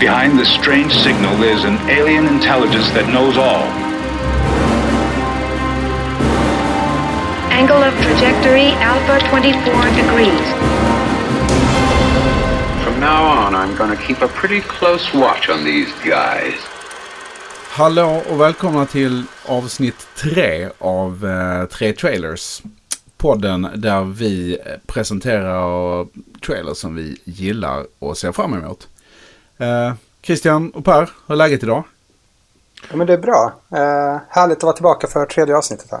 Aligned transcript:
Behind 0.00 0.38
this 0.38 0.48
strange 0.54 0.92
signal, 0.92 1.36
there's 1.38 1.64
an 1.64 1.76
alien 1.90 2.28
intelligence 2.28 2.88
that 2.90 3.08
knows 3.08 3.36
all. 3.36 3.64
Angle 7.50 7.82
of 7.82 7.94
trajectory 7.94 8.68
alpha 8.78 9.18
24 9.28 9.50
degrees. 10.00 10.46
From 12.84 13.00
now 13.00 13.24
on, 13.26 13.56
I'm 13.56 13.76
going 13.76 13.90
to 13.90 14.02
keep 14.06 14.22
a 14.22 14.28
pretty 14.28 14.60
close 14.60 15.12
watch 15.14 15.48
on 15.48 15.64
these 15.64 15.92
guys. 16.04 16.54
Hallå 17.70 18.22
och 18.30 18.40
välkomna 18.40 18.86
till 18.86 19.24
avsnitt 19.46 20.06
tre 20.16 20.68
av 20.78 21.26
eh, 21.26 21.66
Tre 21.66 21.92
Trailers. 21.92 22.62
Podden 23.16 23.68
där 23.74 24.04
vi 24.04 24.58
presenterar 24.86 26.06
trailers 26.46 26.78
som 26.78 26.94
vi 26.94 27.16
gillar 27.24 27.86
och 27.98 28.18
ser 28.18 28.32
fram 28.32 28.54
emot. 28.54 28.88
Eh, 29.58 29.94
Christian 30.22 30.70
och 30.70 30.84
Per, 30.84 31.10
hur 31.26 31.34
är 31.34 31.36
läget 31.36 31.62
idag? 31.62 31.84
Ja, 32.90 32.96
men 32.96 33.06
det 33.06 33.12
är 33.12 33.18
bra. 33.18 33.52
Eh, 33.70 34.20
härligt 34.28 34.56
att 34.56 34.62
vara 34.62 34.72
tillbaka 34.72 35.06
för 35.06 35.26
tredje 35.26 35.56
avsnittet 35.56 35.90
här. 35.90 36.00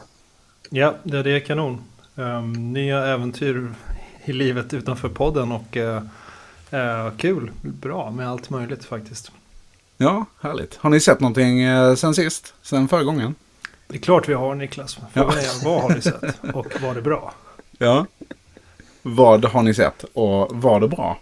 Ja, 0.70 0.94
det, 1.02 1.22
det 1.22 1.30
är 1.30 1.40
kanon. 1.40 1.84
Um, 2.14 2.72
nya 2.72 3.06
äventyr 3.06 3.74
i 4.24 4.32
livet 4.32 4.74
utanför 4.74 5.08
podden 5.08 5.52
och 5.52 5.76
uh, 5.76 6.02
uh, 6.72 7.10
kul. 7.16 7.50
Bra 7.62 8.10
med 8.10 8.28
allt 8.28 8.50
möjligt 8.50 8.84
faktiskt. 8.84 9.32
Ja, 9.96 10.24
härligt. 10.40 10.76
Har 10.76 10.90
ni 10.90 11.00
sett 11.00 11.20
någonting 11.20 11.66
uh, 11.66 11.94
sen 11.94 12.14
sist? 12.14 12.54
Sen 12.62 12.88
förra 12.88 13.02
gången? 13.02 13.34
Det 13.86 13.96
är 13.96 14.00
klart 14.00 14.28
vi 14.28 14.34
har 14.34 14.54
Niklas. 14.54 14.98
Frågan 15.12 15.32
ja. 15.36 15.40
är 15.40 15.64
vad 15.64 15.82
har 15.82 15.90
ni 15.90 16.02
sett 16.02 16.44
och 16.54 16.80
var 16.80 16.94
det 16.94 17.02
bra? 17.02 17.32
Ja. 17.78 18.06
Vad 19.02 19.44
har 19.44 19.62
ni 19.62 19.74
sett 19.74 20.04
och 20.12 20.62
var 20.62 20.80
det 20.80 20.88
bra? 20.88 21.18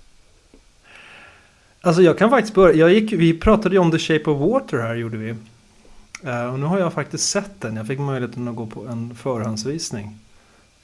Alltså 1.87 2.03
jag 2.03 2.19
kan 2.19 2.31
faktiskt 2.31 2.55
börja. 2.55 2.75
Jag 2.75 2.93
gick, 2.93 3.13
vi 3.13 3.35
pratade 3.35 3.75
ju 3.75 3.79
om 3.79 3.91
The 3.91 3.99
Shape 3.99 4.31
of 4.31 4.51
Water 4.51 4.79
här 4.79 4.95
gjorde 4.95 5.17
vi. 5.17 5.31
Uh, 5.31 6.53
och 6.53 6.61
nu 6.61 6.67
har 6.67 6.79
jag 6.79 6.93
faktiskt 6.93 7.29
sett 7.29 7.61
den. 7.61 7.77
Jag 7.77 7.87
fick 7.87 7.99
möjligheten 7.99 8.49
att 8.49 8.57
gå 8.57 8.67
på 8.67 8.87
en 8.87 9.15
förhandsvisning. 9.15 10.19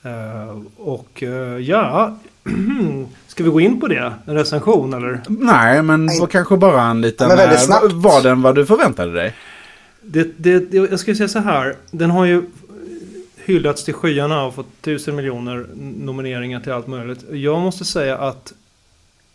Uh, 0.06 0.62
och 0.76 1.22
uh, 1.22 1.58
ja, 1.58 2.16
ska 3.26 3.44
vi 3.44 3.50
gå 3.50 3.60
in 3.60 3.80
på 3.80 3.88
det? 3.88 4.12
En 4.26 4.34
recension 4.34 4.94
eller? 4.94 5.20
Nej, 5.28 5.82
men 5.82 6.06
Nej. 6.06 6.26
kanske 6.30 6.56
bara 6.56 6.82
en 6.82 7.00
liten... 7.00 7.28
Men 7.28 7.36
väldigt 7.36 7.60
snabbt. 7.60 7.92
Var 7.92 8.22
den 8.22 8.42
vad 8.42 8.54
du 8.54 8.66
förväntade 8.66 9.12
dig? 9.12 9.34
Det, 10.02 10.32
det, 10.36 10.74
jag 10.74 11.00
ska 11.00 11.14
säga 11.14 11.28
så 11.28 11.38
här. 11.38 11.76
Den 11.90 12.10
har 12.10 12.24
ju 12.24 12.42
hyllats 13.44 13.84
till 13.84 13.94
skyarna 13.94 14.44
och 14.44 14.54
fått 14.54 14.82
tusen 14.82 15.16
miljoner 15.16 15.66
nomineringar 16.00 16.60
till 16.60 16.72
allt 16.72 16.86
möjligt. 16.86 17.24
Jag 17.30 17.60
måste 17.60 17.84
säga 17.84 18.18
att 18.18 18.52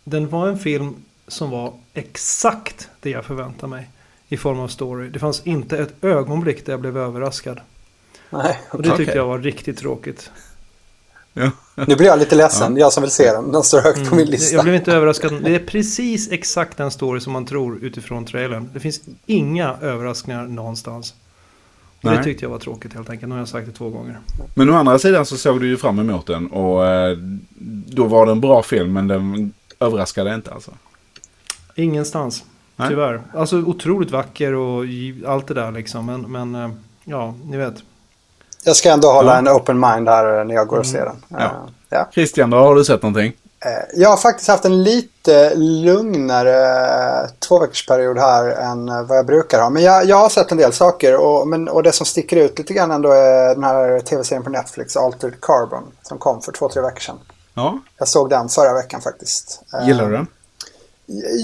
den 0.04 0.28
var 0.28 0.48
en 0.48 0.58
film 0.58 0.94
som 1.28 1.50
var 1.50 1.72
exakt 1.94 2.88
det 3.00 3.10
jag 3.10 3.24
förväntade 3.24 3.70
mig 3.70 3.90
i 4.28 4.36
form 4.36 4.60
av 4.60 4.68
story. 4.68 5.08
Det 5.08 5.18
fanns 5.18 5.46
inte 5.46 5.78
ett 5.78 6.04
ögonblick 6.04 6.66
där 6.66 6.72
jag 6.72 6.80
blev 6.80 6.98
överraskad. 6.98 7.60
Nej, 8.30 8.40
okay. 8.40 8.56
Och 8.70 8.82
det 8.82 8.96
tyckte 8.96 9.16
jag 9.16 9.26
var 9.26 9.38
riktigt 9.38 9.78
tråkigt. 9.78 10.30
Ja. 11.32 11.50
Nu 11.74 11.96
blir 11.96 12.06
jag 12.06 12.18
lite 12.18 12.36
ledsen, 12.36 12.76
ja. 12.76 12.80
jag 12.80 12.92
som 12.92 13.02
vill 13.02 13.10
se 13.10 13.32
den. 13.32 13.52
Den 13.52 13.62
står 13.62 13.80
högt 13.80 13.96
mm. 13.96 14.08
på 14.08 14.14
min 14.14 14.26
lista. 14.26 14.56
Jag 14.56 14.64
blev 14.64 14.74
inte 14.74 14.92
överraskad. 14.92 15.42
Det 15.42 15.54
är 15.54 15.66
precis 15.66 16.32
exakt 16.32 16.76
den 16.76 16.90
story 16.90 17.20
som 17.20 17.32
man 17.32 17.46
tror 17.46 17.84
utifrån 17.84 18.24
trailern. 18.24 18.70
Det 18.72 18.80
finns 18.80 19.00
inga 19.26 19.76
överraskningar 19.82 20.46
någonstans. 20.46 21.14
Och 22.02 22.10
det 22.10 22.24
tyckte 22.24 22.44
jag 22.44 22.50
var 22.50 22.58
tråkigt 22.58 22.94
helt 22.94 23.10
enkelt. 23.10 23.28
Nu 23.28 23.34
har 23.34 23.40
jag 23.40 23.48
sagt 23.48 23.66
det 23.66 23.72
två 23.72 23.90
gånger. 23.90 24.18
Men 24.54 24.70
å 24.70 24.74
andra 24.74 24.98
sidan 24.98 25.26
så 25.26 25.36
såg 25.36 25.60
du 25.60 25.68
ju 25.68 25.76
fram 25.76 25.98
emot 25.98 26.26
den. 26.26 26.46
Och 26.46 26.86
eh, 26.86 27.18
då 27.86 28.04
var 28.04 28.26
det 28.26 28.32
en 28.32 28.40
bra 28.40 28.62
film 28.62 28.92
men 28.92 29.08
den 29.08 29.52
överraskade 29.80 30.34
inte 30.34 30.50
alltså. 30.50 30.70
Ingenstans. 31.78 32.44
Nej. 32.76 32.88
Tyvärr. 32.88 33.22
Alltså 33.34 33.56
otroligt 33.56 34.10
vacker 34.10 34.54
och 34.54 34.84
allt 35.26 35.48
det 35.48 35.54
där 35.54 35.72
liksom. 35.72 36.06
Men, 36.06 36.20
men 36.32 36.54
eh, 36.54 36.70
ja, 37.04 37.34
ni 37.44 37.56
vet. 37.56 37.74
Jag 38.64 38.76
ska 38.76 38.90
ändå 38.90 39.12
hålla 39.12 39.32
ja. 39.32 39.38
en 39.38 39.48
open 39.48 39.80
mind 39.80 40.08
här 40.08 40.44
när 40.44 40.54
jag 40.54 40.66
går 40.66 40.78
och 40.78 40.86
ser 40.86 41.04
den. 41.04 41.16
Ja. 41.28 41.38
Uh, 41.38 41.50
ja. 41.88 42.08
Christian, 42.12 42.50
då 42.50 42.56
har 42.56 42.74
du 42.74 42.84
sett 42.84 43.02
någonting? 43.02 43.32
Uh, 43.66 44.00
jag 44.00 44.08
har 44.08 44.16
faktiskt 44.16 44.48
haft 44.48 44.64
en 44.64 44.82
lite 44.82 45.54
lugnare 45.54 47.28
två 47.48 47.58
veckors 47.58 47.86
period 47.86 48.18
här 48.18 48.48
än 48.48 48.86
vad 49.06 49.18
jag 49.18 49.26
brukar 49.26 49.60
ha. 49.62 49.70
Men 49.70 49.82
jag, 49.82 50.04
jag 50.04 50.16
har 50.16 50.28
sett 50.28 50.52
en 50.52 50.58
del 50.58 50.72
saker 50.72 51.16
och, 51.16 51.48
men, 51.48 51.68
och 51.68 51.82
det 51.82 51.92
som 51.92 52.06
sticker 52.06 52.36
ut 52.36 52.58
lite 52.58 52.74
grann 52.74 52.90
ändå 52.90 53.12
är 53.12 53.54
den 53.54 53.64
här 53.64 54.00
tv-serien 54.00 54.44
på 54.44 54.50
Netflix, 54.50 54.96
Altered 54.96 55.40
Carbon, 55.40 55.84
som 56.02 56.18
kom 56.18 56.40
för 56.42 56.52
två, 56.52 56.68
tre 56.68 56.82
veckor 56.82 57.00
sedan. 57.00 57.18
Ja. 57.54 57.78
Jag 57.98 58.08
såg 58.08 58.30
den 58.30 58.48
förra 58.48 58.74
veckan 58.74 59.00
faktiskt. 59.00 59.62
Gillar 59.86 60.06
du 60.06 60.12
den? 60.12 60.26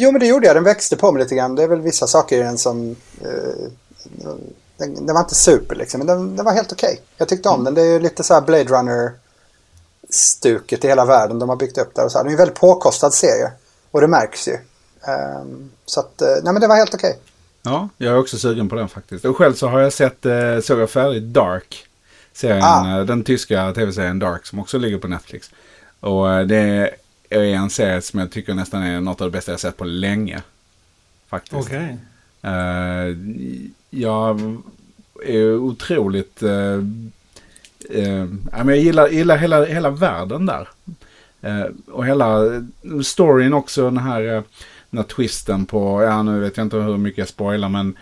Jo, 0.00 0.12
men 0.12 0.20
det 0.20 0.26
gjorde 0.26 0.46
jag. 0.46 0.56
Den 0.56 0.64
växte 0.64 0.96
på 0.96 1.12
mig 1.12 1.22
lite 1.22 1.34
grann. 1.34 1.54
Det 1.54 1.62
är 1.62 1.68
väl 1.68 1.80
vissa 1.80 2.06
saker 2.06 2.36
i 2.36 2.42
den 2.42 2.58
som... 2.58 2.96
Eh, 3.20 3.68
den, 4.76 5.06
den, 5.06 5.14
var 5.14 5.20
inte 5.20 5.34
super 5.34 5.76
liksom, 5.76 5.98
men 5.98 6.06
den, 6.06 6.36
den 6.36 6.44
var 6.44 6.52
helt 6.52 6.72
okej. 6.72 6.92
Okay. 6.92 7.04
Jag 7.16 7.28
tyckte 7.28 7.48
om 7.48 7.64
den. 7.64 7.74
Det 7.74 7.80
är 7.80 7.92
ju 7.92 8.00
lite 8.00 8.24
så 8.24 8.34
här 8.34 8.40
Blade 8.40 8.64
Runner-stuket 8.64 10.84
i 10.84 10.88
hela 10.88 11.04
världen 11.04 11.38
de 11.38 11.48
har 11.48 11.56
byggt 11.56 11.78
upp 11.78 11.94
där. 11.94 12.04
Och 12.04 12.12
så 12.12 12.18
här. 12.18 12.24
Det 12.24 12.30
är 12.30 12.32
en 12.32 12.38
väldigt 12.38 12.60
påkostad 12.60 13.14
serie. 13.14 13.52
Och 13.90 14.00
det 14.00 14.06
märks 14.06 14.48
ju. 14.48 14.58
Um, 15.42 15.70
så 15.86 16.00
att, 16.00 16.22
eh, 16.22 16.28
nej 16.42 16.52
men 16.52 16.60
det 16.60 16.66
var 16.66 16.76
helt 16.76 16.94
okej. 16.94 17.10
Okay. 17.10 17.20
Ja, 17.62 17.88
jag 17.98 18.14
är 18.14 18.18
också 18.18 18.38
sugen 18.38 18.68
på 18.68 18.74
den 18.74 18.88
faktiskt. 18.88 19.24
Och 19.24 19.36
själv 19.36 19.54
så 19.54 19.68
har 19.68 19.80
jag 19.80 19.92
sett, 19.92 20.26
eh, 20.26 20.60
såg 20.62 20.80
jag 20.80 20.90
färdigt 20.90 21.22
Dark. 21.22 21.86
Serien, 22.32 22.64
ah. 22.64 22.98
Eh, 22.98 23.04
den 23.04 23.24
tyska 23.24 23.72
tv-serien 23.72 24.18
Dark 24.18 24.46
som 24.46 24.58
också 24.58 24.78
ligger 24.78 24.98
på 24.98 25.08
Netflix. 25.08 25.50
Och 26.00 26.46
det 26.46 26.90
är 27.40 27.54
en 27.54 27.70
serie 27.70 28.02
som 28.02 28.20
jag 28.20 28.30
tycker 28.30 28.54
nästan 28.54 28.82
är 28.82 29.00
något 29.00 29.20
av 29.20 29.26
det 29.26 29.36
bästa 29.36 29.52
jag 29.52 29.60
sett 29.60 29.76
på 29.76 29.84
länge. 29.84 30.42
Faktiskt. 31.26 31.54
Okej. 31.54 31.96
Okay. 32.42 32.52
Uh, 32.52 33.16
jag 33.90 34.40
är 35.24 35.56
otroligt... 35.56 36.42
Uh, 36.42 36.84
uh, 37.94 38.26
jag 38.56 38.76
gillar, 38.76 39.08
gillar 39.08 39.36
hela, 39.36 39.64
hela 39.64 39.90
världen 39.90 40.46
där. 40.46 40.68
Och 41.86 42.06
hela 42.06 42.40
storyn 43.04 43.52
också, 43.52 43.84
den 43.84 43.98
här, 43.98 44.20
den 44.90 44.98
här 44.98 45.02
twisten 45.02 45.66
på, 45.66 46.02
ja 46.02 46.22
nu 46.22 46.40
vet 46.40 46.56
jag 46.56 46.66
inte 46.66 46.76
hur 46.76 46.96
mycket 46.96 47.18
jag 47.18 47.28
spoilar 47.28 47.68
men 47.68 47.96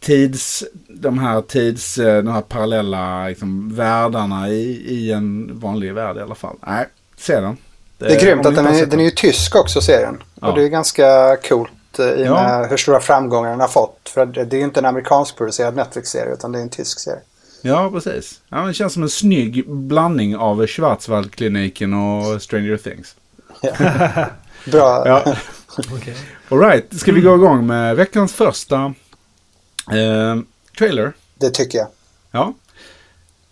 tids, 0.00 0.64
de 0.88 1.18
här 1.18 1.42
tids, 1.42 1.94
de 1.94 2.28
här 2.28 2.40
parallella 2.40 3.28
liksom, 3.28 3.74
världarna 3.74 4.48
i, 4.48 4.94
i 4.94 5.12
en 5.12 5.58
vanlig 5.58 5.94
värld 5.94 6.16
i 6.16 6.20
alla 6.20 6.34
fall. 6.34 6.56
Nej, 6.66 6.86
se 7.16 7.40
den. 7.40 7.56
Det, 7.98 8.08
det 8.08 8.14
är 8.14 8.20
grymt 8.20 8.46
att 8.46 8.54
den 8.54 8.66
är, 8.66 8.86
den 8.86 9.00
är 9.00 9.04
ju 9.04 9.10
tysk 9.10 9.56
också 9.56 9.80
serien. 9.80 10.22
Ja. 10.40 10.48
Och 10.48 10.58
det 10.58 10.64
är 10.64 10.68
ganska 10.68 11.36
coolt 11.48 11.98
eh, 11.98 12.06
i 12.06 12.24
ja. 12.24 12.32
med 12.32 12.70
hur 12.70 12.76
stora 12.76 13.00
framgångar 13.00 13.50
den 13.50 13.60
har 13.60 13.68
fått. 13.68 14.08
För 14.08 14.26
det 14.26 14.52
är 14.52 14.58
ju 14.58 14.64
inte 14.64 14.80
en 14.80 14.86
amerikansk 14.86 15.36
producerad 15.36 15.76
Netflix-serie 15.76 16.32
utan 16.32 16.52
det 16.52 16.58
är 16.58 16.62
en 16.62 16.68
tysk 16.68 17.00
serie. 17.00 17.20
Ja, 17.62 17.90
precis. 17.90 18.40
Ja, 18.48 18.58
det 18.58 18.74
känns 18.74 18.92
som 18.92 19.02
en 19.02 19.08
snygg 19.08 19.70
blandning 19.70 20.36
av 20.36 20.66
Schwarzwaldkliniken 20.66 21.94
och 21.94 22.42
Stranger 22.42 22.76
Things. 22.76 23.16
Ja. 23.60 23.72
Bra. 24.72 25.02
ja. 25.08 25.34
okay. 25.96 26.14
Alright, 26.48 27.00
ska 27.00 27.12
vi 27.12 27.20
gå 27.20 27.34
igång 27.34 27.66
med 27.66 27.96
veckans 27.96 28.32
första 28.32 28.94
eh, 29.90 30.36
trailer? 30.78 31.12
Det 31.34 31.50
tycker 31.50 31.78
jag. 31.78 31.88
Ja. 32.30 32.54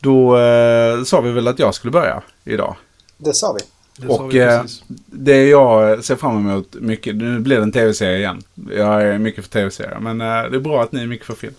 Då 0.00 0.38
eh, 0.38 1.04
sa 1.04 1.20
vi 1.20 1.32
väl 1.32 1.48
att 1.48 1.58
jag 1.58 1.74
skulle 1.74 1.90
börja 1.90 2.22
idag. 2.44 2.76
Det 3.16 3.34
sa 3.34 3.52
vi. 3.52 3.75
Det 3.98 4.06
och 4.06 4.34
eh, 4.34 4.64
det 5.06 5.48
jag 5.48 6.04
ser 6.04 6.16
fram 6.16 6.36
emot 6.36 6.74
mycket, 6.74 7.16
nu 7.16 7.38
blir 7.38 7.56
det 7.56 7.62
en 7.62 7.72
tv-serie 7.72 8.18
igen. 8.18 8.42
Jag 8.76 9.02
är 9.02 9.18
mycket 9.18 9.44
för 9.44 9.50
tv-serier, 9.50 9.98
men 10.00 10.20
eh, 10.20 10.50
det 10.50 10.56
är 10.56 10.60
bra 10.60 10.82
att 10.82 10.92
ni 10.92 11.02
är 11.02 11.06
mycket 11.06 11.26
för 11.26 11.34
film. 11.34 11.54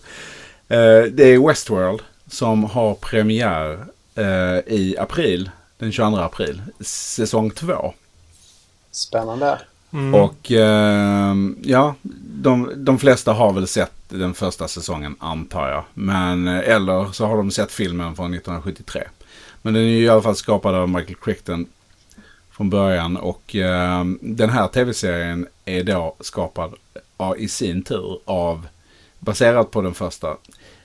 Eh, 0.68 1.02
det 1.12 1.24
är 1.24 1.48
Westworld 1.48 2.00
som 2.30 2.64
har 2.64 2.94
premiär 2.94 3.84
eh, 4.14 4.74
i 4.74 4.96
april, 4.98 5.50
den 5.78 5.92
22 5.92 6.16
april, 6.16 6.62
säsong 6.80 7.50
2. 7.50 7.94
Spännande. 8.90 9.58
Mm. 9.92 10.14
Och 10.14 10.52
eh, 10.52 11.34
ja, 11.62 11.94
de, 12.42 12.72
de 12.76 12.98
flesta 12.98 13.32
har 13.32 13.52
väl 13.52 13.66
sett 13.66 13.92
den 14.08 14.34
första 14.34 14.68
säsongen 14.68 15.16
antar 15.18 15.68
jag. 15.68 15.84
Men, 15.94 16.48
eh, 16.48 16.74
eller 16.74 17.12
så 17.12 17.26
har 17.26 17.36
de 17.36 17.50
sett 17.50 17.72
filmen 17.72 18.16
från 18.16 18.34
1973. 18.34 19.02
Men 19.62 19.74
den 19.74 19.82
är 19.82 19.86
ju 19.86 20.04
i 20.04 20.08
alla 20.08 20.22
fall 20.22 20.36
skapad 20.36 20.74
av 20.74 20.88
Michael 20.88 21.16
Crichton 21.22 21.66
från 22.58 22.70
början. 22.70 23.16
Och 23.16 23.56
eh, 23.56 24.04
den 24.20 24.50
här 24.50 24.68
tv-serien 24.68 25.46
är 25.64 25.84
då 25.84 26.16
skapad 26.20 26.74
av, 27.16 27.38
i 27.38 27.48
sin 27.48 27.82
tur 27.82 28.18
av, 28.24 28.66
baserat 29.18 29.70
på 29.70 29.82
den 29.82 29.94
första, 29.94 30.36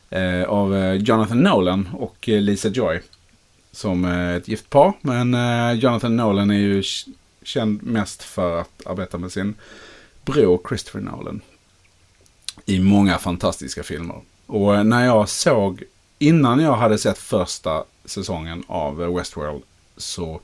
eh, 0.10 0.44
av 0.44 0.76
eh, 0.76 0.94
Jonathan 0.94 1.40
Nolan 1.40 1.90
och 1.94 2.30
eh, 2.30 2.42
Lisa 2.42 2.70
Joy. 2.70 3.02
Som 3.72 4.06
ett 4.06 4.48
gift 4.48 4.70
par. 4.70 4.94
Men 5.02 5.34
eh, 5.34 5.72
Jonathan 5.72 6.16
Nolan 6.16 6.52
är 6.52 6.60
ju 6.60 6.84
känd 7.44 7.84
mest 7.84 8.24
för 8.24 8.62
att 8.62 8.86
arbeta 8.86 9.18
med 9.18 9.32
sin 9.32 9.56
bror 10.26 10.62
Christopher 10.68 11.02
Nolan. 11.02 11.42
I 12.66 12.80
många 12.80 13.18
fantastiska 13.18 13.84
filmer. 13.84 14.22
Och 14.46 14.76
eh, 14.76 14.84
när 14.84 15.06
jag 15.06 15.30
såg, 15.30 15.84
innan 16.20 16.60
jag 16.60 16.74
hade 16.74 16.98
sett 16.98 17.18
första 17.18 17.84
säsongen 18.06 18.64
av 18.68 18.98
Westworld 18.98 19.64
så 19.98 20.42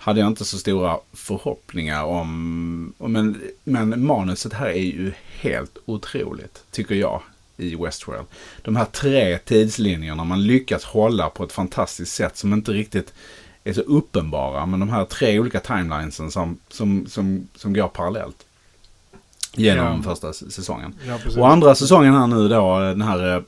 hade 0.00 0.20
jag 0.20 0.26
inte 0.26 0.44
så 0.44 0.58
stora 0.58 0.98
förhoppningar 1.12 2.04
om. 2.04 2.94
Men, 2.98 3.40
men 3.64 4.06
manuset 4.06 4.52
här 4.52 4.66
är 4.66 4.82
ju 4.82 5.12
helt 5.40 5.78
otroligt, 5.84 6.62
tycker 6.70 6.94
jag, 6.94 7.22
i 7.56 7.76
Westworld. 7.76 8.26
De 8.62 8.76
här 8.76 8.84
tre 8.84 9.38
tidslinjerna 9.38 10.24
man 10.24 10.46
lyckas 10.46 10.84
hålla 10.84 11.30
på 11.30 11.44
ett 11.44 11.52
fantastiskt 11.52 12.14
sätt 12.14 12.36
som 12.36 12.52
inte 12.52 12.72
riktigt 12.72 13.12
är 13.64 13.72
så 13.72 13.80
uppenbara. 13.80 14.66
Men 14.66 14.80
de 14.80 14.88
här 14.88 15.04
tre 15.04 15.38
olika 15.38 15.60
timelinesen 15.60 16.30
som, 16.30 16.58
som, 16.68 17.06
som, 17.08 17.48
som 17.54 17.72
går 17.72 17.88
parallellt. 17.88 18.36
Genom 19.54 19.86
Ja. 19.86 20.02
första 20.02 20.32
säsongen. 20.32 20.94
Ja. 21.06 21.18
Och 21.40 21.48
andra 21.50 21.74
säsongen 21.74 22.14
här 22.14 22.26
nu 22.26 22.48
då, 22.48 22.78
den 22.78 23.02
här 23.02 23.36
eh, 23.36 23.42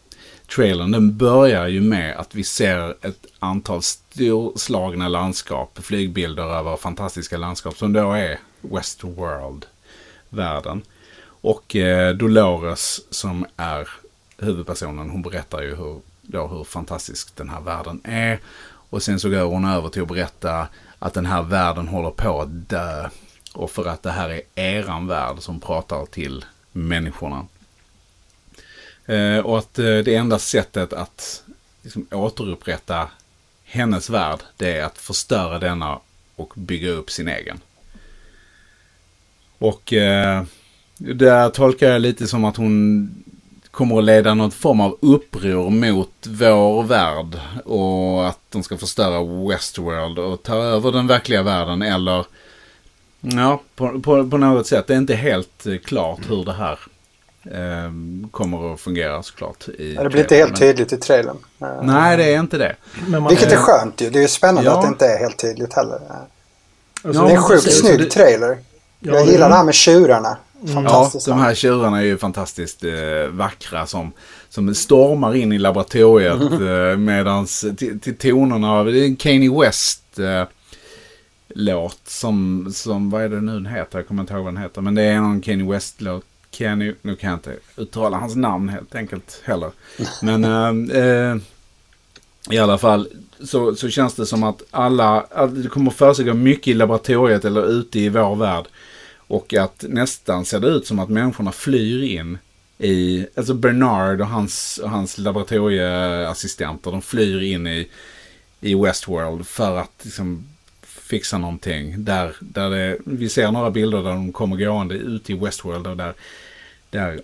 trailern, 0.46 0.90
den 0.90 1.16
börjar 1.16 1.68
ju 1.68 1.80
med 1.80 2.16
att 2.16 2.34
vi 2.34 2.44
ser 2.44 3.06
ett 3.06 3.26
antal 3.38 3.82
storslagna 3.82 5.08
landskap, 5.08 5.78
flygbilder 5.82 6.58
över 6.58 6.76
fantastiska 6.76 7.36
landskap 7.36 7.76
som 7.76 7.92
då 7.92 8.12
är 8.12 8.38
Westworld-världen. 8.60 10.82
Och 11.24 11.76
eh, 11.76 12.14
Dolores 12.14 13.14
som 13.14 13.46
är 13.56 13.88
huvudpersonen, 14.38 15.10
hon 15.10 15.22
berättar 15.22 15.62
ju 15.62 15.74
hur, 15.74 16.00
då, 16.22 16.46
hur 16.46 16.64
fantastisk 16.64 17.36
den 17.36 17.48
här 17.48 17.60
världen 17.60 18.00
är. 18.04 18.38
Och 18.64 19.02
sen 19.02 19.20
så 19.20 19.28
går 19.28 19.44
hon 19.44 19.64
över 19.64 19.88
till 19.88 20.02
att 20.02 20.08
berätta 20.08 20.68
att 20.98 21.14
den 21.14 21.26
här 21.26 21.42
världen 21.42 21.88
håller 21.88 22.10
på 22.10 22.40
att 22.40 22.68
dö. 22.68 23.08
Och 23.54 23.70
för 23.70 23.88
att 23.88 24.02
det 24.02 24.10
här 24.10 24.28
är 24.28 24.42
eran 24.54 25.06
värld 25.06 25.36
som 25.38 25.60
pratar 25.60 26.06
till 26.06 26.44
människorna. 26.72 27.46
Eh, 29.12 29.38
och 29.38 29.58
att 29.58 29.78
eh, 29.78 29.84
det 29.84 30.14
enda 30.14 30.38
sättet 30.38 30.92
att 30.92 31.42
liksom, 31.82 32.06
återupprätta 32.10 33.08
hennes 33.64 34.10
värld, 34.10 34.38
det 34.56 34.78
är 34.78 34.84
att 34.84 34.98
förstöra 34.98 35.58
denna 35.58 35.98
och 36.36 36.52
bygga 36.56 36.90
upp 36.90 37.10
sin 37.10 37.28
egen. 37.28 37.60
Och 39.58 39.92
eh, 39.92 40.42
där 40.98 41.50
tolkar 41.50 41.88
jag 41.88 42.02
lite 42.02 42.26
som 42.26 42.44
att 42.44 42.56
hon 42.56 43.10
kommer 43.70 43.98
att 43.98 44.04
leda 44.04 44.34
någon 44.34 44.50
form 44.50 44.80
av 44.80 44.98
uppror 45.00 45.70
mot 45.70 46.26
vår 46.26 46.82
värld 46.82 47.40
och 47.64 48.28
att 48.28 48.38
de 48.50 48.62
ska 48.62 48.78
förstöra 48.78 49.48
Westworld 49.48 50.18
och 50.18 50.42
ta 50.42 50.54
över 50.56 50.92
den 50.92 51.06
verkliga 51.06 51.42
världen 51.42 51.82
eller 51.82 52.26
ja, 53.20 53.60
på, 53.74 54.00
på, 54.00 54.30
på 54.30 54.38
något 54.38 54.66
sätt. 54.66 54.86
Det 54.86 54.94
är 54.94 54.98
inte 54.98 55.14
helt 55.14 55.66
eh, 55.66 55.78
klart 55.78 56.30
hur 56.30 56.44
det 56.44 56.52
här 56.52 56.78
kommer 58.30 58.74
att 58.74 58.80
fungera 58.80 59.22
såklart. 59.22 59.68
I 59.68 59.94
Ja, 59.94 60.02
Det 60.02 60.08
blir 60.10 60.20
inte 60.20 60.36
helt 60.36 60.56
tydligt 60.56 60.92
i 60.92 60.96
trailern. 60.96 61.36
Eh, 61.60 61.82
Nej, 61.82 62.16
det 62.16 62.34
är 62.34 62.40
inte 62.40 62.58
det. 62.58 62.76
Men 63.08 63.22
man, 63.22 63.28
Vilket 63.30 63.52
är 63.52 63.56
skönt 63.56 64.00
ju. 64.00 64.10
Det 64.10 64.18
är 64.18 64.22
ju 64.22 64.28
spännande 64.28 64.70
ja. 64.70 64.76
att 64.76 64.82
det 64.82 64.88
inte 64.88 65.06
är 65.06 65.18
helt 65.18 65.38
tydligt 65.38 65.72
heller. 65.74 65.98
Alltså, 67.04 67.22
det 67.22 67.26
är 67.28 67.30
en 67.30 67.34
Ja, 67.34 67.42
sjukt 67.42 67.64
precis. 67.64 67.80
snygg 67.80 67.98
Det- 67.98 68.10
trailer. 68.10 68.58
Ja, 69.00 69.12
jag 69.14 69.26
det- 69.26 69.32
gillar 69.32 69.48
det 69.48 69.54
här 69.54 69.64
med 69.64 69.74
tjurarna. 69.74 70.36
Ja, 70.64 70.72
Fantastiskt. 70.74 71.26
de 71.26 71.38
här 71.38 71.54
tjurarna 71.54 71.98
är 71.98 72.02
ju 72.04 72.18
fantastiskt 72.18 72.84
eh, 72.84 72.90
vackra 73.30 73.86
som, 73.86 74.12
som 74.48 74.74
stormar 74.74 75.34
in 75.34 75.52
i 75.52 75.58
laboratoriet 75.58 76.40
eh, 76.52 76.98
medans 76.98 77.64
till, 77.76 78.00
till 78.00 78.16
tonerna 78.18 78.72
av, 78.72 78.86
det 78.86 78.98
är 78.98 79.04
en 79.04 79.16
Kanye 79.16 79.60
West 79.60 80.18
eh, 80.18 80.44
låt 81.48 81.98
som, 82.06 82.68
som, 82.74 83.10
vad 83.10 83.22
är 83.22 83.28
det 83.28 83.40
nu 83.40 83.52
den 83.52 83.66
heter? 83.66 83.98
Jag 83.98 84.08
kommer 84.08 84.20
inte 84.22 84.34
ihåg 84.34 84.44
vad 84.44 84.54
den 84.54 84.62
heter. 84.62 84.80
Men 84.80 84.94
det 84.94 85.02
är 85.02 85.20
någon 85.20 85.40
Kanye 85.40 85.70
West-låt. 85.72 86.24
Kanye, 86.52 86.94
nu 87.02 87.16
kan 87.16 87.30
jag 87.30 87.36
inte 87.36 87.56
uttala 87.76 88.16
hans 88.16 88.36
namn 88.36 88.68
helt 88.68 88.94
enkelt 88.94 89.40
heller. 89.44 89.70
Men 90.22 90.44
eh, 90.44 91.02
eh, 91.02 91.36
i 92.50 92.58
alla 92.58 92.78
fall 92.78 93.08
så, 93.40 93.74
så 93.74 93.88
känns 93.88 94.14
det 94.14 94.26
som 94.26 94.42
att 94.42 94.62
alla, 94.70 95.20
att 95.20 95.62
det 95.62 95.68
kommer 95.68 95.90
försiggå 95.90 96.34
mycket 96.34 96.68
i 96.68 96.74
laboratoriet 96.74 97.44
eller 97.44 97.66
ute 97.66 98.00
i 98.00 98.08
vår 98.08 98.36
värld. 98.36 98.64
Och 99.16 99.54
att 99.54 99.84
nästan 99.88 100.44
ser 100.44 100.60
det 100.60 100.68
ut 100.68 100.86
som 100.86 100.98
att 100.98 101.08
människorna 101.08 101.52
flyr 101.52 102.02
in 102.02 102.38
i, 102.78 103.26
alltså 103.34 103.54
Bernard 103.54 104.20
och 104.20 104.26
hans, 104.26 104.80
och 104.82 104.90
hans 104.90 105.18
laboratorieassistenter, 105.18 106.90
de 106.90 107.02
flyr 107.02 107.42
in 107.42 107.66
i, 107.66 107.88
i 108.60 108.74
Westworld 108.74 109.46
för 109.46 109.78
att 109.78 109.92
liksom 110.02 110.44
fixa 111.12 111.38
någonting. 111.38 112.04
Där, 112.04 112.36
där 112.40 112.70
det, 112.70 112.96
vi 113.04 113.28
ser 113.28 113.52
några 113.52 113.70
bilder 113.70 114.02
där 114.02 114.10
de 114.10 114.32
kommer 114.32 114.56
gående 114.56 114.94
ut 114.94 115.30
i 115.30 115.34
Westworld 115.34 115.86
och 115.86 115.96
där, 115.96 116.14
där, 116.90 117.20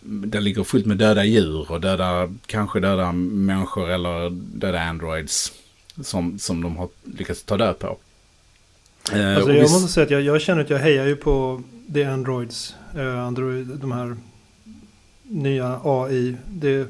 där 0.00 0.40
ligger 0.40 0.64
fullt 0.64 0.86
med 0.86 0.96
döda 0.96 1.24
djur 1.24 1.70
och 1.72 1.80
döda, 1.80 2.32
kanske 2.46 2.80
döda 2.80 3.12
människor 3.12 3.90
eller 3.90 4.30
döda 4.30 4.80
androids 4.80 5.52
som, 6.02 6.38
som 6.38 6.62
de 6.62 6.76
har 6.76 6.88
lyckats 7.04 7.42
ta 7.42 7.56
död 7.56 7.78
på. 7.78 7.86
Eh, 9.12 9.36
Alltså 9.36 9.52
jag 9.52 9.54
vi- 9.54 9.60
måste 9.62 9.88
säga 9.92 10.04
att 10.04 10.10
jag, 10.10 10.22
jag 10.22 10.40
känner 10.40 10.60
att 10.62 10.70
jag 10.70 10.78
hejar 10.78 11.06
ju 11.06 11.16
på 11.16 11.62
The 11.94 12.04
Androids. 12.04 12.74
Eh, 12.96 13.20
Android, 13.26 13.66
de 13.66 13.92
här 13.92 14.16
nya 15.22 15.80
AI. 15.84 16.36
Det, 16.48 16.86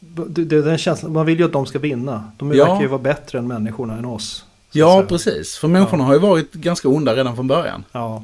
det, 0.00 0.44
det, 0.44 0.62
den 0.62 0.78
känslan, 0.78 1.12
man 1.12 1.26
vill 1.26 1.38
ju 1.38 1.44
att 1.44 1.52
de 1.52 1.66
ska 1.66 1.78
vinna. 1.78 2.32
De 2.36 2.52
Ja. 2.52 2.64
verkar 2.64 2.80
ju 2.82 2.88
vara 2.88 3.02
bättre 3.02 3.38
än 3.38 3.46
människorna, 3.46 3.98
än 3.98 4.04
oss. 4.04 4.44
Ja, 4.72 4.92
säga. 4.96 5.06
precis. 5.06 5.56
För 5.56 5.68
människorna 5.68 6.04
har 6.04 6.12
ju 6.12 6.18
varit 6.18 6.52
ganska 6.52 6.88
onda 6.88 7.14
redan 7.16 7.36
från 7.36 7.46
början. 7.48 7.84
Ja, 7.92 8.22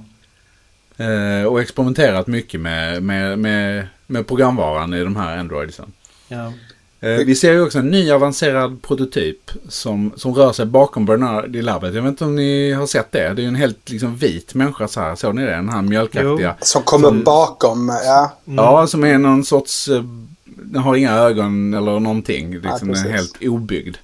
Eh, 0.96 1.46
och 1.46 1.61
experimenterat 1.61 2.26
mycket 2.26 2.61
med, 2.61 3.02
med, 3.02 3.38
med, 3.38 3.87
med 4.06 4.26
programvaran 4.26 4.94
i 4.94 5.05
de 5.05 5.17
här 5.17 5.38
Androidsen. 5.38 5.93
ja. 6.29 6.52
Eh, 7.00 7.11
vi 7.11 7.35
ser 7.35 7.52
ju 7.52 7.62
också 7.62 7.79
en 7.79 7.88
ny 7.91 8.11
avancerad 8.11 8.82
prototyp 8.82 9.50
som, 9.69 10.12
som 10.17 10.35
rör 10.35 10.52
sig 10.52 10.67
bakom 10.67 11.06
Bernard 11.06 11.56
i 11.56 11.62
labbet. 11.62 11.94
Jag 11.94 12.02
vet 12.02 12.08
inte 12.11 12.25
om 12.25 12.37
ni 12.37 12.73
har 12.73 12.87
sett 12.87 13.12
det. 13.12 13.19
Det 13.19 13.40
är 13.40 13.43
ju 13.43 13.49
en 13.49 13.55
helt 13.55 13.90
liksom, 13.90 14.17
vit 14.17 14.55
människa 14.55 14.88
så 14.88 15.00
här. 15.00 15.14
Såg 15.14 15.35
ni 15.35 15.43
det? 15.44 15.50
Den 15.50 15.69
här 15.69 15.82
mjölkaktiga. 15.82 16.55
Som 16.61 16.82
kommer 16.82 17.08
Som- 17.08 17.25
bakom. 17.25 17.88
Ja. 18.05 18.32
Ja, 18.44 18.87
som 18.87 19.05
är 19.05 19.19
någon 19.19 19.44
sorts... 19.44 19.88
eh, 19.88 20.02
Den 20.44 20.82
har 20.82 20.97
inga 20.97 21.12
ögon 21.12 21.75
eller 21.75 22.00
någonting. 22.00 22.50
Liksom, 22.52 22.79
den 22.81 22.90
är 22.90 22.94
precis. 22.94 23.11
helt 23.12 23.37
obyggd. 23.43 23.97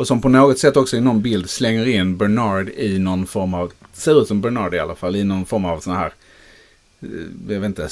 Och 0.00 0.06
som 0.06 0.20
på 0.20 0.28
något 0.28 0.58
sätt 0.58 0.76
också 0.76 0.96
i 0.96 1.00
någon 1.00 1.22
bild 1.22 1.50
slänger 1.50 1.88
in 1.88 2.16
Bernard 2.16 2.68
i 2.68 2.98
någon 2.98 3.26
form 3.26 3.54
av... 3.54 3.72
Ser 3.92 4.22
ut 4.22 4.28
som 4.28 4.40
Bernard 4.40 4.74
i 4.74 4.78
alla 4.78 4.94
fall. 4.94 5.16
I 5.16 5.24
någon 5.24 5.46
form 5.46 5.64
av 5.64 5.80
sån 5.80 5.96
här... 5.96 6.12
eh, 7.00 7.08
Jag 7.48 7.60
vet 7.60 7.66
inte... 7.66 7.82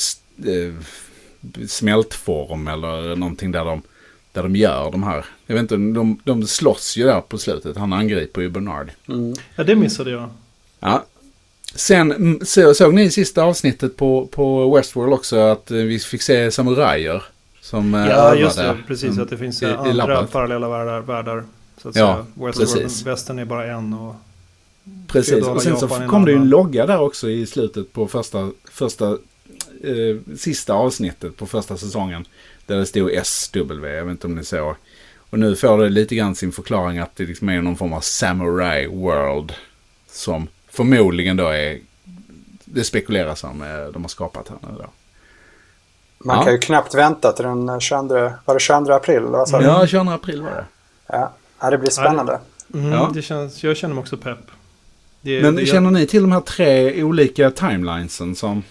eh, 0.44 0.75
Smältform 1.69 2.69
eller 2.69 3.16
någonting 3.16 3.52
där 3.52 3.64
de... 3.64 3.82
Där 4.32 4.43
de 4.43 4.56
gör 4.56 4.90
de 4.90 5.02
här. 5.02 5.25
Jag 5.46 5.55
vet 5.55 5.62
inte, 5.62 5.75
de, 5.76 6.20
de 6.25 6.46
slåss 6.46 6.96
ju 6.96 7.05
där 7.05 7.20
på 7.20 7.38
slutet. 7.38 7.76
Han 7.76 7.93
angriper 7.93 8.40
ju 8.40 8.49
Bernard. 8.49 8.90
ja, 9.56 9.64
det 9.64 9.75
missade 9.75 10.10
jag. 10.10 10.31
Ja. 10.81 11.05
Sen 11.75 12.12
mm, 12.12 12.40
så, 12.44 12.74
såg 12.74 12.94
ni 12.94 13.03
i 13.03 13.10
sista 13.10 13.43
avsnittet 13.43 13.96
på, 13.96 14.27
på 14.27 14.74
Westworld 14.77 15.12
också 15.12 15.36
att 15.36 15.70
eh, 15.70 15.77
vi 15.77 15.98
fick 15.98 16.22
se 16.22 16.50
samurajer. 16.50 17.22
Som 17.60 17.94
Ja, 17.94 18.00
övade, 18.06 18.41
just 18.41 18.56
det. 18.56 18.77
Precis, 18.86 19.10
mm, 19.10 19.22
att 19.22 19.31
det 19.31 19.36
finns 19.38 19.62
i- 19.62 19.67
i 19.67 19.69
andra 19.69 19.93
labbet. 19.93 20.32
parallella 20.32 20.69
världar. 20.69 21.00
världar 21.00 21.44
så 21.82 21.89
att 21.89 21.97
Ja, 21.97 22.15
säga. 22.15 22.47
Westworld, 22.47 22.73
precis. 22.85 23.06
västern 23.06 23.39
är 23.39 23.44
bara 23.44 23.67
en. 23.73 23.93
Och, 23.93 24.15
Precis, 25.06 25.47
och 25.47 25.63
sen 25.63 25.77
så 25.77 25.85
Japan 25.87 26.08
kom 26.08 26.25
det 26.25 26.31
ju 26.31 26.37
en 26.37 26.49
logga 26.49 26.87
där 26.87 27.01
också 27.01 27.31
i 27.31 27.47
slutet 27.47 27.93
på 27.93 28.06
första, 28.06 28.51
första 28.70 29.08
eh, 29.85 30.37
sista 30.37 30.73
avsnittet 30.75 31.37
på 31.37 31.47
första 31.47 31.77
säsongen. 31.77 32.25
Där 32.67 32.77
det 32.77 32.87
stod 32.87 33.11
SW, 33.27 33.87
jag 33.87 34.05
vet 34.05 34.11
inte 34.11 34.27
om 34.27 34.35
ni 34.35 34.44
såg. 34.44 34.75
Och 35.31 35.39
nu 35.39 35.56
får 35.56 35.79
det 35.79 35.89
lite 35.89 36.15
grann 36.15 36.35
sin 36.35 36.53
förklaring 36.53 36.99
att 36.99 37.17
det 37.17 37.25
liksom 37.25 37.49
är 37.49 37.63
någon 37.63 37.77
form 37.77 37.93
av 37.93 38.01
samurai 38.01 38.87
world. 38.87 39.53
Som 40.11 40.49
förmodligen 40.70 41.37
då 41.37 41.49
är, 41.49 41.79
det 42.65 42.85
spekuleras 42.85 43.44
om 43.44 43.63
eh, 43.63 43.93
de 43.93 44.03
har 44.03 44.08
skapat 44.08 44.49
här 44.49 44.58
nu 44.63 44.79
då. 44.79 44.87
Man 46.19 46.37
Ja. 46.37 46.44
kan 46.44 46.53
ju 46.53 46.58
knappt 46.58 46.94
vänta 46.94 47.32
till 47.32 47.44
den 47.44 47.81
22, 47.81 48.15
var 48.44 48.55
det 48.55 48.61
22 48.61 48.93
april? 48.93 49.23
du? 49.23 49.65
Ja, 49.65 49.87
22 49.87 50.11
april 50.13 50.43
var 50.43 50.51
det. 50.51 50.65
Ja. 51.06 51.32
Ja, 51.60 51.70
det 51.70 51.79
blir 51.79 51.91
spännande. 51.91 52.38
mm, 52.74 52.93
Ja. 52.93 53.10
det 53.15 53.22
känns, 53.22 53.65
jag 53.65 53.77
känner 53.77 53.94
mig 53.94 54.03
också 54.03 54.17
pepp. 54.17 54.38
Det, 55.20 55.43
Men 55.43 55.56
det, 55.56 55.67
känner 55.67 55.91
ni 55.91 56.06
till 56.06 56.22
de 56.22 56.32
här 56.32 56.41
tre 56.41 57.03
olika 57.03 57.50
timelinesen 57.50 58.34
som, 58.36 58.62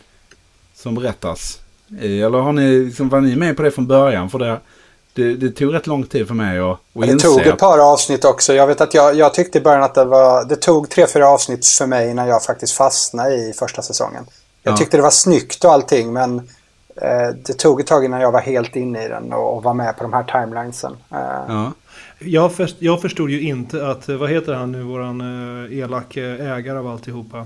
som 0.75 0.95
berättas? 0.95 1.59
i? 2.01 2.21
Eller 2.21 2.37
har 2.39 2.53
ni, 2.53 2.79
liksom, 2.79 3.09
var 3.09 3.21
ni 3.21 3.35
med 3.35 3.57
på 3.57 3.63
det 3.63 3.71
från 3.71 3.87
början? 3.87 4.29
För 4.29 4.39
det, 4.39 4.59
det, 5.13 5.33
det 5.33 5.49
tog 5.51 5.73
rätt 5.73 5.87
lång 5.87 6.03
tid 6.03 6.27
för 6.27 6.33
mig 6.35 6.59
att, 6.59 6.65
att 6.71 6.79
Ja, 6.93 7.01
det 7.05 7.11
inse. 7.11 7.27
tog 7.27 7.39
ett 7.41 7.57
par 7.57 7.79
avsnitt 7.93 8.25
också. 8.25 8.53
Jag 8.53 8.67
vet 8.67 8.81
att 8.81 8.93
jag, 8.93 9.15
jag 9.15 9.33
tyckte 9.33 9.57
i 9.57 9.61
början 9.61 9.83
att 9.83 9.95
det 9.95 10.05
var... 10.05 10.45
Det 10.45 10.55
tog 10.55 10.89
tre, 10.89 11.07
fyra 11.07 11.29
avsnitt 11.29 11.65
för 11.67 11.85
mig 11.85 12.09
innan 12.09 12.27
jag 12.27 12.43
faktiskt 12.43 12.73
fastnade 12.73 13.35
i 13.35 13.53
första 13.53 13.81
säsongen. 13.81 14.23
Jag 14.63 14.71
Ja. 14.73 14.77
tyckte 14.77 14.97
det 14.97 15.03
var 15.03 15.09
snyggt 15.09 15.63
och 15.65 15.71
allting 15.71 16.13
men 16.13 16.37
eh, 16.95 17.29
det 17.45 17.53
tog 17.53 17.79
ett 17.81 17.87
tag 17.87 18.05
innan 18.05 18.21
jag 18.21 18.31
var 18.31 18.41
helt 18.41 18.75
inne 18.75 19.05
i 19.05 19.07
den 19.07 19.33
och, 19.33 19.57
och 19.57 19.63
var 19.63 19.73
med 19.73 19.97
på 19.97 20.03
de 20.03 20.13
här 20.13 20.23
timelinesen. 20.23 20.91
Eh, 21.11 21.17
Ja. 21.47 21.71
Jag, 22.19 22.53
först, 22.53 22.75
jag 22.79 23.01
förstod 23.01 23.29
ju 23.29 23.41
inte 23.41 23.87
att, 23.87 24.09
eh, 24.09 24.15
vad 24.15 24.29
heter 24.29 24.53
han 24.53 24.71
nu, 24.71 24.81
våran 24.81 25.21
eh, 25.69 25.77
elak 25.79 26.17
eh, 26.17 26.51
ägare 26.51 26.77
av 26.77 26.87
alltihopa? 26.87 27.45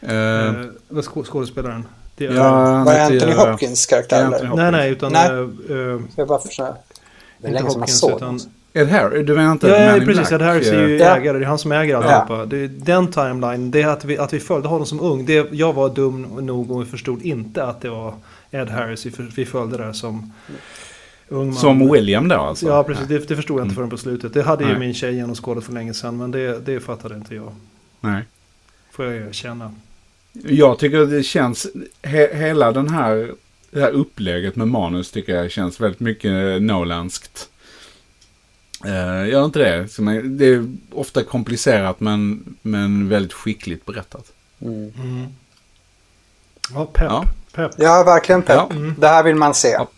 Eh, 0.00 0.10
Eh, 0.10 1.00
skå, 1.02 1.24
skådespelaren? 1.24 1.84
Det 2.16 2.26
är, 2.26 2.32
ja, 2.34 2.84
var 2.84 2.92
det 2.92 3.04
Anthony 3.04 3.32
Hopkins 3.32 3.86
karaktär 3.86 4.24
Anthony 4.24 4.36
eller? 4.38 4.46
Hopkins. 4.48 4.62
Nej, 4.62 4.72
nej, 4.72 4.90
utan... 4.90 5.12
Nej. 5.12 5.30
eh, 5.30 5.94
eh, 5.94 6.00
Jag 6.16 6.28
bara 6.28 6.38
försöker. 6.38 6.74
Det 7.38 7.46
är 7.46 7.48
inte 7.48 7.60
länge 7.62 7.70
som 7.70 7.80
man 7.80 7.80
Hopkins, 7.80 7.98
såg 7.98 8.10
utan... 8.16 8.40
Ed 8.72 8.88
Harris, 8.88 9.26
du 9.26 9.34
menar 9.34 9.52
inte 9.52 9.68
Ja, 9.68 9.76
ja 9.78 9.90
Man 9.90 10.00
in 10.00 10.06
precis. 10.06 10.32
Ed 10.32 10.42
Harris 10.42 10.68
är 10.68 10.88
ju 10.88 10.98
Ja. 10.98 11.16
ägare. 11.16 11.38
Det 11.38 11.44
är 11.44 11.48
han 11.48 11.58
som 11.58 11.72
äger 11.72 11.96
alltihopa. 11.96 12.46
Det 12.46 12.56
är 12.56 12.68
den 12.68 13.10
timeline. 13.10 13.70
Det 13.70 13.82
är 13.82 13.88
att 13.88 14.04
vi, 14.04 14.18
att 14.18 14.32
vi 14.32 14.40
följde 14.40 14.68
honom 14.68 14.86
som 14.86 15.00
ung. 15.00 15.26
Det, 15.26 15.48
jag 15.52 15.72
var 15.72 15.88
dum 15.88 16.22
nog 16.22 16.70
och 16.70 16.86
förstod 16.86 17.22
inte 17.22 17.64
att 17.64 17.80
det 17.80 17.88
var 17.90 18.14
Ed 18.50 18.68
Harris 18.68 19.06
vi, 19.06 19.10
vi 19.36 19.46
följde 19.46 19.76
där 19.76 19.92
som 19.92 20.32
ung 21.30 21.46
man. 21.46 21.54
Som 21.54 21.92
William 21.92 22.28
då 22.28 22.36
alltså? 22.36 22.66
Ja, 22.66 22.84
precis. 22.84 23.08
Det, 23.08 23.28
det 23.28 23.36
förstod 23.36 23.58
jag 23.58 23.64
inte 23.64 23.74
förrän 23.74 23.90
på 23.90 23.98
slutet. 23.98 24.34
Det 24.34 24.42
hade 24.42 24.64
ju 24.64 24.70
Nej. 24.70 24.78
min 24.78 24.94
tjej 24.94 25.14
genomskådat 25.14 25.64
för 25.64 25.72
länge 25.72 25.94
sedan. 25.94 26.16
Men 26.16 26.30
det, 26.30 26.58
det 26.58 26.80
fattade 26.80 27.14
inte 27.14 27.34
jag. 27.34 27.54
Nej. 28.00 28.22
Får 28.90 29.04
jag 29.04 29.16
erkänna. 29.28 29.74
Jag 30.32 30.78
tycker 30.78 31.06
det 31.06 31.22
känns, 31.22 31.66
he, 32.02 32.36
hela 32.36 32.72
den 32.72 32.88
här, 32.88 33.32
det 33.70 33.80
här 33.80 33.90
upplägget 33.90 34.56
med 34.56 34.68
manus 34.68 35.10
tycker 35.10 35.36
jag 35.36 35.50
känns 35.50 35.80
väldigt 35.80 36.00
mycket 36.00 36.62
Nolanskt. 36.62 37.48
Uh, 38.86 39.28
gör 39.28 39.44
inte 39.44 39.58
det? 39.58 39.88
Det 40.22 40.46
är 40.46 40.72
ofta 40.92 41.24
komplicerat 41.24 42.00
men, 42.00 42.44
men 42.62 43.08
väldigt 43.08 43.32
skickligt 43.32 43.86
berättat. 43.86 44.32
Mm. 44.60 44.92
Ja, 46.74 46.86
pepp. 46.86 47.06
Ja. 47.10 47.24
pepp. 47.52 47.72
Ja, 47.78 48.02
verkligen 48.04 48.42
pepp. 48.42 48.56
Ja. 48.56 48.68
Det 48.98 49.08
här 49.08 49.22
vill 49.22 49.36
man 49.36 49.54
se. 49.54 49.68
Ja. 49.68 49.88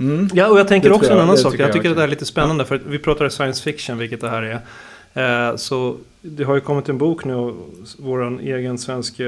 Mm. 0.00 0.28
Ja, 0.34 0.48
och 0.48 0.58
jag 0.58 0.68
tänker 0.68 0.88
Det 0.88 0.94
också 0.94 1.06
tror 1.06 1.12
en 1.12 1.18
jag- 1.18 1.24
annan 1.24 1.38
sak. 1.38 1.52
tycker 1.52 1.64
Jag 1.64 1.68
jag 1.68 1.74
tycker 1.76 1.90
att 1.90 1.96
det 1.96 2.00
här 2.00 2.06
är 2.08 2.10
lite 2.10 2.24
spännande. 2.24 2.64
För 2.64 2.80
vi 2.86 2.98
pratar 2.98 3.28
science 3.28 3.62
fiction, 3.62 3.98
vilket 3.98 4.20
det 4.20 4.28
här 4.30 4.42
är. 4.42 4.60
Eh, 5.50 5.56
så 5.56 5.96
det 6.22 6.44
har 6.44 6.54
ju 6.54 6.60
kommit 6.60 6.88
en 6.88 6.98
bok 6.98 7.24
nu. 7.24 7.54
Vår 7.98 8.40
egen 8.40 8.78
svenska 8.78 9.24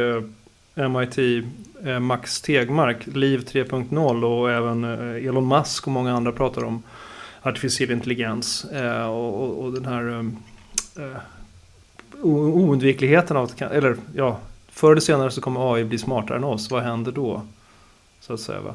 MIT, 0.75 1.43
eh, 1.85 1.99
Max 2.01 2.41
Tegmark, 2.41 2.97
Liv 3.07 3.39
3.0 3.53 4.25
och 4.25 4.51
även 4.51 4.85
eh, 4.85 5.27
Elon 5.29 5.49
Musk 5.49 5.87
och 5.87 5.93
många 5.93 6.15
andra 6.17 6.33
pratar 6.33 6.65
om 6.65 6.83
artificiell 7.43 7.91
intelligens. 7.91 8.65
Eh, 8.65 9.07
och, 9.11 9.43
och, 9.45 9.65
och 9.65 9.73
den 9.73 9.85
här 9.85 10.09
eh, 10.99 11.05
eh, 11.05 11.17
oundvikligheten 12.23 13.37
av 13.37 13.51
eller 13.61 13.97
ja, 14.15 14.39
förr 14.71 14.91
eller 14.93 15.01
senare 15.01 15.31
så 15.31 15.41
kommer 15.41 15.75
AI 15.75 15.85
bli 15.85 15.99
smartare 15.99 16.39
än 16.39 16.45
oss. 16.45 16.71
Vad 16.71 16.83
händer 16.83 17.13
då? 17.13 17.43
Så 18.21 18.33
att 18.35 18.41
säga 18.41 18.61
va. 18.61 18.75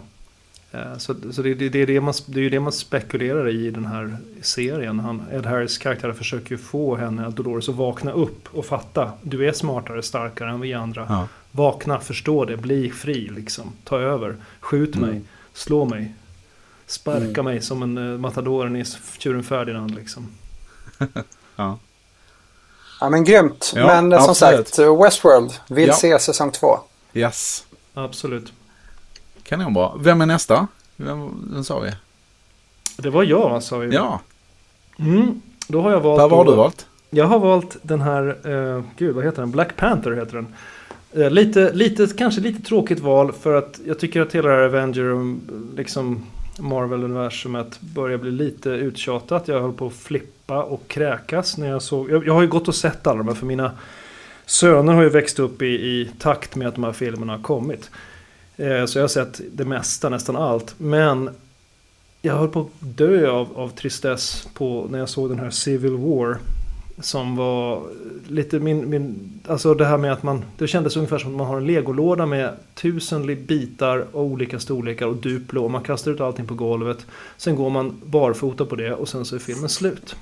Eh, 0.75 0.97
Så, 0.97 1.15
så 1.31 1.41
det, 1.41 1.53
det, 1.53 1.69
det, 1.69 1.79
är 1.81 1.87
det, 1.87 2.01
man, 2.01 2.13
det 2.25 2.39
är 2.39 2.43
ju 2.43 2.49
det 2.49 2.59
man 2.59 2.71
spekulerar 2.71 3.49
i 3.49 3.67
i 3.67 3.71
den 3.71 3.85
här 3.85 4.17
serien. 4.41 4.99
Han, 4.99 5.23
Ed 5.31 5.45
Harris 5.45 5.77
karaktär 5.77 6.13
försöker 6.13 6.51
ju 6.51 6.57
få 6.57 6.95
henne, 6.95 7.29
Dolores, 7.29 7.69
att 7.69 7.75
vakna 7.75 8.11
upp 8.11 8.47
och 8.55 8.65
fatta. 8.65 9.11
Du 9.21 9.47
är 9.47 9.53
smartare, 9.53 10.03
starkare 10.03 10.49
än 10.49 10.61
vi 10.61 10.73
andra. 10.73 11.05
Ja. 11.09 11.27
Vakna, 11.51 11.99
förstå 11.99 12.45
det, 12.45 12.57
bli 12.57 12.91
fri 12.91 13.29
liksom. 13.35 13.73
Ta 13.83 13.99
över, 13.99 14.35
skjut 14.59 14.95
Mm. 14.95 15.09
mig, 15.09 15.21
slå 15.53 15.85
mig. 15.85 16.13
Sparka 16.87 17.43
mig 17.43 17.61
som 17.61 17.83
en 17.83 17.97
uh, 17.97 18.19
matadoren 18.19 18.75
i 18.75 18.85
Tjuren 19.17 19.43
Ferdinand 19.43 19.95
liksom. 19.95 20.31
Ja. 21.55 21.79
Ja, 23.01 23.09
men 23.09 23.23
grymt. 23.23 23.73
Ja, 23.75 23.87
men 23.87 24.13
eh, 24.13 24.19
som 24.21 24.29
absolut. 24.29 24.67
sagt, 24.67 24.79
Westworld 25.03 25.51
vill 25.69 25.87
Ja. 25.87 25.93
se 25.93 26.19
säsong 26.19 26.51
två. 26.51 26.79
Yes. 27.13 27.65
Absolut. 27.93 28.53
Kanonbra. 29.45 29.91
Vem 29.99 30.21
är 30.21 30.25
nästa? 30.25 30.67
Vem, 30.95 31.49
vem 31.53 31.63
sa 31.63 31.79
vi? 31.79 31.91
Det 32.97 33.09
var 33.09 33.23
jag 33.23 33.63
sa 33.63 33.77
vi. 33.77 33.95
Ja, 33.95 34.19
Mm, 34.99 35.41
då 35.67 35.81
har 35.81 35.91
jag 35.91 35.99
valt... 35.99 36.21
vad 36.21 36.31
har 36.31 36.45
du 36.45 36.55
valt? 36.55 36.87
Jag 37.09 37.25
har 37.25 37.39
valt 37.39 37.77
den 37.81 38.01
här, 38.01 38.37
eh, 38.43 38.83
gud 38.97 39.15
vad 39.15 39.23
heter 39.25 39.41
den? 39.41 39.51
Black 39.51 39.75
Panther 39.75 40.11
heter 40.11 40.35
den. 40.35 40.47
Eh, 41.23 41.29
lite, 41.31 41.73
lite, 41.73 42.07
kanske 42.17 42.41
lite 42.41 42.61
tråkigt 42.61 42.99
val 42.99 43.31
för 43.31 43.55
att 43.55 43.79
jag 43.85 43.99
tycker 43.99 44.21
att 44.21 44.35
hela 44.35 44.49
det 44.49 44.55
här 44.55 44.61
Avenger 44.61 45.03
och 45.03 45.35
liksom 45.75 46.23
Marvel-universumet 46.59 47.81
börjar 47.81 48.17
bli 48.17 48.31
lite 48.31 48.69
uttjatat. 48.69 49.47
Jag 49.47 49.61
höll 49.61 49.73
på 49.73 49.87
att 49.87 49.93
flippa 49.93 50.63
och 50.63 50.87
kräkas 50.87 51.57
när 51.57 51.67
jag 51.67 51.81
såg, 51.81 52.11
jag, 52.11 52.27
jag 52.27 52.33
har 52.33 52.41
ju 52.41 52.47
gått 52.47 52.67
och 52.67 52.75
sett 52.75 53.07
alla 53.07 53.17
de 53.17 53.27
här 53.27 53.35
för 53.35 53.45
mina 53.45 53.71
söner 54.45 54.93
har 54.93 55.03
ju 55.03 55.09
växt 55.09 55.39
upp 55.39 55.61
i, 55.61 55.65
i 55.65 56.11
takt 56.19 56.55
med 56.55 56.67
att 56.67 56.75
de 56.75 56.83
här 56.83 56.91
filmerna 56.91 57.33
har 57.33 57.41
kommit. 57.43 57.89
Eh, 58.57 58.85
så 58.85 58.97
jag 58.97 59.03
har 59.03 59.07
sett 59.07 59.41
det 59.51 59.65
mesta, 59.65 60.09
nästan 60.09 60.35
allt. 60.35 60.75
Men 60.77 61.29
jag 62.21 62.35
höll 62.35 62.47
på 62.47 62.59
att 62.59 62.97
dö 62.97 63.29
av, 63.29 63.47
av 63.55 63.69
tristess 63.69 64.47
på 64.53 64.87
när 64.89 64.99
jag 64.99 65.09
såg 65.09 65.29
den 65.29 65.39
här 65.39 65.49
Civil 65.49 65.95
War. 65.95 66.37
Som 66.99 67.35
var 67.35 67.83
lite 68.27 68.59
min, 68.59 68.89
min, 68.89 69.33
alltså 69.47 69.73
det 69.73 69.85
här 69.85 69.97
med 69.97 70.13
att 70.13 70.23
man, 70.23 70.45
det 70.57 70.67
kändes 70.67 70.95
ungefär 70.95 71.17
som 71.17 71.31
att 71.31 71.37
man 71.37 71.47
har 71.47 71.57
en 71.57 71.65
legolåda 71.65 72.25
med 72.25 72.53
tusen 72.73 73.45
bitar 73.45 74.05
av 74.13 74.21
olika 74.21 74.59
storlekar 74.59 75.05
och 75.05 75.15
Duplo 75.15 75.63
och 75.63 75.71
man 75.71 75.83
kastar 75.83 76.11
ut 76.11 76.21
allting 76.21 76.47
på 76.47 76.53
golvet. 76.53 77.05
Sen 77.37 77.55
går 77.55 77.69
man 77.69 78.01
barfota 78.05 78.65
på 78.65 78.75
det 78.75 78.93
och 78.93 79.09
sen 79.09 79.25
så 79.25 79.35
är 79.35 79.39
filmen 79.39 79.69
slut. 79.69 80.15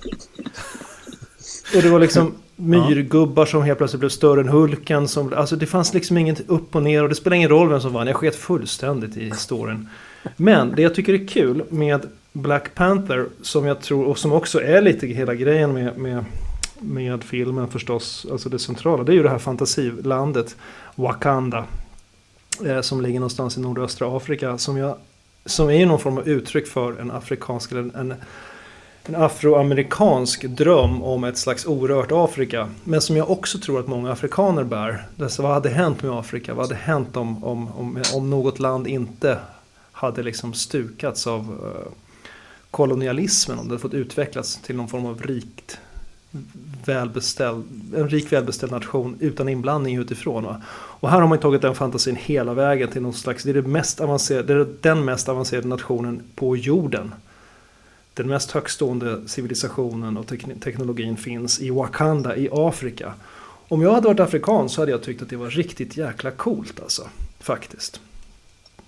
Och 1.75 1.81
det 1.81 1.89
var 1.89 1.99
liksom 1.99 2.33
myrgubbar 2.55 3.45
som 3.45 3.63
helt 3.63 3.77
plötsligt 3.77 3.99
blev 3.99 4.09
större 4.09 4.41
än 4.41 4.49
Hulken. 4.49 5.07
Som, 5.07 5.33
alltså 5.33 5.55
det 5.55 5.65
fanns 5.65 5.93
liksom 5.93 6.17
inget 6.17 6.49
upp 6.49 6.75
och 6.75 6.83
ner 6.83 7.03
och 7.03 7.09
det 7.09 7.15
spelar 7.15 7.35
ingen 7.35 7.49
roll 7.49 7.69
vem 7.69 7.81
som 7.81 7.93
vann. 7.93 8.07
Jag 8.07 8.15
sket 8.15 8.35
fullständigt 8.35 9.17
i 9.17 9.31
storyn. 9.31 9.89
Men 10.35 10.75
det 10.75 10.81
jag 10.81 10.95
tycker 10.95 11.13
är 11.13 11.27
kul 11.27 11.63
med 11.69 12.05
Black 12.33 12.75
Panther 12.75 13.25
som 13.41 13.65
jag 13.65 13.81
tror 13.81 14.05
och 14.05 14.17
som 14.17 14.31
också 14.31 14.61
är 14.61 14.81
lite 14.81 15.07
hela 15.07 15.35
grejen 15.35 15.73
med, 15.73 15.97
med, 15.97 16.25
med 16.79 17.23
filmen 17.23 17.67
förstås. 17.67 18.25
Alltså 18.31 18.49
det 18.49 18.59
centrala. 18.59 19.03
Det 19.03 19.11
är 19.11 19.15
ju 19.15 19.23
det 19.23 19.29
här 19.29 19.37
fantasilandet 19.37 20.55
Wakanda. 20.95 21.65
Eh, 22.65 22.81
som 22.81 23.01
ligger 23.01 23.19
någonstans 23.19 23.57
i 23.57 23.61
nordöstra 23.61 24.17
Afrika. 24.17 24.57
Som, 24.57 24.77
jag, 24.77 24.95
som 25.45 25.69
är 25.69 25.85
någon 25.85 25.99
form 25.99 26.17
av 26.17 26.27
uttryck 26.27 26.67
för 26.67 27.01
en 27.01 27.11
afrikansk 27.11 27.71
eller 27.71 27.81
en, 27.81 27.95
en 27.95 28.13
en 29.05 29.15
afroamerikansk 29.15 30.43
dröm 30.43 31.03
om 31.03 31.23
ett 31.23 31.37
slags 31.37 31.65
orört 31.65 32.11
Afrika. 32.11 32.69
Men 32.83 33.01
som 33.01 33.17
jag 33.17 33.31
också 33.31 33.59
tror 33.59 33.79
att 33.79 33.87
många 33.87 34.11
afrikaner 34.11 34.63
bär. 34.63 35.07
Dessa, 35.15 35.43
vad 35.43 35.53
hade 35.53 35.69
hänt 35.69 36.03
med 36.03 36.11
Afrika? 36.11 36.53
Vad 36.53 36.65
hade 36.65 36.75
hänt 36.75 37.17
om, 37.17 37.43
om, 37.43 37.71
om, 37.71 38.03
om 38.13 38.29
något 38.29 38.59
land 38.59 38.87
inte 38.87 39.37
hade 39.91 40.23
liksom 40.23 40.53
stukats 40.53 41.27
av 41.27 41.39
eh, 41.39 41.91
kolonialismen? 42.71 43.59
Om 43.59 43.65
det 43.65 43.71
hade 43.71 43.81
fått 43.81 43.93
utvecklas 43.93 44.55
till 44.57 44.75
någon 44.75 44.87
form 44.87 45.05
av 45.05 45.21
rikt 45.21 45.77
välbeställd, 46.85 47.63
en 47.95 48.09
rik 48.09 48.31
välbeställd 48.31 48.71
nation 48.71 49.17
utan 49.19 49.49
inblandning 49.49 49.97
utifrån. 49.97 50.43
Va? 50.43 50.61
Och 50.71 51.09
här 51.09 51.21
har 51.21 51.27
man 51.27 51.39
tagit 51.39 51.61
den 51.61 51.75
fantasin 51.75 52.15
hela 52.15 52.53
vägen 52.53 52.91
till 52.91 53.01
någon 53.01 53.13
slags, 53.13 53.43
det 53.43 53.49
är, 53.49 53.53
det 53.53 53.61
mest 53.61 54.01
avancerade, 54.01 54.53
det 54.53 54.61
är 54.61 54.67
den 54.81 55.05
mest 55.05 55.29
avancerade 55.29 55.67
nationen 55.67 56.21
på 56.35 56.57
jorden. 56.57 57.13
Den 58.13 58.27
mest 58.27 58.51
högstående 58.51 59.27
civilisationen 59.27 60.17
och 60.17 60.25
tekn- 60.25 60.59
teknologin 60.59 61.17
finns 61.17 61.59
i 61.61 61.69
Wakanda 61.69 62.35
i 62.35 62.49
Afrika. 62.51 63.13
Om 63.67 63.81
jag 63.81 63.93
hade 63.93 64.07
varit 64.07 64.19
afrikan 64.19 64.69
så 64.69 64.81
hade 64.81 64.91
jag 64.91 65.03
tyckt 65.03 65.21
att 65.21 65.29
det 65.29 65.35
var 65.35 65.49
riktigt 65.49 65.97
jäkla 65.97 66.31
coolt 66.31 66.79
alltså. 66.81 67.07
Faktiskt. 67.39 68.01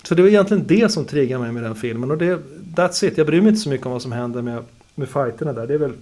Så 0.03 0.15
det 0.15 0.22
var 0.22 0.29
egentligen 0.29 0.67
det 0.67 0.91
som 0.91 1.05
triggade 1.05 1.44
mig 1.44 1.51
med 1.51 1.63
den 1.63 1.75
filmen. 1.75 2.12
Och 2.12 2.17
det, 2.17 2.39
that's 2.75 3.05
it. 3.05 3.17
Jag 3.17 3.27
bryr 3.27 3.41
mig 3.41 3.50
inte 3.50 3.62
så 3.62 3.70
mycket 3.70 3.86
om 3.86 3.91
vad 3.91 4.01
som 4.01 4.12
händer 4.12 4.41
med, 4.41 4.63
med 4.96 5.10
fighterna 5.10 5.53
där. 5.53 5.67
Det 5.67 5.74
är 5.74 5.77
väl 5.77 5.94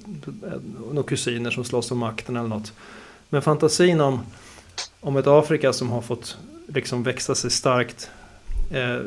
några 0.92 1.08
kusiner 1.08 1.52
som 1.52 1.64
slåss 1.64 1.92
om 1.92 1.98
makten 1.98 2.36
eller 2.36 2.50
något. 2.50 2.74
Men 3.30 3.42
fantasin 3.42 4.02
om, 4.02 4.20
om 5.00 5.18
ett 5.18 5.28
Afrika 5.28 5.74
som 5.74 5.90
har 5.90 6.02
fått 6.02 6.38
liksom 6.68 7.04
växa 7.04 7.36
sig 7.36 7.52
starkt 7.52 8.10
eh, 8.72 9.00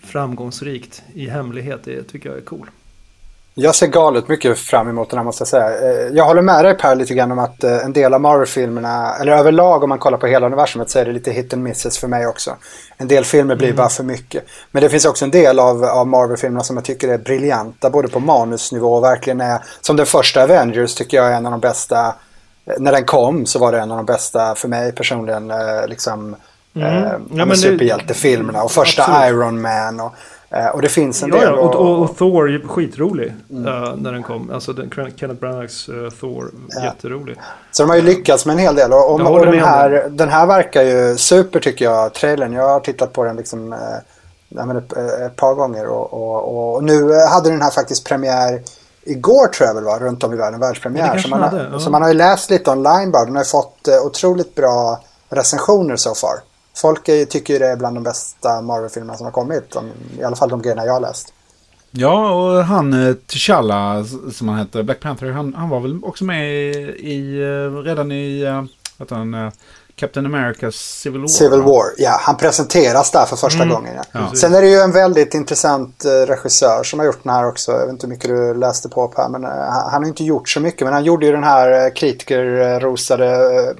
framgångsrikt 0.00 1.02
i 1.14 1.26
hemlighet. 1.26 1.80
Det 1.84 2.02
tycker 2.02 2.28
jag 2.28 2.38
är 2.38 2.42
cool. 2.42 2.70
Jag 3.54 3.74
ser 3.74 3.86
galet 3.86 4.28
mycket 4.28 4.58
fram 4.58 4.88
emot 4.88 5.10
den 5.10 5.18
här 5.18 5.24
måste 5.24 5.40
jag 5.42 5.48
säga. 5.48 5.66
Eh, 5.90 6.06
Jag 6.12 6.24
håller 6.24 6.42
med 6.42 6.64
dig 6.64 6.74
Per 6.74 6.94
lite 6.94 7.14
grann 7.14 7.32
om 7.32 7.38
att 7.38 7.64
eh, 7.64 7.84
en 7.84 7.92
del 7.92 8.14
av 8.14 8.20
Marvel-filmerna, 8.20 9.14
eller 9.20 9.32
överlag 9.32 9.82
om 9.82 9.88
man 9.88 9.98
kollar 9.98 10.18
på 10.18 10.26
hela 10.26 10.46
universumet 10.46 10.90
så 10.90 10.98
är 10.98 11.04
det 11.04 11.12
lite 11.12 11.30
hit 11.32 11.52
and 11.54 11.62
misses 11.62 11.98
för 11.98 12.08
mig 12.08 12.26
också. 12.26 12.56
En 12.96 13.08
del 13.08 13.24
filmer 13.24 13.56
blir 13.56 13.72
bara 13.72 13.88
för 13.88 14.04
mycket. 14.04 14.44
Men 14.70 14.82
det 14.82 14.88
finns 14.88 15.04
också 15.04 15.24
en 15.24 15.30
del 15.30 15.58
av, 15.58 15.84
av 15.84 16.06
Marvel-filmerna 16.06 16.64
som 16.64 16.76
jag 16.76 16.84
tycker 16.84 17.08
är 17.08 17.18
briljanta, 17.18 17.90
både 17.90 18.08
på 18.08 18.20
manusnivå 18.20 18.94
och 18.94 19.04
verkligen 19.04 19.40
är, 19.40 19.58
som 19.80 19.96
den 19.96 20.06
första 20.06 20.42
Avengers 20.42 20.94
tycker 20.94 21.16
jag 21.16 21.26
är 21.26 21.32
en 21.36 21.46
av 21.46 21.52
de 21.52 21.60
bästa. 21.60 22.06
Eh, 22.06 22.74
När 22.78 22.92
den 22.92 23.04
kom 23.04 23.46
så 23.46 23.58
var 23.58 23.72
det 23.72 23.78
en 23.80 23.90
av 23.90 23.96
de 23.96 24.06
bästa 24.06 24.54
för 24.54 24.68
mig 24.68 24.92
personligen, 24.92 25.52
liksom, 25.88 26.36
Mm. 26.74 27.04
eh, 27.04 27.12
Ja, 27.32 27.54
superhjältefilmerna 27.54 28.62
och 28.62 28.70
första 28.72 29.02
Absolut. 29.02 29.28
Iron 29.30 29.60
Man. 29.60 30.00
Och, 30.00 30.14
och 30.74 30.82
det 30.82 30.88
finns 30.88 31.22
en 31.22 31.28
Ja, 31.28 31.34
del. 31.36 31.44
ja, 31.44 31.52
och, 31.60 31.74
och- 31.74 32.02
och, 32.02 32.16
Thor 32.16 32.68
skitrolig 32.68 33.26
eh, 33.50 33.96
när 33.96 34.12
den 34.12 34.22
kom. 34.22 34.50
Alltså 34.50 34.72
den, 34.72 34.90
Kenneth 35.16 35.40
Branaghs 35.40 35.88
eh, 35.88 36.10
Thor, 36.20 36.50
jätterolig. 36.84 37.36
Så 37.70 37.82
de 37.82 37.88
har 37.88 37.96
ju 37.96 38.02
lyckats 38.02 38.46
med 38.46 38.52
en 38.52 38.58
hel 38.58 38.74
del. 38.74 38.92
Och, 38.92 39.10
och, 39.14 39.20
och 39.32 39.40
den, 39.46 39.50
med 39.50 39.64
här, 39.64 40.06
den 40.10 40.28
här 40.28 40.46
verkar 40.46 40.82
ju 40.82 41.16
super 41.16 41.60
tycker 41.60 41.84
jag, 41.84 42.12
trailern. 42.14 42.52
Jag 42.52 42.68
har 42.68 42.80
tittat 42.80 43.12
på 43.12 43.24
den 43.24 43.36
liksom, 43.36 43.72
eh, 43.72 43.78
ja, 44.48 44.78
ett, 44.78 44.92
ett 45.26 45.36
par 45.36 45.54
gånger. 45.54 45.86
Och, 45.86 46.74
och, 46.74 46.84
nu 46.84 47.14
hade 47.14 47.50
den 47.50 47.62
här 47.62 47.70
faktiskt 47.70 48.08
premiär 48.08 48.60
igår 49.04 49.46
tror 49.46 49.66
jag 49.66 49.74
väl 49.74 49.84
var, 49.84 49.98
runt 49.98 50.24
om 50.24 50.32
i 50.32 50.36
världen, 50.36 50.60
Ja, 50.60 50.66
världspremiär. 50.66 51.18
så, 51.18 51.28
man 51.28 51.42
har, 51.42 51.68
ja. 51.72 51.78
så 51.78 51.90
man 51.90 52.02
har 52.02 52.08
ju 52.08 52.14
läst 52.14 52.50
lite 52.50 52.70
online 52.70 53.10
bara. 53.10 53.24
Den 53.24 53.34
har 53.36 53.42
ju 53.42 53.48
fått 53.48 53.88
eh, 53.88 54.06
otroligt 54.06 54.54
bra 54.54 55.00
recensioner 55.28 55.96
so 55.96 56.14
far. 56.14 56.34
Folk 56.80 57.08
är, 57.08 57.24
tycker 57.24 57.52
ju 57.52 57.58
det 57.58 57.66
är 57.66 57.76
bland 57.76 57.96
de 57.96 58.02
bästa 58.02 58.60
Marvel-filmerna 58.62 59.16
som 59.16 59.24
har 59.24 59.32
kommit. 59.32 59.70
De, 59.70 59.86
I 60.18 60.24
alla 60.24 60.36
fall 60.36 60.48
de 60.48 60.62
grejerna 60.62 60.84
jag 60.84 60.92
har 60.92 61.00
läst. 61.00 61.32
Ja, 61.90 62.32
och 62.32 62.64
han 62.64 62.92
eh, 62.92 63.14
T'Challa 63.14 64.04
som 64.32 64.48
han 64.48 64.58
heter, 64.58 64.82
Black 64.82 65.00
Panther, 65.00 65.30
han, 65.30 65.54
han 65.54 65.68
var 65.68 65.80
väl 65.80 66.04
också 66.04 66.24
med 66.24 66.50
i, 66.52 66.68
i 67.12 67.44
redan 67.84 68.12
i, 68.12 68.42
eh, 68.42 68.54
vad 68.54 69.06
heter 69.06 69.16
han, 69.16 69.52
Captain 70.00 70.26
America's 70.26 70.70
Civil 71.02 71.20
War. 71.20 71.28
Civil 71.28 71.60
va? 71.60 71.66
War, 71.66 71.84
ja. 71.98 72.16
Han 72.20 72.36
presenteras 72.36 73.10
där 73.10 73.24
för 73.24 73.36
första 73.36 73.64
gången. 73.64 73.94
Ja. 73.96 74.04
Ja. 74.12 74.36
Sen 74.36 74.54
är 74.54 74.62
det 74.62 74.68
ju 74.68 74.76
en 74.76 74.92
väldigt 74.92 75.34
intressent 75.34 76.04
eh, 76.04 76.10
regissör 76.10 76.82
som 76.84 76.98
har 76.98 77.06
gjort 77.06 77.22
den 77.22 77.32
här 77.32 77.46
också. 77.48 77.72
Jag 77.72 77.80
vet 77.80 77.90
inte 77.90 78.06
hur 78.06 78.10
mycket 78.14 78.30
du 78.30 78.54
läste 78.54 78.88
på 78.88 79.12
här. 79.16 79.28
Men, 79.28 79.44
eh, 79.44 79.50
han, 79.90 80.02
har 80.02 80.08
inte 80.08 80.24
gjort 80.24 80.48
så 80.48 80.60
mycket. 80.60 80.80
Men 80.80 80.92
han 80.92 81.04
gjorde 81.04 81.26
ju 81.26 81.32
den 81.32 81.44
här 81.44 81.86
eh, 81.86 81.92
kritikerrosade 81.92 83.74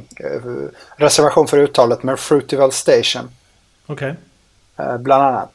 reservation 0.96 1.46
för 1.46 1.58
uttalet 1.58 2.02
med 2.02 2.18
Fruitvale 2.18 2.72
Station. 2.72 3.30
Okej. 3.86 4.16
eh, 4.78 4.96
Bland 4.98 5.22
annat. 5.24 5.50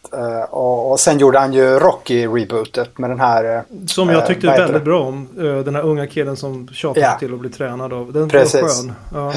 Och, 0.50 1.00
sen 1.00 1.18
gjorde 1.20 1.40
han 1.40 1.54
ju 1.54 1.80
Rocky-rebootet 1.80 2.98
med 2.98 3.10
den 3.10 3.20
här... 3.20 3.64
Som 3.88 4.10
jag 4.10 4.28
tyckte 4.28 4.48
väldigt 4.48 4.84
bra 4.84 5.04
om. 5.04 5.30
Den 5.66 5.76
här 5.76 5.82
unga 5.84 6.08
killen 6.08 6.38
som 6.38 6.68
tjatade 6.68 7.06
Ja. 7.06 7.18
till 7.20 7.34
att 7.34 7.40
bli 7.40 7.50
tränad 7.50 7.94
av. 7.94 8.14
Den 8.14 8.30
Precis. 8.30 8.62
var 8.62 8.70
skön. 8.70 8.94
Ja. 9.14 9.34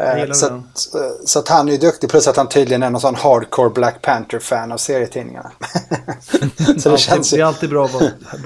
Eh, 0.00 0.32
så, 0.32 0.46
att, 0.46 0.52
eh, 0.94 1.00
så 1.24 1.38
att 1.38 1.48
han 1.48 1.68
är 1.68 1.72
ju 1.72 1.78
duktig. 1.78 2.10
Plus 2.10 2.28
att 2.28 2.36
han 2.36 2.48
tydligen 2.48 2.82
är 2.82 2.90
någon 2.90 3.00
sån 3.00 3.14
hardcore 3.14 3.70
Black 3.70 4.02
Panther-fan 4.02 4.72
av 4.72 4.76
serietidningarna. 4.76 5.50
så 6.78 6.88
det 6.90 6.98
känns 6.98 7.08
alltid, 7.08 7.30
det 7.32 7.36
är 7.36 7.38
ju... 7.38 7.42
alltid 7.42 7.70
bra 7.70 7.84
att 7.84 7.92
vara 7.92 8.04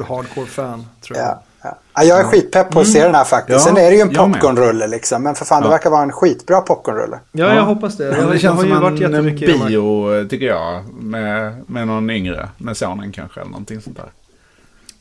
hardcore-fan. 0.09 0.87
Tror 1.07 1.19
jag. 1.19 1.27
Ja, 1.27 1.43
ja. 1.63 1.79
Ja, 1.95 2.05
jag 2.05 2.21
är 2.21 2.25
skitpepp 2.25 2.71
på 2.71 2.81
att 2.81 2.89
se 2.89 3.05
den 3.05 3.15
här 3.15 3.25
faktiskt. 3.25 3.59
Ja, 3.59 3.65
Sen 3.65 3.77
är 3.77 3.91
det 3.91 3.97
ju 3.97 4.01
en 4.01 4.15
popcornrulle 4.15 4.87
liksom. 4.87 5.23
Men 5.23 5.35
för 5.35 5.45
fan, 5.45 5.63
det 5.63 5.67
Ja. 5.67 5.71
verkar 5.71 5.91
vara 5.91 6.03
en 6.03 6.13
skitbra 6.13 6.61
popcornrulle. 6.61 7.19
Ja, 7.33 7.47
Ja. 7.47 7.55
jag 7.55 7.63
hoppas 7.65 7.97
det. 7.97 8.05
Jag, 8.05 8.19
Ja, 8.19 8.27
det 8.27 8.39
känns 8.39 8.57
har 8.57 8.65
ju 8.65 8.71
som 8.71 8.81
varit 8.83 9.01
en, 9.01 9.15
en 9.15 9.37
bio, 9.37 10.29
tycker 10.29 10.47
jag. 10.47 10.85
Med, 10.95 11.63
med 11.67 11.87
någon 11.87 12.11
yngre. 12.11 12.49
Med 12.59 12.77
sonen 12.77 13.13
kanske, 13.13 13.41
eller 13.41 13.51
någonting 13.51 13.81
sånt 13.81 13.97
där. 13.97 14.13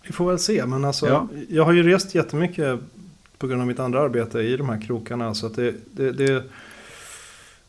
Vi 0.07 0.13
får 0.13 0.29
väl 0.29 0.39
se. 0.39 0.65
Men 0.65 0.85
alltså, 0.85 1.07
Ja. 1.07 1.27
jag 1.49 1.65
har 1.65 1.71
ju 1.73 1.83
rest 1.83 2.15
jättemycket 2.15 2.79
på 3.39 3.47
grund 3.47 3.61
av 3.61 3.67
mitt 3.67 3.79
andra 3.79 4.01
arbete 4.01 4.39
i 4.39 4.57
de 4.57 4.69
här 4.69 4.81
krokarna. 4.87 5.33
Så 5.35 5.45
att 5.45 5.55
det, 5.55 5.73
det, 5.91 6.11
det, 6.11 6.43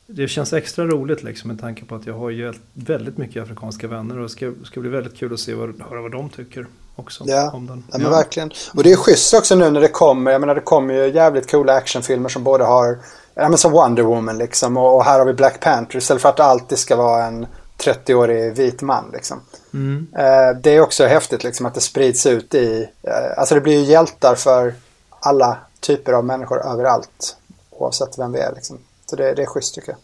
det 0.07 0.29
känns 0.29 0.53
extra 0.53 0.85
roligt 0.87 1.23
liksom, 1.23 1.49
med 1.49 1.61
tanke 1.61 1.85
på 1.85 1.95
att 1.95 2.07
jag 2.07 2.15
har 2.15 2.31
ju 2.31 2.53
väldigt 2.75 3.19
mycket 3.19 3.43
afrikanska 3.43 3.89
vänner. 3.89 4.17
Och 4.17 4.23
det 4.23 4.29
ska, 4.29 4.53
ska 4.65 4.81
bli 4.81 4.91
väldigt 4.91 5.17
kul 5.17 5.33
att 5.33 5.41
se 5.41 5.55
vad, 5.55 5.83
höra 5.91 6.01
vad 6.03 6.13
de 6.13 6.29
tycker 6.29 6.67
också 6.97 7.25
Ja. 7.27 7.51
om 7.55 7.67
den. 7.67 7.85
Ja, 7.91 7.99
men 7.99 8.07
Ja. 8.07 8.11
verkligen. 8.11 8.51
Och 8.75 8.83
det 8.83 8.93
är 8.93 8.97
schysst 8.97 9.35
också 9.35 9.55
nu 9.55 9.71
när 9.71 9.81
det 9.81 9.89
kommer. 9.89 10.31
Jag 10.31 10.41
menar 10.41 10.55
det 10.55 10.61
kommer 10.61 10.95
ju 10.95 11.07
jävligt 11.15 11.51
coola 11.51 11.73
actionfilmer 11.75 12.29
som 12.29 12.45
både 12.45 12.65
har, 12.65 12.99
ja 13.35 13.49
men 13.49 13.59
som 13.59 13.73
Wonder 13.73 14.03
Woman 14.03 14.39
liksom. 14.39 14.77
Och, 14.77 14.97
och 14.97 15.05
här 15.05 15.19
har 15.19 15.27
vi 15.27 15.33
Black 15.33 15.61
Panther. 15.61 15.97
Istället 15.99 16.23
för 16.23 16.29
att 16.29 16.37
det 16.37 16.45
alltid 16.45 16.79
ska 16.79 16.97
vara 16.97 17.25
en 17.25 17.47
30-årig 17.79 18.55
vit 18.57 18.83
man 18.83 19.05
liksom. 19.13 19.41
Mm. 19.75 20.07
Eh, 20.19 20.61
det 20.63 20.71
är 20.77 20.81
också 20.81 21.05
häftigt 21.07 21.45
liksom 21.45 21.67
att 21.67 21.75
det 21.75 21.81
sprids 21.81 22.27
ut 22.27 22.55
i, 22.55 22.89
eh, 23.03 23.39
alltså 23.39 23.55
det 23.55 23.61
blir 23.61 23.75
ju 23.79 23.85
hjältar 23.85 24.35
för 24.35 24.75
alla 25.21 25.59
typer 25.81 26.13
av 26.13 26.25
människor 26.25 26.67
överallt. 26.67 27.37
Oavsett 27.71 28.19
vem 28.19 28.33
vi 28.33 28.39
är 28.39 28.53
liksom. 28.55 28.79
Så 29.07 29.17
det, 29.17 29.35
det 29.35 29.43
är 29.43 29.47
schysst 29.47 29.75
tycker 29.75 29.91
jag. 29.91 29.99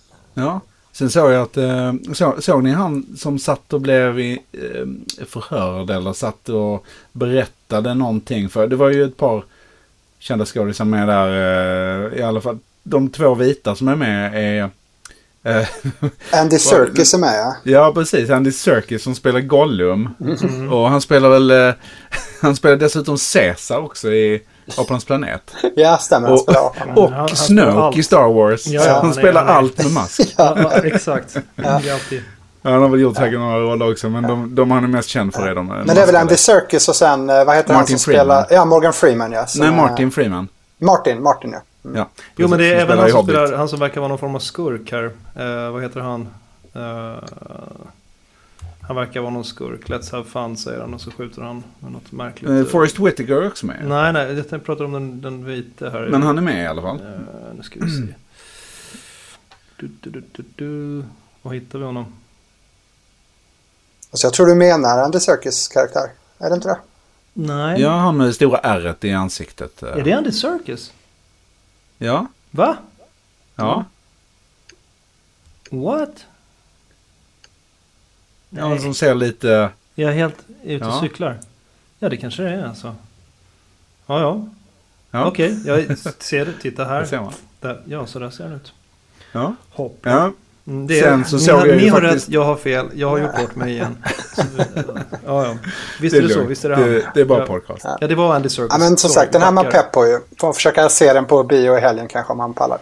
Ja. 0.44 0.60
Sen 0.92 1.10
såg 1.10 1.32
jag 1.32 1.42
att, 1.42 1.56
eh, 1.56 1.92
så, 2.14 2.34
såg 2.38 2.62
ni 2.62 2.70
han 2.70 3.06
som 3.18 3.38
satt 3.38 3.72
och 3.72 3.80
blev 3.80 4.20
i, 4.20 4.42
eh, 4.52 5.26
förhörd 5.26 5.90
eller 5.90 6.12
satt 6.12 6.48
och 6.48 6.84
berättade 7.12 7.94
någonting 7.94 8.48
för, 8.48 8.66
det 8.66 8.76
var 8.76 8.90
ju 8.90 9.04
ett 9.04 9.16
par 9.16 9.44
kända 10.18 10.44
skådisar 10.44 10.84
med 10.84 11.08
där, 11.08 11.28
eh, 12.12 12.18
i 12.18 12.22
alla 12.22 12.40
fall 12.40 12.58
de 12.82 13.08
två 13.08 13.34
vita 13.34 13.74
som 13.74 13.88
är 13.88 13.96
med 13.96 14.34
är 14.34 14.70
Andy 16.32 16.58
Serkis 16.58 17.14
är 17.14 17.18
med 17.18 17.38
ja. 17.38 17.56
Ja, 17.62 17.92
precis. 17.94 18.30
Andy 18.30 18.52
Serkis 18.52 19.02
som 19.02 19.14
spelar 19.14 19.40
Gollum. 19.40 20.08
Mm. 20.20 20.72
Och 20.72 20.88
han 20.88 21.00
spelar 21.00 21.28
väl, 21.28 21.74
han 22.40 22.56
spelar 22.56 22.76
dessutom 22.76 23.16
Caesar 23.32 23.78
också 23.78 24.12
i 24.12 24.42
Apornas 24.78 25.04
planet. 25.04 25.54
Ja, 25.76 25.98
stämmer. 25.98 26.28
Han 26.28 26.34
Och, 26.34 26.40
spelar 26.42 26.60
apan. 26.66 26.90
och 26.90 27.10
Han- 27.10 27.18
han 27.18 27.28
spelar 27.28 27.72
Snoke 27.72 27.98
i 27.98 28.02
Star 28.02 28.32
Wars. 28.32 28.66
Ja, 28.66 28.82
ja, 28.84 28.92
han, 28.92 29.04
han 29.04 29.14
spelar 29.14 29.40
han 29.44 29.50
är- 29.54 29.58
allt 29.58 29.78
med 29.78 29.92
mask. 29.92 30.34
Ja, 30.38 30.70
exakt. 30.84 31.36
Ja, 31.56 31.80
han 32.62 32.82
har 32.82 32.88
väl 32.88 33.00
gjort 33.00 33.16
säkert 33.16 33.38
några 33.38 33.58
roller 33.58 33.90
också, 33.92 34.08
men 34.08 34.22
de, 34.22 34.54
de 34.54 34.70
han 34.70 34.84
är 34.84 34.88
mest 34.88 35.08
känd 35.08 35.34
för 35.34 35.46
är 35.48 35.54
de 35.54 35.66
Men 35.66 35.86
det 35.86 36.02
är 36.02 36.06
väl 36.06 36.16
Andy 36.16 36.36
Serkis 36.36 36.88
och 36.88 36.96
sen, 36.96 37.30
eh, 37.30 37.44
vad 37.44 37.56
heter 37.56 37.72
han 37.74 37.82
Martin 37.82 37.98
som 37.98 38.12
spelar? 38.12 38.42
Freeman. 38.42 38.46
Ja, 38.60 38.64
Morgan 38.64 38.92
Freeman 38.92 39.32
ja. 39.32 39.46
som 39.46 39.60
Nej, 39.60 39.68
är- 39.70 39.76
Martin 39.76 40.10
Freeman. 40.10 40.48
Martin, 40.78 41.22
Martin 41.22 41.52
ja. 41.52 41.58
Ja, 41.94 42.08
Jo, 42.36 42.48
men 42.48 42.58
det 42.58 42.66
är 42.74 42.76
även 42.80 42.98
han 42.98 43.10
som 43.10 43.22
spelar, 43.24 43.56
han 43.56 43.68
som 43.68 43.78
verkar 43.78 44.00
vara 44.00 44.08
någon 44.08 44.18
form 44.18 44.34
av 44.34 44.38
skurk 44.38 44.92
här. 44.92 45.04
Eh, 45.36 45.70
vad 45.72 45.82
heter 45.82 46.00
han? 46.00 46.28
Eh, 46.74 47.14
han 48.86 48.96
verkar 48.96 49.20
vara 49.20 49.30
någon 49.30 49.44
skurk. 49.44 49.88
Let's 49.88 50.12
have 50.12 50.24
fun 50.24 50.56
säger 50.56 50.80
han 50.80 50.94
och 50.94 51.00
så 51.00 51.10
skjuter 51.10 51.42
han 51.42 51.64
med 51.78 51.92
något 51.92 52.12
märkligt. 52.12 52.50
Eh, 52.50 52.64
Forrest 52.64 52.98
Whitaker 52.98 53.32
är 53.32 53.46
också 53.46 53.66
med. 53.66 53.88
Nej, 53.88 54.12
nej, 54.12 54.44
jag 54.50 54.64
pratar 54.64 54.84
om 54.84 54.92
den, 54.92 55.20
den 55.20 55.44
vita 55.44 55.90
här. 55.90 56.08
Men 56.08 56.22
han 56.22 56.38
är 56.38 56.42
med 56.42 56.64
i 56.64 56.66
alla 56.66 56.82
fall. 56.82 56.96
Eh, 57.00 57.54
nu 57.56 57.62
ska 57.62 57.80
vi 57.80 57.90
se. 57.90 58.02
Du, 59.78 59.88
du, 60.00 60.10
du, 60.10 60.22
du, 60.32 60.44
du. 60.56 61.04
Var 61.42 61.52
hittar 61.52 61.78
vi 61.78 61.84
honom? 61.84 62.06
Så 64.12 64.26
jag 64.26 64.32
tror 64.32 64.46
du 64.46 64.54
menar 64.54 64.98
Andy 64.98 65.20
Serkis 65.20 65.68
karaktär. 65.68 66.10
Är 66.38 66.48
det 66.48 66.54
inte 66.54 66.68
det? 66.68 66.78
Nej. 67.32 67.80
Ja, 67.80 67.90
han 67.90 68.16
med 68.16 68.26
det 68.26 68.32
stora 68.34 68.58
ärret 68.58 69.04
i 69.04 69.12
ansiktet. 69.12 69.82
Är 69.82 70.04
det 70.04 70.12
Andy 70.12 70.32
Serkis? 70.32 70.92
Ja, 71.98 72.26
Va? 72.50 72.76
ja. 73.54 73.84
What? 75.70 76.26
Ja, 78.58 78.68
Nej. 78.68 78.78
som 78.78 78.94
ser 78.94 79.14
lite... 79.14 79.68
Jag 79.94 80.10
är 80.10 80.14
helt 80.14 80.34
ute 80.64 80.84
och 80.84 80.90
Ja. 80.92 81.00
cyklar. 81.00 81.38
Ja, 81.98 82.08
det 82.08 82.16
kanske 82.16 82.42
det 82.42 82.50
är 82.50 82.64
alltså. 82.66 82.94
Ja, 84.06 84.20
ja. 84.20 84.46
Ja, 85.10 85.24
Okej, 85.26 85.58
jag 85.66 85.98
ser 86.18 86.46
det. 86.46 86.52
Titta 86.62 86.82
det 86.84 86.88
här. 86.88 87.04
ser 87.04 87.20
man. 87.20 87.32
Där. 87.60 87.80
Ja, 87.86 88.06
så 88.06 88.18
där 88.18 88.30
ser 88.30 88.44
den 88.44 88.52
ut. 88.52 88.72
Ja, 89.32 89.54
Hopp. 89.70 89.98
ja. 90.02 90.32
Mm, 90.66 90.86
det 90.86 90.98
är, 91.00 91.02
Sen 91.02 91.24
så 91.24 91.36
ni 91.36 91.42
såg 91.42 91.58
har, 91.58 91.66
jag 91.66 91.76
ni 91.76 91.88
har 91.88 92.00
faktiskt- 92.00 92.28
rätt, 92.28 92.34
jag 92.34 92.44
har 92.44 92.56
fel. 92.56 92.86
Jag 92.94 93.08
har 93.08 93.18
gjort 93.18 93.36
bort 93.36 93.56
mig 93.56 93.72
igen. 93.72 93.96
Så, 94.36 94.42
ja, 95.26 95.46
ja. 95.46 95.56
Visst 96.00 96.12
Det 96.14 96.18
är 96.18 96.22
är 96.24 96.28
det 96.28 96.34
så, 96.34 96.44
visst 96.44 96.64
är 96.64 96.68
det 96.68 96.74
han. 96.76 96.84
Det, 96.84 97.06
det 97.14 97.20
är 97.20 97.24
bara 97.24 97.38
ja. 97.40 97.46
podcast. 97.46 97.84
Ja, 98.00 98.06
det 98.06 98.14
var 98.14 98.34
Andy 98.34 98.48
Serkis. 98.48 98.68
Ja, 98.72 98.78
men 98.78 98.96
som 98.96 99.10
sagt, 99.10 99.32
den 99.32 99.40
här 99.42 99.48
är 99.48 99.52
man 99.52 99.64
backar. 99.64 99.82
pepp 99.82 99.92
på 99.92 100.06
ju. 100.06 100.18
Får 100.40 100.52
försöka 100.52 100.88
se 100.88 101.12
den 101.12 101.24
på 101.24 101.42
bio 101.42 101.76
i 101.78 101.80
helgen 101.80 102.08
kanske 102.08 102.32
om 102.32 102.38
man 102.38 102.54
pallar. 102.54 102.78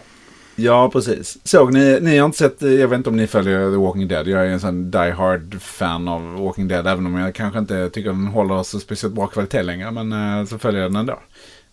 Ja, 0.55 0.89
precis. 0.89 1.37
Såg 1.43 1.73
ni, 1.73 1.99
ni 2.01 2.17
har 2.17 2.25
inte 2.25 2.37
sett, 2.37 2.61
jag 2.61 2.87
vet 2.87 2.97
inte 2.97 3.09
om 3.09 3.15
ni 3.17 3.27
följer 3.27 3.71
The 3.71 3.77
Walking 3.77 4.07
Dead. 4.07 4.27
Jag 4.27 4.41
är 4.45 4.49
en 4.49 4.59
sån 4.59 4.91
die 4.91 5.11
hard 5.11 5.61
fan 5.61 6.07
av 6.07 6.33
Walking 6.39 6.67
Dead. 6.67 6.87
Även 6.87 7.05
om 7.05 7.15
jag 7.17 7.35
kanske 7.35 7.59
inte 7.59 7.89
tycker 7.89 8.09
den 8.09 8.27
håller 8.27 8.63
så 8.63 8.79
speciellt 8.79 9.15
bra 9.15 9.27
kvalitet 9.27 9.63
längre. 9.63 9.91
Men 9.91 10.39
eh, 10.39 10.45
så 10.45 10.57
följer 10.57 10.81
jag 10.81 10.91
den 10.91 10.99
ändå. 10.99 11.19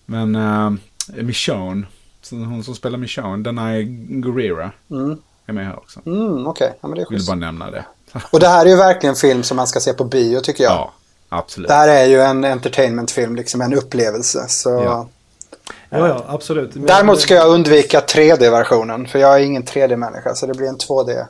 Men 0.07 0.37
uh, 0.37 0.73
Michonne, 1.23 1.87
hon 2.31 2.65
som 2.65 2.75
spelar 2.75 2.99
Michonne, 2.99 3.43
Denai 3.43 3.85
Guerrera, 4.09 4.71
Mm, 4.91 5.19
är 5.47 5.53
med 5.53 5.67
här 5.67 5.77
också. 5.77 6.01
mm 6.07 6.47
okej. 6.47 6.73
Ja, 6.81 6.89
men 6.89 6.97
det 6.97 7.03
är 7.03 7.07
Vill 7.11 7.19
schysst. 7.19 7.29
bara 7.29 7.37
nämna 7.37 7.71
det. 7.71 7.85
Och 8.31 8.41
det 8.41 8.49
här 8.49 8.67
är 8.67 8.71
ju 8.71 8.77
verkligen 8.77 9.13
en 9.15 9.17
film 9.21 9.43
som 9.43 9.57
man 9.57 9.67
ska 9.67 9.81
se 9.81 9.93
på 9.93 10.05
bio 10.05 10.41
tycker 10.41 10.65
jag. 10.65 10.73
Ja, 10.73 10.93
absolut. 11.29 11.69
Det 11.69 11.75
här 11.75 11.89
är 11.89 12.05
ju 12.05 12.21
en 12.21 12.45
entertainmentfilm, 12.45 13.37
liksom 13.37 13.61
en 13.61 13.75
upplevelse. 13.75 14.45
Så... 14.49 14.71
Ja. 14.71 15.09
Ja, 15.93 16.09
ja, 16.09 16.25
absolut. 16.29 16.75
Men- 16.75 16.87
Däremot 16.87 17.21
ska 17.21 17.35
jag 17.35 17.49
undvika 17.49 18.01
3D-versionen, 18.01 19.07
för 19.07 19.19
jag 19.19 19.35
är 19.41 19.45
ingen 19.45 19.65
3D-människa. 19.65 20.35
Så 20.35 20.47
det 20.47 20.55
blir 20.55 20.69
en 20.69 20.79
2D-version 20.79 21.27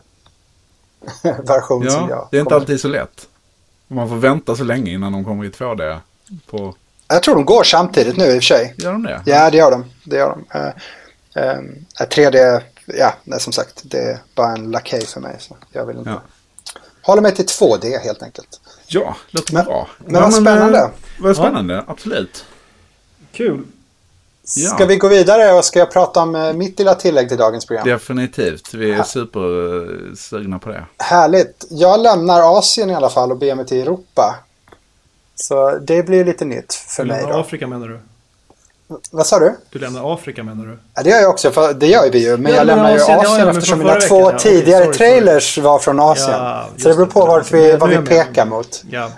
som 1.91 2.09
jag 2.09 2.19
Ja, 2.19 2.29
det 2.31 2.37
är 2.37 2.41
inte 2.41 2.55
alltid 2.55 2.81
så 2.81 2.89
lätt. 2.89 3.29
Man 3.89 4.09
får 4.09 4.17
vänta 4.17 4.57
så 4.57 4.65
länge 4.65 4.91
innan 4.91 5.13
de 5.13 5.25
kommer 5.25 5.45
i 5.45 5.49
2D. 5.49 5.99
På... 6.51 6.75
Jag 7.09 7.23
tror 7.23 7.35
de 7.35 7.45
går 7.45 7.63
samtidigt 7.65 8.17
nu 8.17 8.25
i 8.25 8.29
och 8.31 8.35
för 8.35 8.41
sig. 8.41 8.75
Gör 8.79 8.93
de 8.93 9.03
det? 9.03 9.23
Ja, 9.27 9.51
det 9.51 9.57
gör 9.57 9.71
de. 9.71 9.85
Det 10.05 10.17
gör 10.17 10.37
de. 10.51 10.59
Eh, 10.59 10.67
eh, 11.49 11.59
3D, 12.11 12.61
ja, 12.87 13.15
nej, 13.25 13.41
som 13.41 13.53
sagt, 13.53 13.81
det 13.85 13.99
är 13.99 14.19
bara 14.35 14.53
en 14.53 14.71
lakej 14.71 15.07
för 15.07 15.21
mig. 15.21 15.37
Så 15.39 15.57
jag 15.73 15.87
vill 15.87 15.97
inte. 15.99 16.11
Ja. 16.11 16.21
Håller 17.03 17.23
mig 17.23 17.35
till 17.35 17.47
2D 17.47 17.99
helt 17.99 18.23
enkelt. 18.23 18.61
Ja, 18.87 19.17
låter 19.31 19.55
Men- 19.55 19.65
bra. 19.65 19.89
men 19.99 20.15
vad 20.23 20.25
eh, 20.25 20.31
spännande. 20.31 20.91
Vad 21.21 21.37
spännande, 21.37 21.85
absolut. 21.87 22.45
Kul. 23.33 23.65
Ja. 24.57 24.71
Ska 24.71 24.85
vi 24.87 24.97
gå 24.97 25.09
vidare 25.09 25.53
och 25.53 25.65
ska 25.65 25.79
jag 25.79 25.93
prata 25.93 26.23
om 26.23 26.35
eh, 26.35 26.53
mitt 26.53 26.79
lilla 26.79 26.95
tillägg 26.95 27.29
till 27.29 27.39
dagens 27.39 27.67
program? 27.67 27.89
Definitivt. 27.89 28.75
Vi 28.75 28.93
är 28.93 29.03
supersugna 29.03 30.59
på 30.59 30.69
det. 30.69 30.85
Härligt. 30.99 31.65
Jag 31.71 32.01
lämnar 32.01 32.59
Asien 32.59 32.91
i 32.91 32.95
alla 32.95 33.11
fall 33.11 33.31
och 33.31 33.39
beger 33.39 33.55
mig 33.55 33.67
till 33.67 33.83
Europa. 33.83 34.39
Så 35.35 35.79
det 35.79 36.03
blir 36.03 36.25
lite 36.25 36.45
nytt 36.45 36.75
för 36.75 37.05
Du 37.05 37.09
mig 37.09 37.25
då. 37.29 37.33
Afrika 37.33 37.67
menar 37.67 37.89
du? 37.89 38.01
Vad 39.11 39.27
sa 39.27 39.39
du? 39.39 39.57
Du 39.71 39.79
lämnar 39.79 40.15
Afrika 40.15 40.43
menar 40.43 40.65
du? 40.65 40.79
Ja, 40.95 41.03
det 41.03 41.11
gör 41.11 41.21
jag 41.21 41.31
också, 41.31 41.51
för 41.51 41.75
det 41.75 41.87
gör 41.87 42.11
vi 42.11 42.19
ju. 42.29 42.37
Men 42.37 42.53
Ja, 42.53 42.59
jag 42.59 42.67
lämnar 42.67 42.91
ju 42.91 43.01
Asien, 43.01 43.19
Asien, 43.19 43.47
ja, 43.47 43.51
eftersom 43.51 43.79
mina 43.79 43.95
två 43.95 44.25
veckan, 44.27 44.39
tidigare 44.39 44.85
sorry, 44.85 44.97
sorry. 44.99 45.11
trailers 45.11 45.59
var 45.59 45.79
från 45.79 46.01
Asien. 46.01 46.31
Ja, 46.31 46.65
så 46.79 46.89
det 46.89 46.95
beror 46.95 47.07
på 47.07 47.39
det. 47.39 47.45
vi, 47.53 47.77
vad 47.77 47.91
vi 47.91 47.97
pekar 47.97 48.47
mot. 48.47 48.83
Ja. 48.91 49.09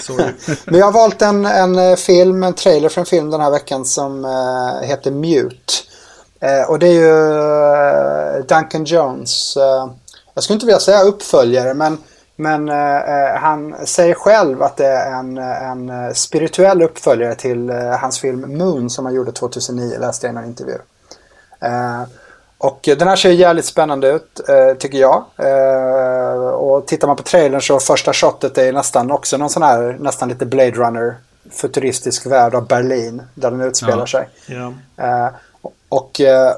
Sorry. 0.00 0.24
Men 0.64 0.78
jag 0.78 0.86
har 0.86 0.92
valt 0.92 1.22
en, 1.22 1.46
en 1.46 1.78
eh, 1.78 1.96
film, 1.96 2.42
en 2.42 2.54
trailer 2.54 2.88
för 2.88 3.00
en 3.00 3.06
film 3.06 3.30
den 3.30 3.40
här 3.40 3.50
veckan 3.50 3.84
som 3.84 4.24
eh, 4.24 4.88
heter 4.88 5.10
Mute. 5.10 5.72
Eh, 6.40 6.70
och 6.70 6.78
det 6.78 6.86
är 6.86 6.92
ju 6.92 7.30
eh, 8.38 8.44
Duncan 8.46 8.84
Jones. 8.84 9.56
jag 10.34 10.44
skulle 10.44 10.54
inte 10.54 10.66
vilja 10.66 10.80
säga 10.80 11.02
uppföljare, 11.02 11.74
men 11.74 11.98
Men 12.40 12.68
eh, 12.68 12.96
eh, 12.96 13.36
han 13.36 13.86
säger 13.86 14.14
själv 14.14 14.62
att 14.62 14.76
det 14.76 14.86
är 14.86 15.12
en, 15.12 15.38
en 15.38 15.88
eh, 15.88 16.12
spirituell 16.12 16.82
uppföljare 16.82 17.34
till 17.34 17.70
eh, 17.70 17.76
hans 17.90 18.18
film 18.20 18.58
Moon 18.58 18.90
som 18.90 19.04
han 19.04 19.14
gjorde 19.14 19.32
2009, 19.32 19.98
läste 19.98 20.26
jag 20.26 20.34
i 20.34 20.38
en 20.38 20.44
intervju. 20.44 20.74
Eh, 21.60 22.02
och 22.58 22.80
den 22.98 23.08
här 23.08 23.16
ser 23.16 23.30
jävligt 23.30 23.64
spännande 23.64 24.08
ut, 24.08 24.40
eh, 24.48 24.76
tycker 24.78 24.98
jag. 24.98 25.24
Eh, 25.36 26.50
och 26.50 26.86
tittar 26.86 27.06
man 27.06 27.16
på 27.16 27.22
trailern 27.22 27.60
så 27.60 27.80
första 27.80 28.12
shotet 28.12 28.58
är 28.58 28.72
nästan 28.72 29.10
också 29.10 29.36
någon 29.36 29.50
sån 29.50 29.62
här, 29.62 29.96
nästan 30.00 30.28
lite 30.28 30.46
Blade 30.46 30.70
Runner 30.70 31.16
futuristisk 31.50 32.26
värld 32.26 32.54
av 32.54 32.66
Berlin, 32.66 33.22
där 33.34 33.50
den 33.50 33.60
utspelar 33.60 33.98
Ja. 33.98 34.06
sig. 34.06 34.28
Ja. 34.46 34.72
Eh, 34.96 35.28
och 35.88 36.20
eh, 36.20 36.52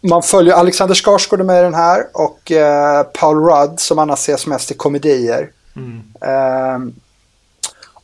man 0.00 0.22
följer 0.22 0.54
Alexander 0.54 0.94
Skarsgård 0.94 1.44
med 1.44 1.60
i 1.60 1.62
den 1.62 1.74
här 1.74 2.06
och 2.14 2.52
eh, 2.52 3.02
Paul 3.02 3.36
Rudd 3.36 3.80
som 3.80 3.98
annars 3.98 4.18
ses 4.18 4.46
mest 4.46 4.70
i 4.70 4.74
komedier. 4.74 5.50
Mm. 5.76 6.02
Eh, 6.20 6.94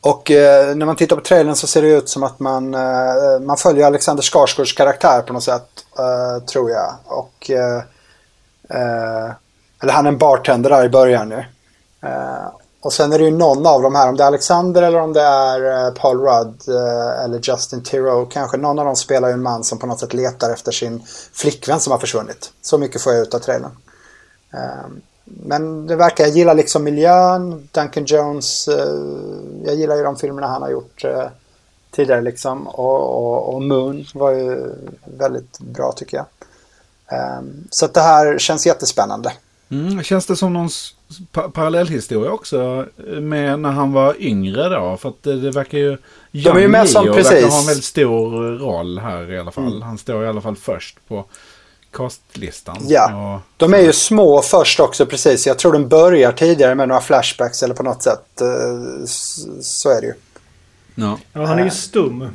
och 0.01 0.31
eh, 0.31 0.75
när 0.75 0.85
man 0.85 0.95
tittar 0.95 1.15
på 1.15 1.21
trailern 1.21 1.55
så 1.55 1.67
ser 1.67 1.81
det 1.81 1.87
ut 1.87 2.09
som 2.09 2.23
att 2.23 2.39
man, 2.39 2.73
eh, 2.73 3.39
man 3.41 3.57
följer 3.57 3.85
Alexander 3.85 4.23
Skarsgårds 4.23 4.73
karaktär 4.73 5.21
på 5.21 5.33
något 5.33 5.43
sätt, 5.43 5.69
eh, 5.99 6.45
tror 6.45 6.71
jag. 6.71 6.93
Och, 7.05 7.51
eh, 7.51 7.81
eller 9.81 9.93
han 9.93 10.05
är 10.05 10.09
en 10.09 10.17
bartender 10.17 10.69
där 10.69 10.85
i 10.85 10.89
början 10.89 11.29
nu. 11.29 11.45
Och 12.85 12.93
sen 12.93 13.13
är 13.13 13.17
det 13.17 13.25
ju 13.25 13.31
någon 13.31 13.65
av 13.65 13.81
de 13.81 13.95
här, 13.95 14.09
om 14.09 14.17
det 14.17 14.23
är 14.23 14.27
Alexander 14.27 14.81
eller 14.81 14.99
om 14.99 15.13
det 15.13 15.21
är 15.21 15.85
eh, 15.85 15.93
Paul 15.93 16.19
Rudd 16.19 16.61
eh, 16.67 17.23
eller 17.23 17.39
Justin 17.43 17.83
Theroux 17.83 18.33
kanske. 18.33 18.57
Någon 18.57 18.79
av 18.79 18.85
dem 18.85 18.95
spelar 18.95 19.27
ju 19.27 19.33
en 19.33 19.41
man 19.41 19.63
som 19.63 19.79
på 19.79 19.87
något 19.87 19.99
sätt 19.99 20.13
letar 20.13 20.53
efter 20.53 20.71
sin 20.71 21.03
flickvän 21.33 21.79
som 21.79 21.91
har 21.91 21.99
försvunnit. 21.99 22.51
Så 22.61 22.77
mycket 22.77 23.01
får 23.01 23.13
jag 23.13 23.21
ut 23.21 23.33
av 23.33 23.39
trailern. 23.39 23.71
Ehm, 24.53 25.01
men 25.23 25.87
det 25.87 25.95
verkar, 25.95 26.23
jag 26.23 26.33
gillar 26.33 26.53
liksom 26.53 26.83
miljön, 26.83 27.69
Duncan 27.71 28.05
Jones, 28.05 28.67
eh, 28.67 28.99
jag 29.65 29.75
gillar 29.75 29.95
ju 29.95 30.03
de 30.03 30.15
filmerna 30.15 30.47
han 30.47 30.61
har 30.61 30.69
gjort 30.69 31.05
tidigare 31.91 32.21
liksom. 32.21 32.67
Och, 32.67 33.01
och, 33.01 33.53
och 33.53 33.61
Moon 33.61 34.05
var 34.13 34.31
ju 34.31 34.73
väldigt 35.05 35.59
bra 35.59 35.91
tycker 35.91 36.17
jag. 36.17 36.25
Ehm, 37.07 37.67
så 37.69 37.85
att 37.85 37.93
det 37.93 38.01
här 38.01 38.37
känns 38.37 38.65
jättespännande. 38.65 39.31
Mm, 39.69 40.03
känns 40.03 40.25
det 40.25 40.35
som 40.35 40.53
någon 40.53 40.69
pa 41.31 41.41
parallellhistoria 41.49 42.31
också 42.31 42.85
eh, 43.07 43.19
med 43.21 43.59
när 43.59 43.71
han 43.71 43.91
var 43.93 44.15
yngre 44.21 44.69
då? 44.69 44.97
För 44.97 45.09
att 45.09 45.23
det, 45.23 45.39
det 45.41 45.51
verkar 45.51 45.77
ju... 45.77 45.97
De 46.31 46.49
är 46.49 46.59
ju 46.59 46.67
med 46.67 46.89
som- 46.89 47.05
precis. 47.05 47.31
verkar 47.31 47.47
ha 47.49 47.59
en 47.59 47.65
väldigt 47.65 47.85
stor 47.85 48.57
roll 48.57 48.99
här 48.99 49.31
i 49.33 49.39
alla 49.39 49.51
fall. 49.51 49.81
Han 49.81 49.97
står 49.97 50.23
i 50.23 50.27
alla 50.27 50.41
fall 50.41 50.55
först 50.55 50.97
på 51.07 51.25
castlistan. 51.91 52.77
Ja. 52.87 53.35
Och, 53.35 53.41
De 53.57 53.73
är 53.73 53.79
ju 53.79 53.93
små 53.93 54.41
först 54.41 54.79
också 54.79 55.05
precis. 55.05 55.47
Jag 55.47 55.59
tror 55.59 55.73
den 55.73 55.87
börjar 55.89 56.31
tidigare 56.31 56.75
med 56.75 56.87
några 56.87 57.01
flashbacks 57.01 57.63
eller 57.63 57.75
på 57.75 57.83
något 57.83 58.03
sätt. 58.03 58.41
eh, 58.41 59.05
Så 59.61 59.89
är 59.89 60.01
det 60.01 60.07
ju. 60.07 60.13
ja. 60.95 61.17
ja, 61.33 61.45
han 61.45 61.59
är 61.59 61.63
ju 61.63 61.71
stum. 61.71 62.29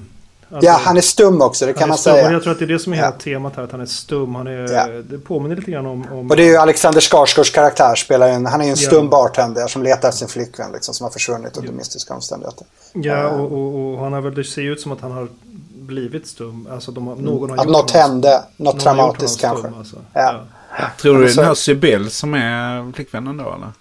Alltså, 0.52 0.66
Ja, 0.70 0.80
han 0.84 0.96
är 0.96 1.00
stum 1.00 1.42
också, 1.42 1.66
det 1.66 1.72
kan 1.72 1.88
man 1.88 1.98
stum, 1.98 2.12
säga. 2.12 2.32
Jag 2.32 2.42
tror 2.42 2.52
att 2.52 2.58
det 2.58 2.64
är 2.64 2.66
det 2.66 2.78
som 2.78 2.92
är 2.92 2.96
hela 2.96 3.08
Ja. 3.08 3.12
temat 3.24 3.56
här, 3.56 3.62
att 3.64 3.72
han 3.72 3.80
är 3.80 3.86
stum. 3.86 4.34
Han 4.34 4.46
är, 4.46 4.72
Ja. 4.72 4.86
Det 5.02 5.18
påminner 5.18 5.56
lite 5.56 5.70
grann 5.70 5.86
om... 5.86 6.06
om 6.12 6.30
Och 6.30 6.36
det 6.36 6.42
är 6.42 6.46
ju 6.46 6.56
Alexander 6.56 7.00
Skarsgårds 7.00 7.50
karaktär 7.50 7.94
spelar 7.94 8.28
en, 8.28 8.46
han 8.46 8.60
är 8.60 8.64
ju 8.64 8.70
en 8.70 8.76
Ja. 8.80 8.86
stum 8.86 9.08
bartender 9.08 9.66
som 9.66 9.82
letar 9.82 10.08
efter 10.08 10.18
sin 10.18 10.28
flickvän 10.28 10.72
liksom, 10.72 10.94
som 10.94 11.04
har 11.04 11.10
försvunnit 11.10 11.56
under 11.56 11.72
mystiska 11.72 12.14
omständigheter. 12.14 12.66
Ja, 12.92 13.28
och, 13.28 13.52
och, 13.52 13.94
och 13.94 13.98
han 14.04 14.12
har 14.12 14.20
väl, 14.20 14.34
det 14.34 14.44
ser 14.44 14.62
ut 14.62 14.80
som 14.80 14.92
att 14.92 15.00
han 15.00 15.10
har 15.12 15.28
blivit 15.72 16.26
stum. 16.26 16.68
Alltså 16.72 16.92
de 16.92 17.06
har, 17.06 17.16
någon 17.16 17.50
har 17.50 17.56
Att 17.58 17.64
gjort 17.64 17.72
något 17.72 17.90
hände, 17.90 18.42
något 18.56 18.74
någon 18.74 18.78
traumatiskt 18.82 19.40
kanske. 19.40 19.62
stum, 19.68 19.78
alltså. 19.78 19.96
Ja. 20.12 20.40
Ja. 20.78 20.84
Tror 21.00 21.18
du 21.18 21.24
det 21.24 21.30
är 21.32 21.36
den 21.36 21.44
här 21.44 21.54
Sibyl 21.54 22.10
som 22.10 22.34
är 22.34 22.92
flickvännen 22.92 23.36
då 23.36 23.44
eller? 23.54 23.72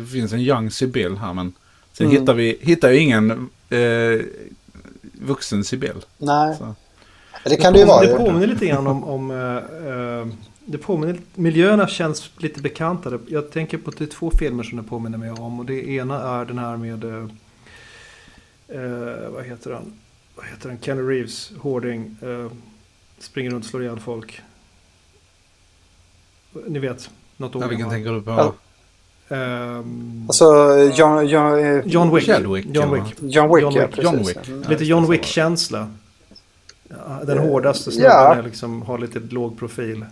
Det 0.00 0.06
finns 0.06 0.32
en 0.32 0.40
young 0.40 0.70
Sibyl 0.70 1.16
här 1.16 1.32
men 1.32 1.52
sen 1.92 2.06
Mm. 2.06 2.20
hittar 2.20 2.34
vi 2.34 2.58
hittar 2.60 2.90
ju 2.90 2.98
ingen 2.98 3.30
eh, 3.70 3.78
vuxen 5.20 5.64
Sibyl. 5.64 6.04
Nej, 6.18 6.56
Så. 6.58 6.74
det 7.44 7.56
kan 7.56 7.72
det 7.72 7.78
ju 7.78 7.84
vara. 7.84 8.06
Det 8.06 8.14
påminner 8.16 8.46
lite 8.46 8.66
grann 8.66 8.86
om... 8.86 9.04
om 9.04 9.30
eh, 9.30 10.26
det 10.70 10.78
påminner, 10.78 11.18
miljöerna 11.34 11.88
känns 11.88 12.30
lite 12.38 12.60
bekantade. 12.62 13.18
Jag 13.26 13.50
tänker 13.50 13.78
på 13.78 13.90
det 13.90 14.06
två 14.06 14.30
filmer 14.30 14.62
som 14.62 14.76
det 14.78 14.82
påminner 14.84 15.18
mig 15.18 15.30
om. 15.30 15.58
Och 15.60 15.66
det 15.66 15.88
ena 15.88 16.22
är 16.22 16.44
den 16.44 16.58
här 16.58 16.76
med... 16.76 17.04
eh, 17.04 17.28
vad 19.30 19.44
heter 19.44 19.70
han? 19.72 19.92
Vad 20.34 20.46
heter 20.46 20.68
han? 20.68 20.78
Kenny 20.80 21.02
Reeves, 21.02 21.52
hårding. 21.58 22.16
eh, 22.22 22.50
springer 23.18 23.50
runt 23.50 23.64
och 23.64 23.70
slår 23.70 23.82
ihjäl 23.82 24.00
folk. 24.00 24.40
Ni 26.66 26.78
vet, 26.78 27.10
något 27.36 27.56
år 27.56 27.62
Ja, 27.62 27.68
gammal. 27.68 27.90
tänker 27.90 28.12
du 28.12 28.22
på? 28.22 28.30
Ja. 28.30 28.54
Ehm, 29.28 30.24
Alltså, 30.28 30.78
John, 30.94 31.26
John, 31.26 31.58
eh, 31.58 31.80
John 31.86 32.14
Wick. 32.14 32.24
Chadwick, 32.26 32.66
John? 32.72 32.94
Wick. 32.94 33.02
John 33.20 33.54
Wick, 33.54 33.62
John 33.62 33.72
ja, 33.74 33.86
Wick. 33.86 33.90
precis. 33.96 34.04
John 34.04 34.18
Wick. 34.26 34.48
Mm. 34.48 34.62
Lite 34.70 34.84
John 34.84 35.10
Wick-känsla. 35.10 35.88
Ja, 36.88 37.20
Den 37.24 37.38
hårdaste 37.38 37.90
snubben 37.90 38.10
Ja. 38.10 38.34
är 38.34 38.42
liksom, 38.42 38.82
har 38.82 38.98
lite 38.98 39.18
låg 39.30 39.58
profil. 39.58 40.04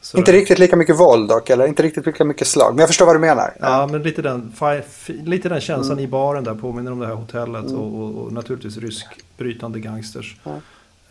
Så 0.00 0.18
Inte 0.18 0.32
riktigt 0.32 0.58
lika 0.58 0.76
mycket 0.76 0.98
våld 1.00 1.28
dock, 1.28 1.50
eller 1.50 1.66
inte 1.66 1.82
riktigt 1.82 2.06
lika 2.06 2.24
mycket 2.24 2.46
slag. 2.46 2.72
Men 2.74 2.78
jag 2.78 2.88
förstår 2.88 3.06
vad 3.06 3.14
du 3.14 3.18
menar. 3.20 3.54
Ja, 3.60 3.86
men 3.90 4.02
lite 4.02 4.22
den, 4.22 4.52
lite 5.24 5.48
den 5.48 5.60
känslan 5.60 5.92
Mm. 5.98 6.04
i 6.04 6.08
baren 6.08 6.44
där 6.44 6.54
påminner 6.54 6.92
om 6.92 6.98
det 6.98 7.06
här 7.06 7.14
hotellet 7.14 7.64
och, 7.64 7.94
och, 8.00 8.14
och 8.24 8.32
naturligtvis 8.32 8.76
ryskbrytande 8.76 9.80
gangsters. 9.80 10.36
Ja. 10.44 10.50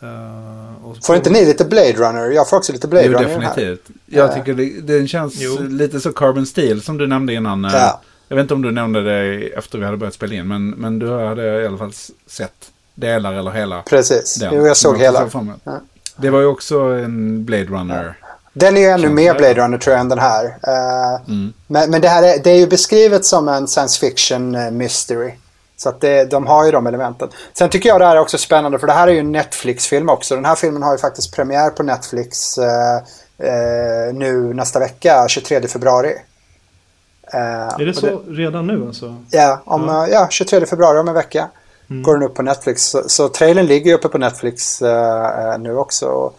Eh, 0.02 1.02
Får 1.04 1.16
inte 1.16 1.30
ni 1.30 1.46
lite 1.46 1.66
Blade 1.66 1.94
Runner? 1.94 2.32
Jag 2.32 2.50
får 2.50 2.58
också 2.58 2.74
lite 2.74 2.88
Blade 2.88 3.06
Jo, 3.08 3.14
Runner 3.14 3.30
den 3.30 3.42
här. 3.42 3.56
definitivt. 3.56 3.88
Jag 4.06 4.30
Ja. 4.30 4.34
tycker 4.36 4.54
det, 4.54 4.82
den 4.94 5.08
känns 5.08 5.34
Jo. 5.38 5.58
lite 5.62 6.00
så 6.00 6.12
Carbon 6.14 6.46
Steel 6.46 6.82
som 6.82 6.98
du 6.98 7.08
nämnde 7.08 7.34
innan. 7.34 7.66
eh, 7.66 7.72
Ja. 7.74 8.02
Jag 8.28 8.36
vet 8.36 8.42
inte 8.44 8.54
om 8.54 8.62
du 8.62 8.72
nämnde 8.72 9.02
det 9.04 9.48
efter 9.58 9.78
vi 9.78 9.86
hade 9.86 9.98
börjat 9.98 10.14
spela 10.14 10.34
in, 10.36 10.48
men, 10.48 10.70
men 10.70 11.00
du 11.00 11.12
hade 11.12 11.62
i 11.62 11.68
alla 11.68 11.78
fall 11.78 11.94
sett 12.28 12.52
delar 12.96 13.34
eller 13.34 13.52
hela. 13.52 13.82
Precis, 13.82 14.36
den. 14.36 14.54
jo, 14.56 14.68
jag 14.68 14.78
såg 14.78 14.98
hela. 14.98 15.30
såg. 15.30 15.48
Ja. 15.64 15.82
Det 16.18 16.30
var 16.30 16.40
ju 16.40 16.46
också 16.46 16.80
en 16.80 17.46
Blade 17.46 17.64
Runner. 17.66 18.18
Den 18.54 18.78
är 18.78 18.82
ju 18.82 18.88
ännu 18.88 19.02
Känns 19.04 19.14
mer. 19.16 19.34
Blade 19.34 19.54
Runner 19.54 19.78
tror 19.78 19.92
jag 19.94 20.00
än 20.02 20.10
den 20.10 20.20
här. 20.20 20.46
Eh, 20.46 21.22
Mm. 21.28 21.54
men, 21.68 21.92
men 21.92 22.02
det 22.02 22.08
här 22.08 22.24
är, 22.24 22.44
det 22.44 22.50
är 22.52 22.58
ju 22.58 22.68
beskrivet 22.68 23.26
som 23.26 23.48
en 23.48 23.68
science 23.68 24.00
fiction 24.00 24.56
eh, 24.56 24.72
mystery. 24.72 25.32
Så 25.82 25.90
att 25.90 26.02
det, 26.02 26.26
de 26.26 26.48
har 26.48 26.66
ju 26.66 26.72
de 26.72 26.88
elementen. 26.88 27.30
Sen 27.54 27.70
tycker 27.70 27.90
jag 27.90 28.02
det 28.02 28.06
här 28.06 28.16
är 28.16 28.20
också 28.20 28.38
spännande 28.38 28.80
för 28.80 28.88
det 28.88 28.94
här 28.94 29.08
är 29.08 29.12
ju 29.12 29.20
en 29.20 29.32
Netflix-film 29.32 30.10
också. 30.10 30.36
Den 30.36 30.46
här 30.46 30.56
filmen 30.56 30.84
har 30.84 30.92
ju 30.92 30.98
faktiskt 30.98 31.36
premiär 31.36 31.70
på 31.70 31.84
Netflix 31.84 32.58
eh, 32.58 32.96
eh, 33.38 34.14
nu 34.14 34.54
nästa 34.54 34.80
vecka, 34.80 35.26
23 35.28 35.68
februari. 35.68 36.16
Eh, 37.34 37.40
Är 37.80 37.86
det 37.86 37.94
så 37.94 38.22
redan 38.28 38.68
nu 38.68 38.86
alltså? 38.88 39.16
Ja, 39.32 39.62
om, 39.66 39.88
Ja. 39.88 40.08
ja. 40.08 40.14
ja, 40.14 40.28
23 40.30 40.66
februari 40.66 41.00
om 41.00 41.08
en 41.08 41.14
vecka 41.14 41.50
Mm. 41.90 42.04
går 42.04 42.14
den 42.14 42.24
upp 42.24 42.36
på 42.36 42.42
Netflix. 42.42 42.84
Så, 42.84 43.10
så 43.10 43.30
trailern 43.30 43.66
ligger 43.66 43.92
ju 43.92 43.98
uppe 43.98 44.08
på 44.08 44.18
Netflix 44.18 44.82
eh, 44.82 45.52
eh, 45.52 45.60
nu 45.60 45.78
också. 45.78 46.06
Och, 46.06 46.36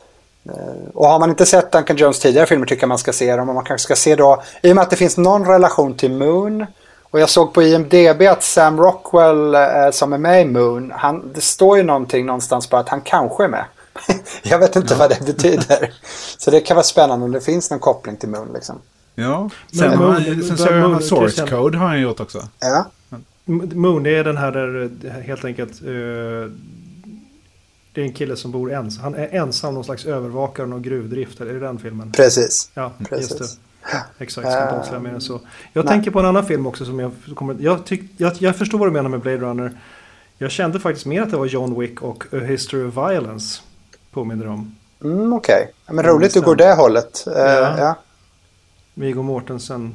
eh, 0.48 0.88
och 0.94 1.07
har 1.07 1.18
man 1.18 1.31
inte 1.31 1.46
sett 1.46 1.72
Duncan 1.72 1.96
Jones 1.96 2.18
tidigare 2.20 2.46
filmer 2.46 2.66
tycker 2.66 2.83
jag 2.83 2.88
man 2.88 2.98
ska 2.98 3.12
se 3.12 3.37
dem. 3.37 3.48
Och 3.48 3.55
man 3.55 3.64
kanske 3.64 3.85
ska 3.85 3.96
se 3.96 4.16
då, 4.16 4.42
i 4.62 4.72
och 4.72 4.76
med 4.76 4.83
att 4.83 4.90
det 4.90 4.96
finns 4.96 5.16
någon 5.16 5.46
relation 5.46 5.94
till 5.94 6.12
Moon. 6.12 6.66
Och 7.12 7.20
jag 7.20 7.31
såg 7.31 7.53
på 7.53 7.62
IMDB 7.62 8.22
att 8.22 8.42
Sam 8.42 8.79
Rockwell 8.81 9.55
eh, 9.55 9.90
som 9.92 10.12
är 10.12 10.18
med 10.18 10.42
i 10.42 10.44
Moon, 10.44 10.92
han, 10.96 11.33
det 11.35 11.40
står 11.40 11.77
ju 11.77 11.83
någonting 11.83 12.27
någonstans 12.27 12.66
på 12.66 12.77
att 12.77 12.88
han 12.88 13.01
kanske 13.01 13.44
är 13.44 13.48
med. 13.48 13.64
jag 14.42 14.59
vet 14.59 14.77
inte 14.77 14.94
vad 14.94 15.11
det 15.11 15.27
betyder. 15.27 15.94
Så 16.38 16.51
det 16.51 16.61
kan 16.61 16.75
vara 16.75 16.85
spännande 16.85 17.25
om 17.25 17.33
det 17.33 17.40
finns 17.40 17.70
någon 17.70 17.81
koppling 17.81 18.16
till 18.16 18.29
Moon 18.29 18.48
liksom. 18.55 18.79
Ja, 19.14 19.51
Men 19.70 19.79
sen, 19.90 19.98
har 19.98 20.07
Moon- 20.07 20.25
sen 20.25 20.46
men 20.48 20.57
såg 20.59 20.68
jag 20.72 21.03
Source 21.03 21.42
Christian- 21.42 21.48
Code 21.62 21.79
har 21.79 21.87
han 21.88 22.01
gjort 22.01 22.20
också. 22.20 22.48
Ja, 22.61 22.87
Moon, 23.44 24.07
är 24.07 24.25
den 24.25 24.37
här 24.37 24.53
där 24.53 24.90
eh, 25.05 25.11
helt 25.22 25.44
enkelt 25.44 25.72
eh, 25.83 25.88
det 27.94 28.01
är 28.01 28.05
en 28.05 28.12
kille 28.12 28.37
som 28.37 28.51
bor 28.51 28.72
ensam. 28.72 29.03
Han 29.03 29.14
är 29.14 29.29
ensam, 29.35 29.75
någon 29.75 29.85
slags 29.85 30.05
övervakare 30.07 30.75
och 30.75 30.83
gruvdrift. 30.85 31.40
Är 31.40 31.44
det 31.44 31.59
den 31.61 31.79
filmen? 31.79 32.12
precis. 32.12 32.70
Ja, 32.75 32.92
Precis. 33.09 33.59
Exakt, 34.18 34.48
ska 34.52 34.62
inte 34.62 34.74
avslöja 34.76 35.00
mer 35.00 35.10
än 35.10 35.20
så. 35.20 35.40
Jag 35.72 35.84
Nej. 35.84 35.94
tänker 35.94 36.10
på 36.10 36.18
en 36.20 36.26
annan 36.26 36.46
film 36.46 36.66
också 36.66 36.84
som 36.84 36.98
jag 37.00 37.12
kommer... 37.34 37.56
Jag, 37.60 37.84
tyck, 37.86 38.02
jag, 38.16 38.32
jag 38.38 38.56
förstår 38.56 38.78
vad 38.78 38.88
du 38.88 38.92
menar 38.92 39.08
med 39.10 39.20
Blade 39.20 39.38
Runner. 39.38 39.72
Jag 40.38 40.50
kände 40.50 40.80
faktiskt 40.80 41.06
mer 41.06 41.22
att 41.22 41.30
det 41.30 41.36
var 41.36 41.46
John 41.46 41.80
Wick 41.80 42.02
och 42.02 42.24
A 42.32 42.36
History 42.36 42.84
of 42.88 42.96
Violence. 42.96 43.60
Påminner 44.10 44.48
om. 44.48 44.76
Mm, 45.04 45.32
Okej, 45.32 45.70
ja, 45.86 45.92
men 45.92 46.04
roligt 46.04 46.34
du 46.34 46.40
går 46.40 46.56
det 46.56 46.74
hållet. 46.74 47.26
Eh, 47.26 47.32
Ja. 47.42 47.78
ja. 47.78 47.94
Viggo 48.94 49.22
Mortensen 49.22 49.94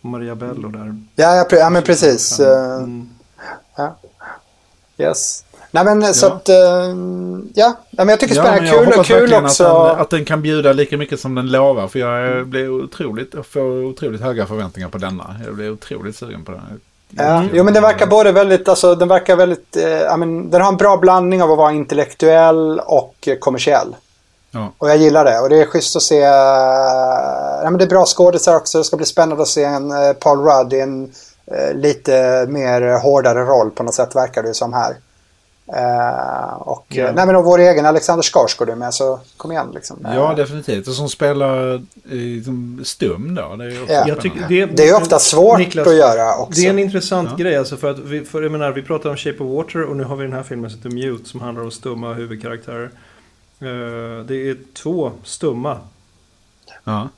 och 0.00 0.08
Maria 0.08 0.34
Bello 0.34 0.68
där. 0.68 1.02
Ja, 1.14 1.36
ja, 1.36 1.46
ja 1.56 1.70
men 1.70 1.82
precis. 1.82 2.40
Eh, 2.40 2.76
Mm. 2.82 3.08
yes. 4.98 5.44
Nej 5.74 5.84
men 5.84 6.14
så 6.14 6.26
Ja. 6.26 6.32
att, 6.32 6.48
eh, 6.48 6.56
ja, 7.54 7.72
ja 7.90 7.96
men 7.96 8.08
jag 8.08 8.20
tycker 8.20 8.34
det 8.34 8.40
är 8.48 8.62
jag 8.62 8.74
Kul, 8.74 8.86
hoppas 8.86 9.06
kul 9.06 9.34
också. 9.34 9.64
Att 9.64 9.88
den, 9.88 10.00
att 10.00 10.10
den 10.10 10.24
kan 10.24 10.42
bjuda 10.42 10.72
lika 10.72 10.96
mycket 10.96 11.20
som 11.20 11.34
den 11.34 11.50
lovar. 11.50 11.88
För 11.88 11.98
jag 11.98 12.46
blir 12.46 12.84
otroligt, 12.84 13.34
jag 13.34 13.46
får 13.46 13.84
otroligt 13.84 14.20
höga 14.20 14.46
förväntningar 14.46 14.88
på 14.88 14.98
denna. 14.98 15.36
Jag 15.44 15.54
blir 15.54 15.72
otroligt 15.72 16.16
sugen 16.16 16.44
på 16.44 16.52
den. 16.52 16.80
Ja, 17.10 17.44
jo 17.52 17.64
men 17.64 17.74
den 17.74 17.82
verkar 17.82 18.06
både 18.06 18.32
väldigt, 18.32 18.68
alltså 18.68 18.94
den 18.94 19.08
verkar 19.08 19.36
väldigt, 19.36 19.76
eh, 19.76 19.88
ja, 19.88 20.16
men 20.16 20.50
den 20.50 20.60
har 20.60 20.68
en 20.68 20.76
bra 20.76 20.96
blandning 20.96 21.42
av 21.42 21.50
att 21.50 21.58
vara 21.58 21.72
intellektuell 21.72 22.80
och 22.80 23.28
kommersiell. 23.40 23.96
Ja. 24.50 24.72
Och 24.78 24.90
jag 24.90 24.96
gillar 24.96 25.24
det. 25.24 25.40
Och 25.40 25.48
det 25.48 25.60
är 25.60 25.66
schysst 25.66 25.96
att 25.96 26.02
se, 26.02 26.22
eh, 26.22 26.30
ja 27.62 27.70
men 27.70 27.78
det 27.78 27.84
är 27.84 27.88
bra 27.88 28.04
skådisar 28.06 28.56
också. 28.56 28.78
Det 28.78 28.84
ska 28.84 28.96
bli 28.96 29.06
spännande 29.06 29.42
att 29.42 29.48
se 29.48 29.64
en 29.64 29.90
eh, 29.90 30.12
Paul 30.12 30.38
Rudd 30.38 30.72
i 30.72 30.80
en 30.80 31.12
eh, 31.46 31.74
lite 31.74 32.46
mer 32.48 33.02
hårdare 33.02 33.44
roll 33.44 33.70
på 33.70 33.82
något 33.82 33.94
sätt 33.94 34.16
verkar 34.16 34.42
det 34.42 34.54
som 34.54 34.72
här. 34.72 34.96
Eh, 35.66 36.54
och, 36.54 36.86
Ja. 36.88 37.12
nej, 37.12 37.26
men 37.26 37.36
och 37.36 37.44
vår 37.44 37.58
egen 37.58 37.86
Alexander 37.86 38.22
Skarsgård 38.22 38.68
är 38.68 38.74
med 38.74 38.94
så 38.94 39.20
kom 39.36 39.52
igen 39.52 39.70
liksom. 39.74 39.98
Ja, 40.14 40.34
definitivt. 40.34 40.88
Och 40.88 40.94
som 40.94 41.08
spelar 41.08 41.74
eh, 41.74 42.44
som 42.44 42.80
stum 42.84 43.34
då. 43.34 43.56
Det 43.56 43.64
är 43.64 43.82
också 43.82 43.92
Ja. 43.92 44.04
Jag 44.08 44.20
tycker 44.20 44.36
spännande. 44.36 44.66
det, 44.66 44.76
det 44.76 44.88
är 44.88 44.96
ofta 44.96 45.18
svårt 45.18 45.58
Niklas, 45.58 45.86
att 45.86 45.96
göra 45.96 46.36
också. 46.36 46.60
Det 46.60 46.66
är 46.66 46.70
en 46.70 46.78
intressant 46.78 47.28
Ja. 47.30 47.36
grej 47.36 47.56
alltså 47.56 47.76
för 47.76 47.90
att 47.90 47.98
vi, 47.98 48.24
för 48.24 48.42
jag 48.42 48.52
menar, 48.52 48.70
vi 48.70 48.82
pratar 48.82 49.10
om 49.10 49.16
Shape 49.16 49.44
of 49.44 49.50
Water 49.56 49.82
och 49.82 49.96
nu 49.96 50.04
har 50.04 50.16
vi 50.16 50.24
den 50.24 50.32
här 50.32 50.42
filmen 50.42 50.70
som 50.70 50.78
heter 50.78 50.90
Mute 50.90 51.28
som 51.28 51.40
handlar 51.40 51.64
om 51.64 51.70
stumma 51.70 52.12
huvudkaraktärer. 52.14 52.90
Eh, 53.60 54.24
det 54.26 54.50
är 54.50 54.56
två 54.82 55.12
stumma. 55.24 55.78
Ja. 56.84 57.08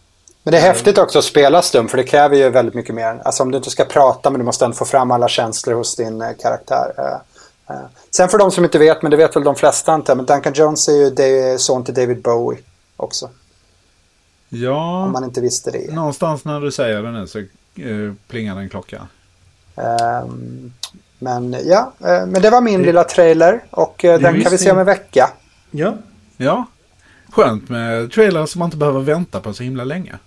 Men 0.43 0.53
det 0.53 0.59
är 0.59 0.63
häftigt 0.63 0.99
också 0.99 1.19
att 1.19 1.25
spela 1.25 1.63
stum 1.63 1.89
för 1.89 1.97
det 1.97 2.05
kräver 2.05 2.37
ju 2.37 2.51
väldigt 2.51 2.75
mycket 2.75 2.95
mer. 2.95 3.21
Alltså 3.25 3.43
om 3.43 3.51
du 3.51 3.57
inte 3.59 3.71
ska 3.71 3.85
prata 3.85 4.31
men 4.31 4.39
du 4.39 4.45
måste 4.45 4.65
ändå 4.65 4.77
få 4.77 4.85
fram 4.85 5.11
alla 5.11 5.29
känslor 5.29 5.75
hos 5.75 5.97
din 5.97 6.23
eh, 6.23 6.29
karaktär. 6.43 6.93
Eh. 6.99 7.17
Sen 8.11 8.29
för 8.29 8.39
de 8.39 8.51
som 8.51 8.65
inte 8.65 8.79
vet, 8.79 9.03
men 9.03 9.11
det 9.11 9.17
vet 9.17 9.37
väl 9.37 9.45
de 9.45 9.55
flesta 9.57 9.95
inte, 9.95 10.15
men 10.15 10.27
Duncan 10.27 10.53
Jones 10.53 10.89
är 10.89 10.93
ju 10.93 11.11
det- 11.11 11.61
son 11.61 11.85
till 11.85 11.95
David 11.95 12.23
Bowie 12.23 12.59
också. 12.97 13.31
ja, 14.49 15.05
Om 15.05 15.13
man 15.13 15.25
inte 15.25 15.41
visste 15.41 15.71
det. 15.71 15.95
någonstans 15.95 16.45
när 16.45 16.61
du 16.61 16.73
säger 16.73 17.03
det 17.03 17.11
nu 17.13 17.27
så 17.27 17.39
eh, 17.39 17.45
plingar 18.29 18.55
det 18.55 18.61
en 18.61 18.69
klocka. 18.69 19.07
Ehm, 19.77 20.73
men 21.19 21.57
ja, 21.65 21.93
eh, 22.01 22.27
men 22.27 22.43
det 22.43 22.51
var 22.51 22.61
min 22.61 22.83
lilla 22.83 23.05
trailer 23.05 23.65
och 23.71 24.05
eh, 24.05 24.21
den 24.21 24.43
kan 24.43 24.53
vi 24.53 24.59
se 24.59 24.71
om 24.71 24.79
en 24.79 24.87
vecka. 24.87 25.31
Ja, 25.71 25.95
Ja, 26.37 26.65
skönt 27.33 27.69
med 27.69 28.13
trailers 28.13 28.51
som 28.51 28.59
man 28.59 28.67
inte 28.67 28.77
behöver 28.77 29.01
vänta 29.01 29.41
på 29.41 29.53
så 29.55 29.63
himla 29.63 29.85
länge. 29.85 30.19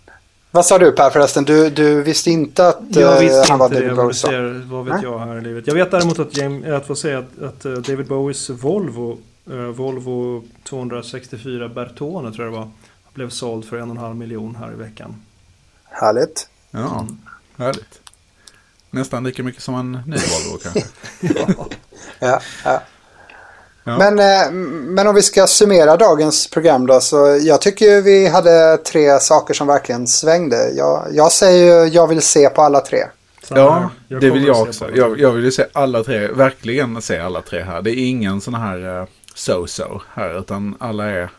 Vad 0.51 0.65
sa 0.65 0.77
du 0.77 0.91
Per 0.91 1.09
förresten? 1.09 1.43
Du, 1.45 1.69
du 1.69 2.03
visste 2.03 2.31
inte 2.31 2.67
att 2.67 2.79
jag 2.89 3.13
eh, 3.13 3.19
visste 3.19 3.51
han 3.51 3.59
var. 3.59 3.69
David 3.69 3.87
Jag 3.87 3.95
Bowie? 3.95 4.07
vill 4.07 4.15
så? 4.15 4.27
se, 4.27 4.37
vad 4.69 4.85
vet 4.85 4.93
Nej. 4.93 5.03
jag 5.03 5.19
här 5.19 5.37
i 5.37 5.41
livet. 5.41 5.67
Jag 5.67 5.73
vet 5.73 5.91
däremot 5.91 6.19
att, 6.19 6.37
James, 6.37 6.65
att 6.67 6.87
få 6.87 6.95
säga 6.95 7.19
att, 7.19 7.41
att 7.43 7.65
eh, 7.65 7.71
David 7.73 8.07
Bowies 8.07 8.49
Volvo, 8.49 9.17
eh, 9.49 9.55
Volvo 9.55 10.43
264 10.63 11.69
Bertone 11.69 12.31
tror 12.31 12.45
jag 12.45 12.53
det 12.53 12.57
var, 12.59 12.69
blev 13.13 13.29
såld 13.29 13.65
för 13.65 13.77
en 13.77 13.83
och 13.89 13.95
en 13.95 13.97
halv 14.01 14.15
miljon 14.15 14.55
här 14.55 14.71
i 14.71 14.75
veckan. 14.75 15.15
Härligt. 15.83 16.49
Ja, 16.71 17.07
härligt. 17.57 17.99
Nästan 18.89 19.23
lika 19.23 19.43
mycket 19.43 19.63
som 19.63 19.75
en 19.75 19.91
ny 19.91 20.17
Volvo 20.17 20.57
kanske. 20.63 20.83
Ja, 22.19 22.41
ja. 22.63 22.81
Ja. 23.89 23.97
Men, 23.97 24.19
eh, 24.19 24.51
men 24.93 25.07
om 25.07 25.15
vi 25.15 25.21
ska 25.21 25.47
summera 25.47 25.97
dagens 25.97 26.47
program 26.47 26.87
då. 26.87 27.01
Så 27.01 27.39
jag 27.41 27.61
tycker 27.61 28.01
vi 28.01 28.27
hade 28.27 28.77
tre 28.77 29.19
saker 29.19 29.53
som 29.53 29.67
verkligen 29.67 30.07
svängde. 30.07 30.69
Jag, 30.75 31.07
jag 31.11 31.31
säger 31.31 31.83
ju 31.83 31.89
jag 31.89 32.07
vill 32.07 32.21
se 32.21 32.49
på 32.49 32.61
alla 32.61 32.79
tre. 32.81 32.99
Ja, 33.49 33.89
det 34.07 34.29
vill 34.29 34.47
jag 34.47 34.61
också. 34.61 34.95
Jag, 34.95 35.19
jag 35.19 35.31
vill 35.31 35.43
ju 35.43 35.51
se 35.51 35.65
alla 35.73 36.03
tre, 36.03 36.27
verkligen 36.27 37.01
se 37.01 37.19
alla 37.19 37.41
tre 37.41 37.61
här. 37.61 37.81
Det 37.81 37.91
är 37.91 38.09
ingen 38.09 38.41
sån 38.41 38.53
här 38.53 38.99
eh, 38.99 39.07
so-so 39.35 40.01
här, 40.13 40.39
utan 40.39 40.75
alla 40.79 41.05
är 41.05 41.29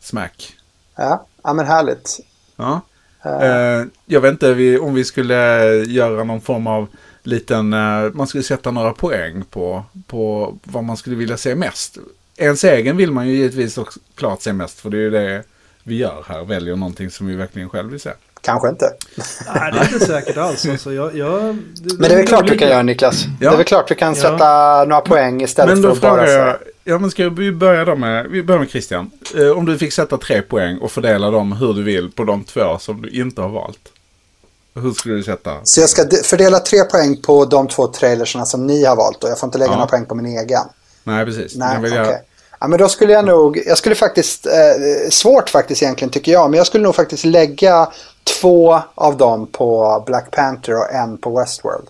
smack. 0.00 0.56
Ja, 0.96 1.26
ja 1.42 1.52
men 1.52 1.66
härligt. 1.66 2.20
Ja. 2.56 2.80
Eh, 3.24 3.84
jag 4.06 4.20
vet 4.20 4.32
inte 4.32 4.78
om 4.78 4.94
vi 4.94 5.04
skulle 5.04 5.34
göra 5.74 6.24
någon 6.24 6.40
form 6.40 6.66
av 6.66 6.88
liten, 7.22 7.72
eh, 7.72 8.10
man 8.12 8.26
skulle 8.26 8.42
sätta 8.42 8.70
några 8.70 8.92
poäng 8.92 9.44
på, 9.50 9.84
på 10.06 10.54
vad 10.64 10.84
man 10.84 10.96
skulle 10.96 11.16
vilja 11.16 11.36
se 11.36 11.54
mest. 11.54 11.98
Ens 12.36 12.64
egen 12.64 12.96
vill 12.96 13.10
man 13.12 13.28
ju 13.28 13.34
givetvis 13.34 13.78
också 13.78 14.00
klart 14.14 14.42
se 14.42 14.52
mest, 14.52 14.80
för 14.80 14.90
det 14.90 14.96
är 14.96 15.00
ju 15.00 15.10
det 15.10 15.42
vi 15.82 15.96
gör 15.96 16.24
här, 16.28 16.44
väljer 16.44 16.76
någonting 16.76 17.10
som 17.10 17.26
vi 17.26 17.34
verkligen 17.34 17.68
själv 17.68 17.90
vill 17.90 18.00
se. 18.00 18.10
Kanske 18.42 18.68
inte. 18.68 18.84
Nej, 19.54 19.72
det 19.72 19.78
är 19.78 19.92
inte 19.94 20.06
säkert 20.06 20.36
alls. 20.36 20.66
Alltså, 20.66 20.92
jag, 20.92 21.16
jag, 21.16 21.42
Men 21.42 21.98
det 21.98 22.06
är 22.06 22.16
väl 22.16 22.26
klart 22.26 22.50
vi 22.50 22.58
kan 22.58 22.68
göra 22.68 22.82
Niklas. 22.82 23.24
Det 23.40 23.46
är 23.46 23.56
väl 23.56 23.64
klart 23.64 23.90
vi 23.90 23.94
kan 23.94 24.14
Ja. 24.14 24.20
sätta 24.22 24.84
några 24.84 25.00
poäng 25.00 25.42
istället 25.42 25.74
Men 25.74 25.82
för 25.82 25.88
då 25.88 25.94
att 25.94 26.00
bara 26.00 26.30
jag, 26.30 26.56
ja 26.84 26.98
men 26.98 27.10
ska 27.10 27.28
vi 27.28 27.52
börja 27.52 27.84
då 27.84 27.96
med, 27.96 28.26
vi 28.30 28.42
börjar 28.42 28.58
med 28.60 28.70
Christian. 28.70 29.10
Eh, 29.36 29.50
om 29.50 29.64
du 29.66 29.78
fick 29.78 29.92
sätta 29.92 30.16
tre 30.18 30.42
poäng 30.42 30.78
och 30.78 30.92
fördela 30.92 31.30
dem 31.30 31.52
hur 31.52 31.74
du 31.74 31.82
vill 31.82 32.10
på 32.10 32.24
de 32.24 32.44
två 32.44 32.78
som 32.78 33.02
du 33.02 33.08
inte 33.08 33.40
har 33.40 33.48
valt. 33.48 33.78
Hur 34.74 34.92
skulle 34.92 35.14
du 35.14 35.22
sätta? 35.22 35.50
Så 35.64 35.80
jag 35.80 35.90
ska 35.90 36.04
de- 36.04 36.16
fördela 36.16 36.58
tre 36.58 36.84
poäng 36.84 37.16
på 37.22 37.44
de 37.44 37.68
två 37.68 37.86
trailersna 37.86 38.46
som 38.46 38.66
ni 38.66 38.84
har 38.84 38.96
valt 38.96 39.24
och 39.24 39.30
jag 39.30 39.38
får 39.38 39.46
inte 39.46 39.58
lägga 39.58 39.70
Ja. 39.70 39.76
några 39.76 39.88
poäng 39.88 40.06
på 40.06 40.14
min 40.14 40.26
egen. 40.38 40.62
Nej, 41.04 41.24
precis. 41.24 41.56
Nej, 41.56 41.74
Jag 41.74 41.80
okej. 41.84 41.94
göra- 41.94 42.18
Ja, 42.60 42.68
men 42.68 42.78
då 42.78 42.88
skulle 42.88 43.12
jag 43.12 43.24
nog, 43.24 43.62
jag 43.66 43.78
skulle 43.78 43.94
faktiskt, 43.94 44.46
eh, 44.46 45.10
svårt 45.10 45.50
faktiskt 45.50 45.82
egentligen 45.82 46.10
tycker 46.12 46.32
jag, 46.32 46.50
men 46.50 46.58
jag 46.58 46.66
skulle 46.66 46.84
nog 46.84 46.94
faktiskt 46.94 47.24
lägga 47.24 47.92
två 48.40 48.80
av 48.94 49.16
dem 49.16 49.46
på 49.46 50.02
Black 50.06 50.30
Panther 50.30 50.74
och 50.76 50.90
en 50.92 51.18
på 51.18 51.38
Westworld. 51.38 51.86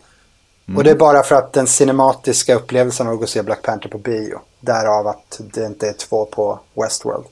Mm. 0.68 0.76
Och 0.78 0.84
det 0.84 0.90
är 0.90 0.94
bara 0.94 1.22
för 1.22 1.34
att 1.36 1.52
den 1.52 1.66
cinematiska 1.66 2.54
upplevelsen 2.54 3.06
av 3.06 3.12
att 3.12 3.18
gå 3.18 3.22
och 3.22 3.28
se 3.28 3.42
Black 3.42 3.62
Panther 3.62 3.88
på 3.88 3.98
bio. 3.98 4.38
Därav 4.60 5.06
att 5.06 5.40
det 5.54 5.64
inte 5.66 5.88
är 5.88 5.92
två 5.92 6.24
på 6.24 6.58
Westworld. 6.74 7.24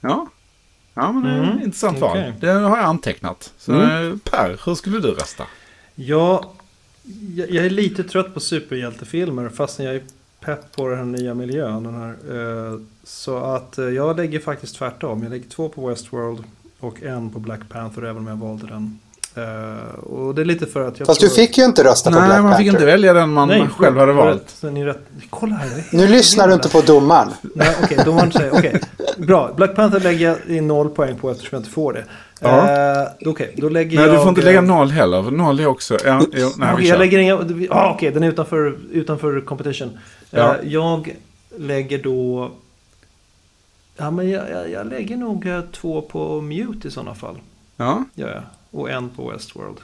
Ja. 0.00 0.26
Ja, 0.98 1.12
men 1.12 1.22
det 1.22 1.30
är 1.30 1.56
ett 1.56 1.64
intressant 1.64 1.98
val. 1.98 2.32
Det 2.40 2.50
har 2.50 2.76
jag 2.76 2.86
antecknat. 2.86 3.52
Så 3.58 3.72
eh, 3.72 4.16
Per, 4.24 4.60
hur 4.66 4.74
skulle 4.74 4.98
du 5.00 5.08
rösta? 5.08 5.44
Ja, 5.94 6.52
jag, 7.34 7.50
jag 7.50 7.66
är 7.66 7.70
lite 7.70 8.04
trött 8.04 8.34
på 8.34 8.40
superhjältefilmer 8.40 9.48
fastän 9.48 9.86
jag 9.86 9.94
är 9.94 10.02
pepp 10.40 10.76
på 10.76 10.88
den 10.88 10.98
här 10.98 11.04
nya 11.04 11.34
miljön. 11.34 11.82
Den 11.82 11.94
här, 11.94 12.10
eh, 12.10 12.80
så 13.04 13.36
att 13.38 13.78
eh, 13.78 13.84
jag 13.84 14.16
lägger 14.16 14.40
faktiskt 14.40 14.76
tvärtom. 14.76 15.22
Jag 15.22 15.30
lägger 15.30 15.48
två 15.48 15.68
på 15.68 15.88
Westworld 15.88 16.44
och 16.80 17.02
en 17.02 17.30
på 17.30 17.38
Black 17.38 17.68
Panther 17.68 18.02
även 18.02 18.16
om 18.16 18.26
jag 18.26 18.36
valde 18.36 18.66
den. 18.66 18.98
Eh, 19.34 19.98
och 19.98 20.34
det 20.34 20.42
är 20.42 20.44
lite 20.44 20.66
för 20.66 20.88
att 20.88 20.98
jag 20.98 21.06
Fast 21.06 21.20
tror... 21.20 21.30
du 21.30 21.34
fick 21.36 21.58
ju 21.58 21.64
inte 21.64 21.84
rösta 21.84 22.10
på 22.10 22.18
Nej, 22.18 22.28
Black 22.28 22.42
man 22.42 22.56
fick 22.56 22.66
Panther. 22.66 22.72
inte 22.82 22.86
välja 22.86 23.12
den 23.12 23.28
man 23.32 23.48
Nej, 23.48 23.68
själv 23.78 23.98
hade 23.98 24.12
valt. 24.12 24.40
rätt. 24.40 24.50
Så 24.50 24.70
ni 24.70 24.80
är 24.80 24.84
rätt. 24.84 25.02
Kolla 25.30 25.54
här. 25.54 25.84
Nu 25.92 26.06
lyssnar 26.06 26.48
du 26.48 26.54
inte 26.54 26.68
på 26.68 26.80
domaren. 26.80 27.28
Nej, 27.54 27.76
okej, 27.82 27.98
domaren 28.04 28.32
säger 28.32 28.52
okej. 28.54 28.80
Bra, 29.16 29.52
Black 29.56 29.74
Panther 29.76 30.00
lägger 30.00 30.26
jag 30.28 30.56
i 30.56 30.60
noll 30.60 30.90
poäng 30.90 31.16
på 31.18 31.30
eftersom 31.30 31.56
jag 31.56 31.60
inte 31.60 31.70
får 31.70 31.92
det. 31.92 32.04
Ja. 32.40 33.02
Eh, 33.02 33.08
okej, 33.26 33.54
då 33.56 33.68
lägger 33.68 33.98
Nej, 33.98 34.06
jag... 34.06 34.14
du 34.14 34.18
får 34.20 34.28
inte 34.28 34.42
lägga 34.42 34.60
noll 34.60 34.90
heller. 34.90 35.22
för 35.22 35.30
Noll 35.30 35.60
är 35.60 35.66
också... 35.66 35.96
Ja, 36.04 36.22
nej, 36.56 36.74
vi 36.78 36.88
jag 36.88 36.98
lägger 36.98 37.18
inga... 37.18 37.38
Ah, 37.70 37.92
okej, 37.94 38.10
den 38.10 38.22
är 38.22 38.28
utanför, 38.28 38.78
utanför 38.92 39.40
competition. 39.40 39.98
Ja. 40.30 40.56
Eh, 40.62 40.72
jag 40.72 41.16
lägger 41.56 41.98
då... 42.02 42.50
Ja, 43.96 44.10
men 44.10 44.30
jag, 44.30 44.50
jag, 44.50 44.70
jag 44.70 44.86
lägger 44.86 45.16
nog 45.16 45.46
två 45.72 46.02
på 46.02 46.40
Mute 46.40 46.88
i 46.88 46.90
sådana 46.90 47.14
fall. 47.14 47.36
Ja, 47.76 48.04
Gör 48.14 48.28
jag. 48.28 48.42
Och 48.70 48.90
en 48.90 49.10
på 49.10 49.30
Westworld. 49.30 49.78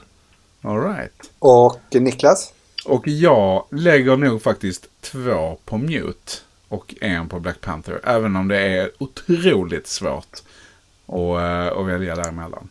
all 0.61 0.81
right. 0.81 1.31
Och 1.39 1.79
Niklas? 1.91 2.53
Och 2.85 3.07
jag 3.07 3.65
lägger 3.71 4.17
nog 4.17 4.41
faktiskt 4.41 4.85
två 5.01 5.57
på 5.65 5.77
Mute 5.77 6.31
och 6.69 6.95
en 7.01 7.29
på 7.29 7.39
Black 7.39 7.61
Panther. 7.61 8.01
Även 8.03 8.35
om 8.35 8.47
det 8.47 8.59
är 8.59 8.91
otroligt 8.97 9.87
svårt 9.87 10.41
att, 11.07 11.13
eh, 11.13 11.79
att 11.79 11.85
välja 11.85 12.15
däremellan. 12.15 12.69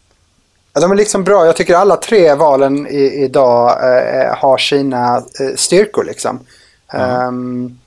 Ja, 0.73 0.81
de 0.81 0.91
är 0.91 0.97
liksom 0.97 1.25
bra. 1.25 1.47
Jag 1.47 1.57
tycker 1.57 1.75
alla 1.75 1.97
tre 1.97 2.35
valen 2.35 2.87
i, 2.87 3.25
idag 3.25 3.71
eh, 3.71 4.37
har 4.37 4.59
sina 4.59 5.17
eh, 5.17 5.55
styrkor 5.57 6.05
liksom. 6.05 6.41
Ehm, 6.93 7.79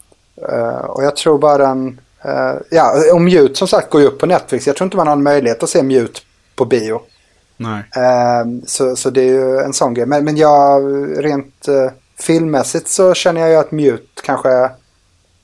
eh, 0.50 0.78
och 0.78 1.04
jag 1.04 1.16
tror 1.16 1.38
bara 1.38 1.58
den... 1.58 2.00
eh, 2.24 2.56
ja, 2.72 2.94
och 3.14 3.22
Mute 3.22 3.56
som 3.56 3.68
sagt 3.68 3.90
går 3.90 4.02
ju 4.02 4.08
upp 4.08 4.20
på 4.20 4.26
Netflix. 4.26 4.68
Jag 4.68 4.76
tror 4.76 4.86
inte 4.86 4.98
man 4.98 5.08
har 5.08 5.16
en 5.16 5.24
möjlighet 5.24 5.64
att 5.64 5.70
se 5.70 5.84
Mute 5.84 6.22
på 6.56 6.66
bio. 6.66 7.02
Nej. 7.58 7.84
Ehm, 7.96 8.62
så, 8.66 8.96
så 8.96 9.10
det 9.10 9.22
är 9.22 9.34
ju 9.34 9.60
en 9.60 9.74
sån 9.74 9.94
grej. 9.94 10.06
Men, 10.06 10.26
men 10.26 10.38
jag, 10.38 10.82
rent 11.26 11.66
uh, 11.70 11.90
filmmässigt 12.20 12.88
så 12.88 13.14
känner 13.14 13.42
jag 13.42 13.50
ju 13.50 13.56
att 13.56 13.72
Mute 13.72 14.22
kanske 14.24 14.70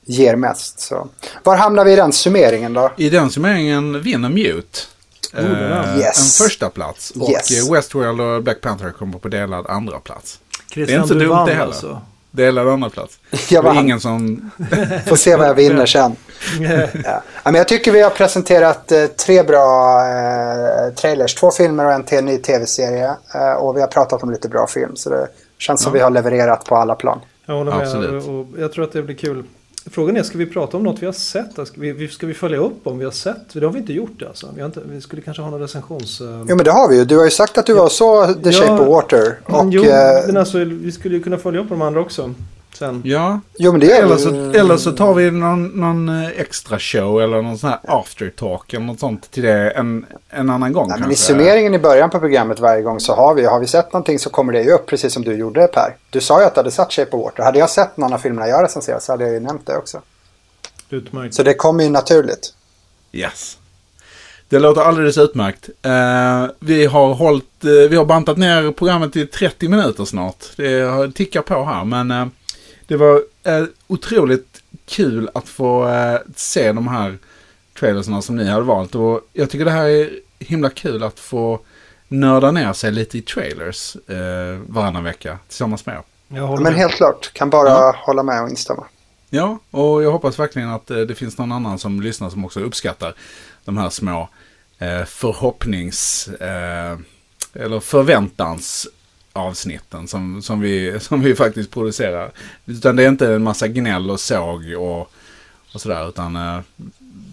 ger 0.04 0.36
mest. 0.36 0.80
Så. 0.80 1.08
Var 1.42 1.56
hamnar 1.56 1.84
vi 1.84 1.92
i 1.92 1.96
den 1.96 2.12
summeringen 2.12 2.72
då? 2.72 2.90
I 2.96 3.10
den 3.10 3.30
summeringen 3.30 4.02
vinner 4.02 4.28
Mute. 4.28 4.78
Oh, 5.34 5.40
det 5.40 5.92
eh, 5.94 5.98
Yes. 5.98 6.40
En 6.40 6.44
första 6.44 6.70
plats 6.70 7.10
Och 7.10 7.30
Yes. 7.30 7.68
eh, 7.68 7.72
Westworld 7.72 8.20
och 8.20 8.42
Black 8.42 8.60
Panther 8.60 8.90
kommer 8.90 9.18
på 9.18 9.28
delad 9.28 9.66
andra 9.66 9.98
plats. 9.98 10.40
Christian, 10.70 11.02
inte 11.02 11.14
du 11.14 11.20
dumt 11.20 11.30
vann 11.30 11.46
det 11.48 11.54
heller. 11.54 11.66
alltså. 11.66 12.00
Delad 12.36 12.68
andra 12.68 12.90
plats. 12.90 13.18
Jag 13.50 13.64
Det 13.64 13.66
var 13.68 13.74
vann. 13.74 13.84
ingen 13.84 14.00
som... 14.00 14.50
Får 15.06 15.16
se 15.16 15.36
vad 15.36 15.48
jag 15.48 15.54
vinner 15.54 15.86
sen. 15.86 16.16
Ja. 17.04 17.22
Men 17.44 17.54
jag 17.54 17.68
tycker 17.68 17.92
vi 17.92 18.02
har 18.02 18.10
presenterat 18.10 18.92
eh, 18.92 19.06
tre 19.06 19.42
bra 19.42 20.00
eh, 20.06 20.94
trailers. 20.94 21.34
Två 21.34 21.50
filmer 21.50 21.84
och 21.84 21.92
en 21.92 22.04
till 22.04 22.24
ny 22.24 22.38
tv-serie. 22.38 23.10
Eh, 23.34 23.52
och 23.52 23.76
vi 23.76 23.80
har 23.80 23.88
pratat 23.88 24.22
om 24.22 24.30
lite 24.30 24.48
bra 24.48 24.66
film. 24.66 24.96
Så 24.96 25.10
det 25.10 25.28
känns 25.58 25.82
som 25.82 25.90
Ja. 25.90 25.94
vi 25.94 26.00
har 26.00 26.10
levererat 26.10 26.64
på 26.64 26.76
alla 26.76 26.94
plan. 26.94 27.20
Jag 27.46 27.54
håller 27.54 27.70
med. 27.72 27.80
Absolut. 27.82 28.24
Och 28.28 28.60
jag 28.60 28.72
tror 28.72 28.84
att 28.84 28.92
det 28.92 29.02
blir 29.02 29.16
kul. 29.16 29.44
Frågan 29.90 30.16
är, 30.16 30.22
ska 30.22 30.38
vi 30.38 30.46
prata 30.46 30.76
om 30.76 30.82
något 30.82 31.02
vi 31.02 31.06
har 31.06 31.12
sett? 31.12 31.52
Ska 31.52 31.80
vi, 31.80 32.08
ska 32.08 32.26
vi 32.26 32.34
följa 32.34 32.58
upp 32.58 32.86
om 32.86 32.98
vi 32.98 33.04
har 33.04 33.12
sett? 33.12 33.36
Det 33.52 33.64
har 33.64 33.72
vi 33.72 33.78
inte 33.78 33.92
gjort 33.92 34.22
alltså. 34.28 34.48
Vi, 34.56 34.64
inte, 34.64 34.80
vi 34.90 35.00
skulle 35.00 35.22
kanske 35.22 35.42
ha 35.42 35.50
någon 35.50 35.60
recensions... 35.60 36.20
eh, 36.20 36.26
Jo 36.48 36.56
men 36.56 36.64
det 36.64 36.70
har 36.70 36.88
vi 36.88 36.96
ju. 36.96 37.04
Du 37.04 37.16
har 37.16 37.24
ju 37.24 37.30
sagt 37.30 37.58
att 37.58 37.66
du 37.66 37.74
var 37.74 37.88
så 37.88 38.26
The 38.34 38.50
Ja, 38.50 38.52
Shape 38.52 38.82
of 38.82 38.88
Water. 38.88 39.38
Och, 39.44 39.64
jo, 39.70 39.84
eh, 39.84 40.26
men 40.26 40.36
alltså 40.36 40.58
vi 40.58 40.92
skulle 40.92 41.14
ju 41.16 41.22
kunna 41.22 41.36
följa 41.38 41.60
upp 41.60 41.68
de 41.68 41.82
andra 41.82 42.00
också. 42.00 42.34
Sen. 42.76 43.02
Ja, 43.04 43.40
Jo, 43.58 43.72
men 43.72 43.80
det 43.80 43.92
är 43.92 44.02
eller 44.02 44.16
så, 44.16 44.28
eller 44.58 44.76
så 44.76 44.92
tar 44.92 45.14
vi 45.14 45.30
någon, 45.30 45.66
någon 45.66 46.08
eh, 46.08 46.28
extra 46.40 46.78
show 46.78 47.22
eller 47.22 47.42
någon 47.42 47.58
sån 47.58 47.70
här 47.70 47.78
after 47.82 48.30
talk 48.30 48.74
eller 48.74 48.86
något 48.86 49.00
sånt 49.00 49.30
till 49.30 49.42
det 49.42 49.70
en, 49.70 50.06
en 50.30 50.50
annan 50.50 50.72
gång 50.72 50.88
Nej, 50.88 51.00
men 51.00 51.10
I 51.10 51.14
summeringen 51.16 51.74
i 51.74 51.78
början 51.78 52.10
på 52.10 52.20
programmet 52.20 52.60
varje 52.60 52.82
gång 52.82 53.00
så 53.00 53.14
har 53.14 53.34
vi, 53.34 53.44
har 53.44 53.60
vi 53.60 53.66
sett 53.66 53.92
någonting 53.92 54.18
så 54.18 54.30
kommer 54.30 54.52
det 54.52 54.62
ju 54.62 54.70
upp 54.70 54.86
precis 54.86 55.12
som 55.12 55.24
du 55.24 55.34
gjorde 55.36 55.66
Per. 55.66 55.96
Du 56.10 56.20
sa 56.20 56.40
ju 56.40 56.46
att 56.46 56.54
du 56.54 56.58
hade 56.58 56.70
sett 56.70 56.92
Shape 56.92 57.16
of 57.16 57.24
Water. 57.24 57.42
Hade 57.42 57.58
jag 57.58 57.70
sett 57.70 57.96
någon 57.96 58.12
av 58.12 58.18
filmerna 58.18 58.48
jag 58.48 58.64
recenserat 58.64 59.02
så 59.02 59.12
hade 59.12 59.24
jag 59.24 59.32
ju 59.32 59.40
nämnt 59.40 59.66
det 59.66 59.76
också. 59.76 60.00
Utmärkt. 60.90 61.34
Så 61.34 61.42
det 61.42 61.54
kommer 61.54 61.84
ju 61.84 61.90
naturligt. 61.90 62.54
Yes. 63.12 63.58
Det 64.48 64.58
låter 64.58 64.80
alldeles 64.80 65.18
utmärkt. 65.18 65.68
Eh, 65.82 66.46
vi, 66.58 66.86
har 66.86 67.14
hållit, 67.14 67.64
eh, 67.64 67.70
vi 67.90 67.96
har 67.96 68.04
bantat 68.04 68.36
ner 68.38 68.72
programmet 68.72 69.12
till 69.12 69.28
30 69.30 69.68
minuter 69.68 70.04
snart. 70.04 70.36
Det 70.56 70.80
har- 70.80 71.08
tickar 71.08 71.42
på 71.42 71.64
här. 71.64 71.84
Men 71.84 72.10
eh, 72.10 72.26
det 72.86 72.96
var 72.96 73.22
eh, 73.42 73.64
otroligt 73.86 74.62
kul 74.86 75.30
att 75.34 75.48
få 75.48 75.88
eh, 75.88 76.18
se 76.36 76.72
de 76.72 76.88
här 76.88 77.18
trailersna 77.78 78.22
som 78.22 78.36
ni 78.36 78.48
hade 78.48 78.62
valt. 78.64 78.94
Och 78.94 79.20
jag 79.32 79.50
tycker 79.50 79.64
det 79.64 79.70
här 79.70 79.88
är 79.88 80.10
himla 80.38 80.70
kul 80.70 81.02
att 81.02 81.20
få 81.20 81.60
nörda 82.08 82.50
ner 82.50 82.72
sig 82.72 82.92
lite 82.92 83.18
i 83.18 83.22
trailers 83.22 83.96
eh, 83.96 84.58
varannan 84.66 85.04
vecka 85.04 85.38
tillsammans 85.48 85.86
med 85.86 85.94
er. 85.94 86.02
Jag 86.36 86.46
håller 86.46 86.62
Men 86.62 86.72
med. 86.72 86.80
helt 86.80 86.94
klart, 86.94 87.32
kan 87.32 87.50
bara 87.50 87.68
Ja. 87.68 87.94
hålla 87.98 88.22
med 88.22 88.42
och 88.42 88.48
instämma. 88.48 88.84
Ja, 89.30 89.58
och 89.70 90.02
jag 90.02 90.10
hoppas 90.12 90.38
verkligen 90.38 90.70
att 90.70 90.90
eh, 90.90 90.98
det 90.98 91.14
finns 91.14 91.38
någon 91.38 91.52
annan 91.52 91.78
som 91.78 92.00
lyssnar 92.02 92.30
som 92.30 92.44
också 92.44 92.60
uppskattar 92.60 93.14
de 93.64 93.76
här 93.76 93.90
små 93.90 94.28
eh, 94.78 95.04
förhoppnings 95.04 96.28
eh, 96.28 96.98
eller 97.54 97.80
förväntans 97.80 98.86
avsnitten 99.36 100.08
som, 100.08 100.42
som, 100.42 100.60
vi, 100.60 100.96
som 101.00 101.20
vi 101.20 101.34
faktiskt 101.34 101.70
producerar. 101.70 102.30
Utan 102.66 102.96
det 102.96 103.04
är 103.04 103.08
inte 103.08 103.32
en 103.34 103.42
massa 103.42 103.68
gnäll 103.68 104.10
och 104.10 104.20
såg 104.20 104.64
och, 104.78 105.00
och 105.74 105.80
sådär 105.80 106.08
utan 106.08 106.36
eh, 106.36 106.58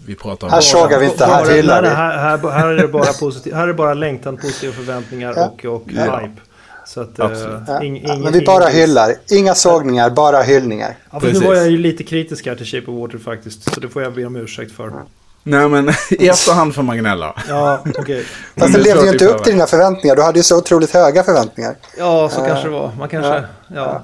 vi 0.06 0.14
pratar 0.14 0.46
om... 0.46 0.52
Här 0.52 0.60
sågar 0.60 0.98
vi 1.00 1.06
inte, 1.06 1.26
här 1.26 1.44
nej, 1.46 1.62
vi. 1.62 1.68
här, 1.68 1.82
här, 2.18 2.50
här 2.50 2.68
är 2.68 2.76
det 2.76 2.88
bara 2.88 3.12
positivt. 3.20 3.54
Här 3.54 3.62
är 3.62 3.66
det 3.66 3.74
bara 3.74 3.94
längtan, 3.94 4.36
positiva 4.36 4.72
förväntningar 4.72 5.34
Ja. 5.36 5.46
och, 5.46 5.64
och 5.64 5.84
Ja. 5.92 6.18
hype. 6.20 6.40
Så 6.86 7.00
att, 7.00 7.18
eh, 7.18 7.24
Absolut. 7.26 7.60
Ja. 7.66 7.80
ing- 7.80 8.02
Ja, 8.06 8.14
ing- 8.14 8.22
men 8.24 8.32
vi 8.32 8.44
bara 8.44 8.66
hyllar. 8.68 9.14
Inga 9.30 9.54
sågningar, 9.54 10.10
bara 10.10 10.42
hyllningar. 10.42 10.94
Ja, 11.10 11.20
nu 11.22 11.32
var 11.32 11.54
jag 11.54 11.70
ju 11.70 11.78
lite 11.78 12.04
kritisk 12.04 12.46
här 12.46 12.54
till 12.56 12.66
Shape 12.66 12.90
of 12.90 12.98
Water 13.00 13.18
faktiskt. 13.18 13.74
Så 13.74 13.80
det 13.80 13.88
får 13.88 14.02
jag 14.02 14.14
be 14.14 14.24
om 14.24 14.36
ursäkt 14.36 14.72
för. 14.72 14.92
Nej 15.42 15.68
men 15.68 15.88
i 16.10 16.28
efterhand 16.28 16.74
får 16.74 16.82
man 16.82 16.98
gnälla. 16.98 17.42
Ja, 17.48 17.84
okej. 17.98 18.24
Fast 18.56 18.72
det 18.72 18.78
levde 18.80 19.00
ju 19.00 19.06
du 19.06 19.12
inte 19.12 19.24
i 19.24 19.28
upp 19.28 19.44
till 19.44 19.52
dina 19.52 19.66
förväntningar. 19.66 20.16
Du 20.16 20.22
hade 20.22 20.38
ju 20.38 20.42
så 20.42 20.58
otroligt 20.58 20.90
höga 20.94 21.22
förväntningar. 21.24 21.76
Ja, 21.98 22.28
så 22.28 22.40
Ja. 22.40 22.46
kanske 22.46 22.64
det 22.68 22.72
var. 22.74 22.92
Man 22.98 23.08
kanske... 23.08 23.44
Ja, 23.74 24.02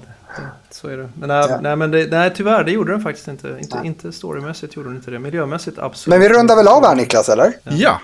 så 0.70 0.88
är 0.88 0.96
det. 0.96 1.08
Men, 1.14 1.28
nej, 1.28 1.46
Ja. 1.48 1.58
nej, 1.62 1.76
men 1.76 1.90
det, 1.90 2.06
nej, 2.10 2.32
tyvärr, 2.36 2.64
det 2.64 2.70
gjorde 2.72 2.92
den 2.92 3.02
faktiskt 3.02 3.28
inte. 3.28 3.56
Inte, 3.60 3.76
Nej. 3.76 3.86
inte 3.86 4.12
storymässigt 4.12 4.76
gjorde 4.76 4.88
den 4.88 4.96
inte 4.96 5.10
det. 5.10 5.18
Miljömässigt, 5.18 5.78
absolut. 5.78 6.10
Men 6.10 6.20
vi 6.20 6.28
rundar 6.38 6.56
väl 6.56 6.68
av 6.68 6.86
här 6.86 6.94
Niklas, 6.94 7.28
eller? 7.28 7.52
Ja, 7.64 8.00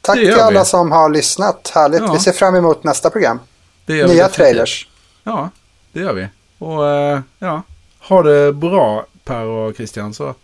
Tack 0.00 0.16
till 0.16 0.34
alla 0.40 0.60
vi. 0.60 0.66
som 0.66 0.92
har 0.92 1.08
lyssnat. 1.10 1.70
Härligt. 1.74 2.00
Ja. 2.00 2.12
Vi 2.12 2.18
ser 2.18 2.32
fram 2.32 2.54
emot 2.56 2.84
nästa 2.84 3.10
program. 3.10 3.38
det 3.86 3.96
gör 3.96 4.08
vi 4.08 4.14
Nya 4.14 4.28
trailers. 4.28 4.88
Ja, 5.24 5.50
det 5.92 6.00
gör 6.00 6.12
vi. 6.12 6.28
Och 6.58 6.86
eh, 6.88 7.20
ja, 7.38 7.62
ha 8.08 8.22
det 8.22 8.52
bra 8.52 9.06
Per 9.24 9.44
och 9.44 9.74
Christian 9.76 10.14
så 10.14 10.34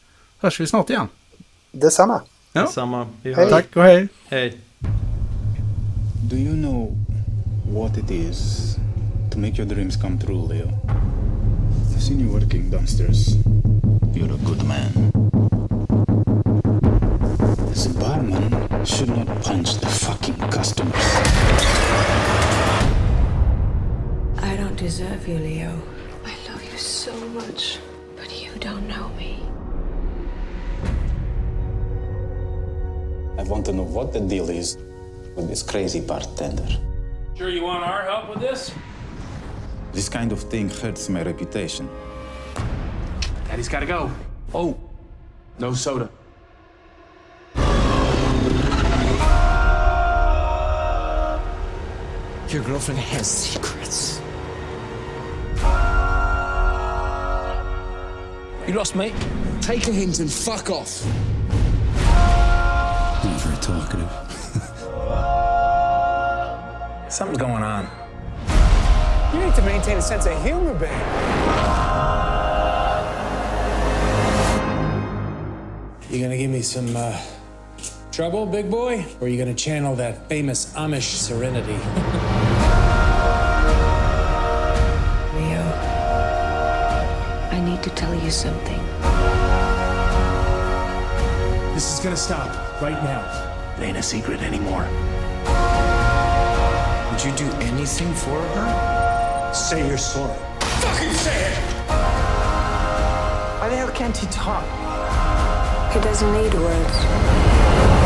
hörs 0.40 0.61
vi 0.61 0.66
snart 0.66 0.90
igen. 0.90 1.09
Detsamma. 1.74 2.20
Ja. 2.52 2.66
Samma. 2.66 3.06
Vi 3.22 3.34
Hej. 3.34 3.44
hörs. 3.44 3.50
Tack 3.50 3.76
och 3.76 3.82
hej. 3.82 4.08
Hej. 4.28 4.58
Do 6.22 6.37
you 6.37 6.54
know 6.56 6.96
what 7.68 7.96
it 7.98 8.10
is 8.10 8.76
to 9.30 9.38
make 9.38 9.62
your 9.62 9.74
dreams 9.74 9.96
come 9.96 10.18
true, 10.18 10.48
Leo? 10.48 10.68
I've 11.94 12.02
seen 12.02 12.20
you 12.20 12.32
working 12.32 12.70
downstairs. 12.70 13.28
You're 14.14 14.34
a 14.34 14.38
good 14.46 14.62
man. 14.64 15.12
As 17.72 17.87
a 17.87 17.90
barman, 18.00 18.68
should 18.84 19.08
not 19.08 19.26
punch 19.42 19.80
the 19.80 19.87
fucking 19.87 20.50
customers. 20.50 21.04
I 24.42 24.56
don't 24.56 24.76
deserve 24.76 25.28
you, 25.28 25.38
Leo. 25.38 25.70
I 26.24 26.34
love 26.50 26.62
you 26.72 26.78
so 26.78 27.12
much, 27.34 27.78
but 28.16 28.30
you 28.42 28.50
don't 28.60 28.87
know 28.88 29.08
me. 29.18 29.38
I 33.37 33.42
want 33.42 33.66
to 33.66 33.73
know 33.73 33.83
what 33.83 34.12
the 34.12 34.20
deal 34.20 34.49
is 34.49 34.77
with 35.35 35.49
this 35.49 35.62
crazy 35.62 36.01
bartender. 36.01 36.66
Sure 37.37 37.49
you 37.49 37.64
want 37.64 37.83
our 37.83 38.03
help 38.03 38.29
with 38.31 38.40
this? 38.40 38.73
This 39.92 40.09
kind 40.09 40.31
of 40.33 40.40
thing 40.40 40.68
hurts 40.70 41.09
my 41.09 41.23
reputation. 41.23 41.88
Daddy's 43.49 43.68
gotta 43.68 43.87
go. 43.87 44.11
Oh, 44.55 44.77
no 45.59 45.75
soda. 45.75 46.09
Your 52.49 52.62
girlfriend 52.62 53.01
has 53.01 53.27
secrets. 53.27 54.20
You 58.68 58.75
lost 58.75 58.94
me? 58.94 59.12
Take 59.61 59.88
a 59.88 59.92
hint 59.92 60.20
and 60.20 60.31
fuck 60.31 60.70
off. 60.70 61.05
Not 63.68 63.88
very 63.90 64.00
talkative. 64.00 64.11
Something's 67.12 67.38
going 67.38 67.62
on. 67.62 67.88
You 69.33 69.40
need 69.44 69.55
to 69.55 69.62
maintain 69.62 69.98
a 69.98 70.03
sense 70.03 70.27
of 70.27 70.42
humor, 70.42 70.74
babe. 70.74 70.90
You 76.11 76.20
gonna 76.22 76.37
give 76.37 76.50
me 76.50 76.62
some 76.62 76.96
uh, 76.96 77.20
trouble, 78.12 78.46
big 78.46 78.70
boy? 78.70 79.05
Or 79.20 79.27
are 79.27 79.29
you 79.29 79.38
gonna 79.38 79.55
channel 79.55 79.94
that 79.96 80.29
famous 80.29 80.72
Amish 80.74 81.14
serenity? 81.14 81.72
Leo, 85.35 85.62
I 87.50 87.61
need 87.64 87.83
to 87.83 87.90
tell 87.90 88.14
you 88.14 88.31
something. 88.31 88.81
This 91.74 91.92
is 91.98 92.05
gonna 92.05 92.16
stop 92.16 92.48
right 92.81 93.03
now. 93.03 93.53
It 93.76 93.82
ain't 93.82 93.96
a 93.96 94.02
secret 94.02 94.40
anymore. 94.40 94.87
Would 97.10 97.24
you 97.24 97.32
do 97.37 97.50
anything 97.60 98.14
for 98.14 98.40
her? 98.40 99.52
Say 99.52 99.87
you're 99.88 99.98
sorry. 99.98 100.38
Fucking 100.60 101.12
say 101.12 101.52
it! 101.52 101.58
Why 103.60 103.68
the 103.70 103.76
hell 103.76 103.90
can't 103.90 104.16
he 104.16 104.26
talk? 104.28 104.64
He 105.92 106.00
doesn't 106.00 106.32
need 106.32 106.54
words. 106.54 108.03